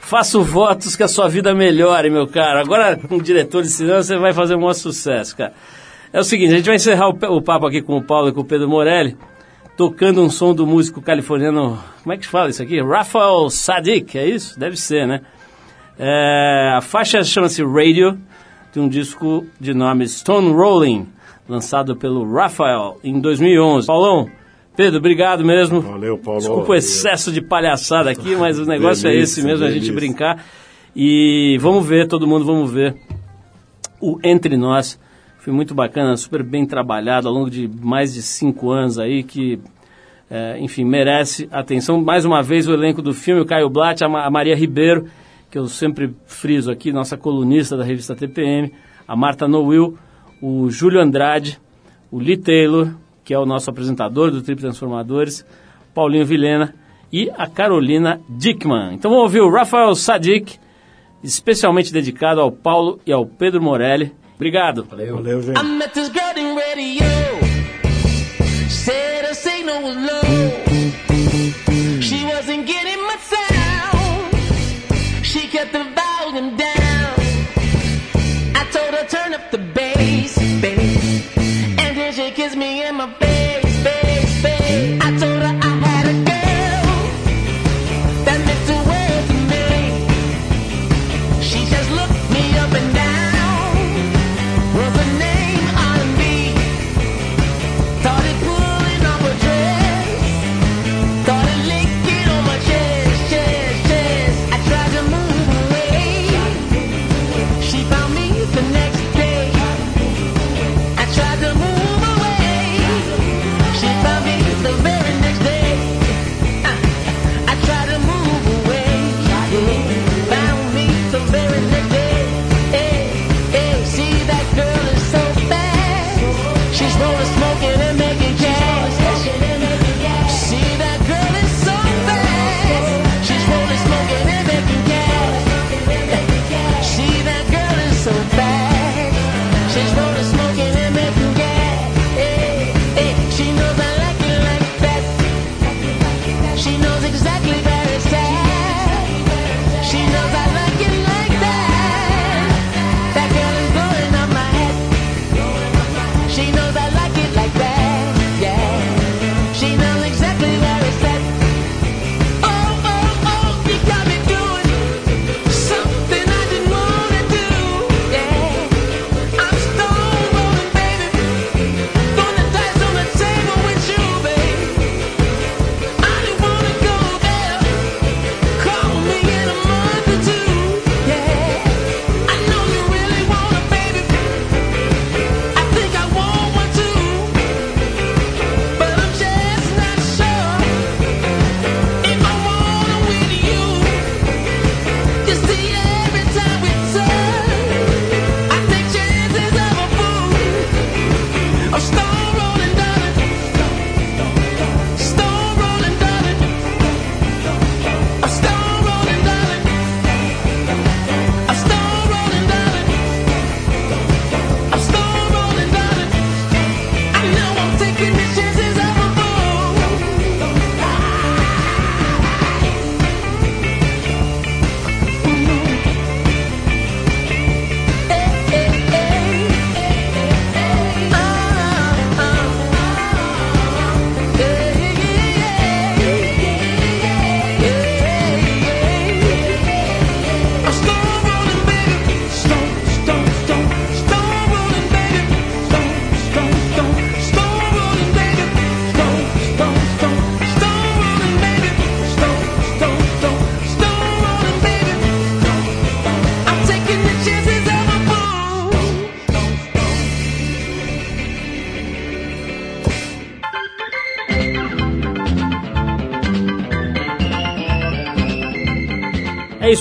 faço 0.00 0.42
votos 0.42 0.94
que 0.94 1.02
a 1.02 1.08
sua 1.08 1.28
vida 1.28 1.54
melhore, 1.54 2.10
meu 2.10 2.26
cara. 2.26 2.60
Agora, 2.60 2.96
com 2.96 3.18
diretor 3.18 3.62
de 3.62 3.68
cinema, 3.68 4.02
você 4.02 4.16
vai 4.16 4.32
fazer 4.32 4.54
um 4.54 4.60
maior 4.60 4.74
sucesso, 4.74 5.36
cara. 5.36 5.52
É 6.12 6.20
o 6.20 6.24
seguinte, 6.24 6.52
a 6.52 6.56
gente 6.56 6.66
vai 6.66 6.76
encerrar 6.76 7.08
o, 7.08 7.42
papo 7.42 7.66
aqui 7.66 7.82
com 7.82 7.96
o 7.96 8.02
Paulo 8.02 8.28
e 8.28 8.32
com 8.32 8.42
o 8.42 8.44
Pedro 8.44 8.68
Morelli, 8.68 9.16
tocando 9.76 10.22
um 10.22 10.30
som 10.30 10.54
do 10.54 10.64
músico 10.64 11.02
californiano, 11.02 11.82
como 12.04 12.12
é 12.12 12.16
que 12.16 12.28
fala 12.28 12.50
isso 12.50 12.62
aqui? 12.62 12.80
Rafael 12.80 13.50
Sadiq, 13.50 14.16
é 14.16 14.28
isso? 14.28 14.56
Deve 14.56 14.76
ser, 14.76 15.08
né? 15.08 15.22
É, 15.98 16.72
a 16.76 16.80
faixa 16.80 17.22
chama-se 17.22 17.62
Radio, 17.62 18.18
tem 18.72 18.82
um 18.82 18.88
disco 18.88 19.46
de 19.60 19.72
nome 19.72 20.08
Stone 20.08 20.52
Rolling, 20.52 21.06
lançado 21.48 21.94
pelo 21.94 22.30
Rafael 22.32 22.98
em 23.04 23.20
2011. 23.20 23.86
Paulão, 23.86 24.28
Pedro, 24.76 24.98
obrigado 24.98 25.44
mesmo. 25.44 25.80
Valeu, 25.80 26.18
Paulo. 26.18 26.40
Desculpa 26.40 26.72
o 26.72 26.74
excesso 26.74 27.30
de 27.30 27.40
palhaçada 27.40 28.10
aqui, 28.10 28.34
mas 28.34 28.58
o 28.58 28.66
negócio 28.66 29.06
é 29.06 29.12
Delícia, 29.12 29.40
esse 29.40 29.46
mesmo, 29.46 29.64
a 29.64 29.68
gente 29.68 29.90
delícia. 29.90 29.94
brincar. 29.94 30.44
E 30.96 31.56
vamos 31.60 31.86
ver, 31.86 32.08
todo 32.08 32.26
mundo, 32.26 32.44
vamos 32.44 32.72
ver 32.72 32.96
o 34.00 34.18
Entre 34.22 34.56
Nós. 34.56 34.98
Foi 35.38 35.52
muito 35.52 35.74
bacana, 35.74 36.16
super 36.16 36.42
bem 36.42 36.66
trabalhado 36.66 37.28
ao 37.28 37.34
longo 37.34 37.50
de 37.50 37.70
mais 37.80 38.14
de 38.14 38.22
cinco 38.22 38.70
anos 38.70 38.98
aí, 38.98 39.22
que, 39.22 39.60
é, 40.30 40.58
enfim, 40.58 40.84
merece 40.84 41.48
atenção. 41.52 42.00
Mais 42.00 42.24
uma 42.24 42.42
vez, 42.42 42.66
o 42.66 42.72
elenco 42.72 43.00
do 43.02 43.14
filme, 43.14 43.42
o 43.42 43.44
Caio 43.44 43.68
Blatt, 43.68 44.02
a 44.02 44.30
Maria 44.30 44.56
Ribeiro, 44.56 45.06
que 45.54 45.58
eu 45.58 45.68
sempre 45.68 46.12
friso 46.26 46.68
aqui, 46.68 46.92
nossa 46.92 47.16
colunista 47.16 47.76
da 47.76 47.84
revista 47.84 48.16
TPM, 48.16 48.72
a 49.06 49.14
Marta 49.14 49.46
Nowil, 49.46 49.96
o 50.42 50.68
Júlio 50.68 51.00
Andrade, 51.00 51.60
o 52.10 52.18
Lee 52.18 52.36
Taylor, 52.36 52.92
que 53.22 53.32
é 53.32 53.38
o 53.38 53.46
nosso 53.46 53.70
apresentador 53.70 54.32
do 54.32 54.42
Trip 54.42 54.60
Transformadores, 54.60 55.46
Paulinho 55.94 56.26
Vilhena 56.26 56.74
e 57.12 57.30
a 57.38 57.46
Carolina 57.46 58.20
Dickman. 58.28 58.94
Então 58.94 59.12
vamos 59.12 59.26
ouvir 59.26 59.42
o 59.42 59.48
Rafael 59.48 59.94
Sadiq, 59.94 60.58
especialmente 61.22 61.92
dedicado 61.92 62.40
ao 62.40 62.50
Paulo 62.50 62.98
e 63.06 63.12
ao 63.12 63.24
Pedro 63.24 63.62
Morelli. 63.62 64.12
Obrigado. 64.34 64.82
Valeu, 65.14 65.40
gente. 65.40 65.56
Turn 79.08 79.34
up 79.34 79.50
the 79.50 79.58
bass, 79.58 80.36
bass. 80.60 81.36
And 81.36 81.96
then 81.96 82.12
she 82.12 82.30
kissed 82.30 82.56
me 82.56 82.86
in 82.86 82.96
my 82.96 83.12
face, 83.14 83.23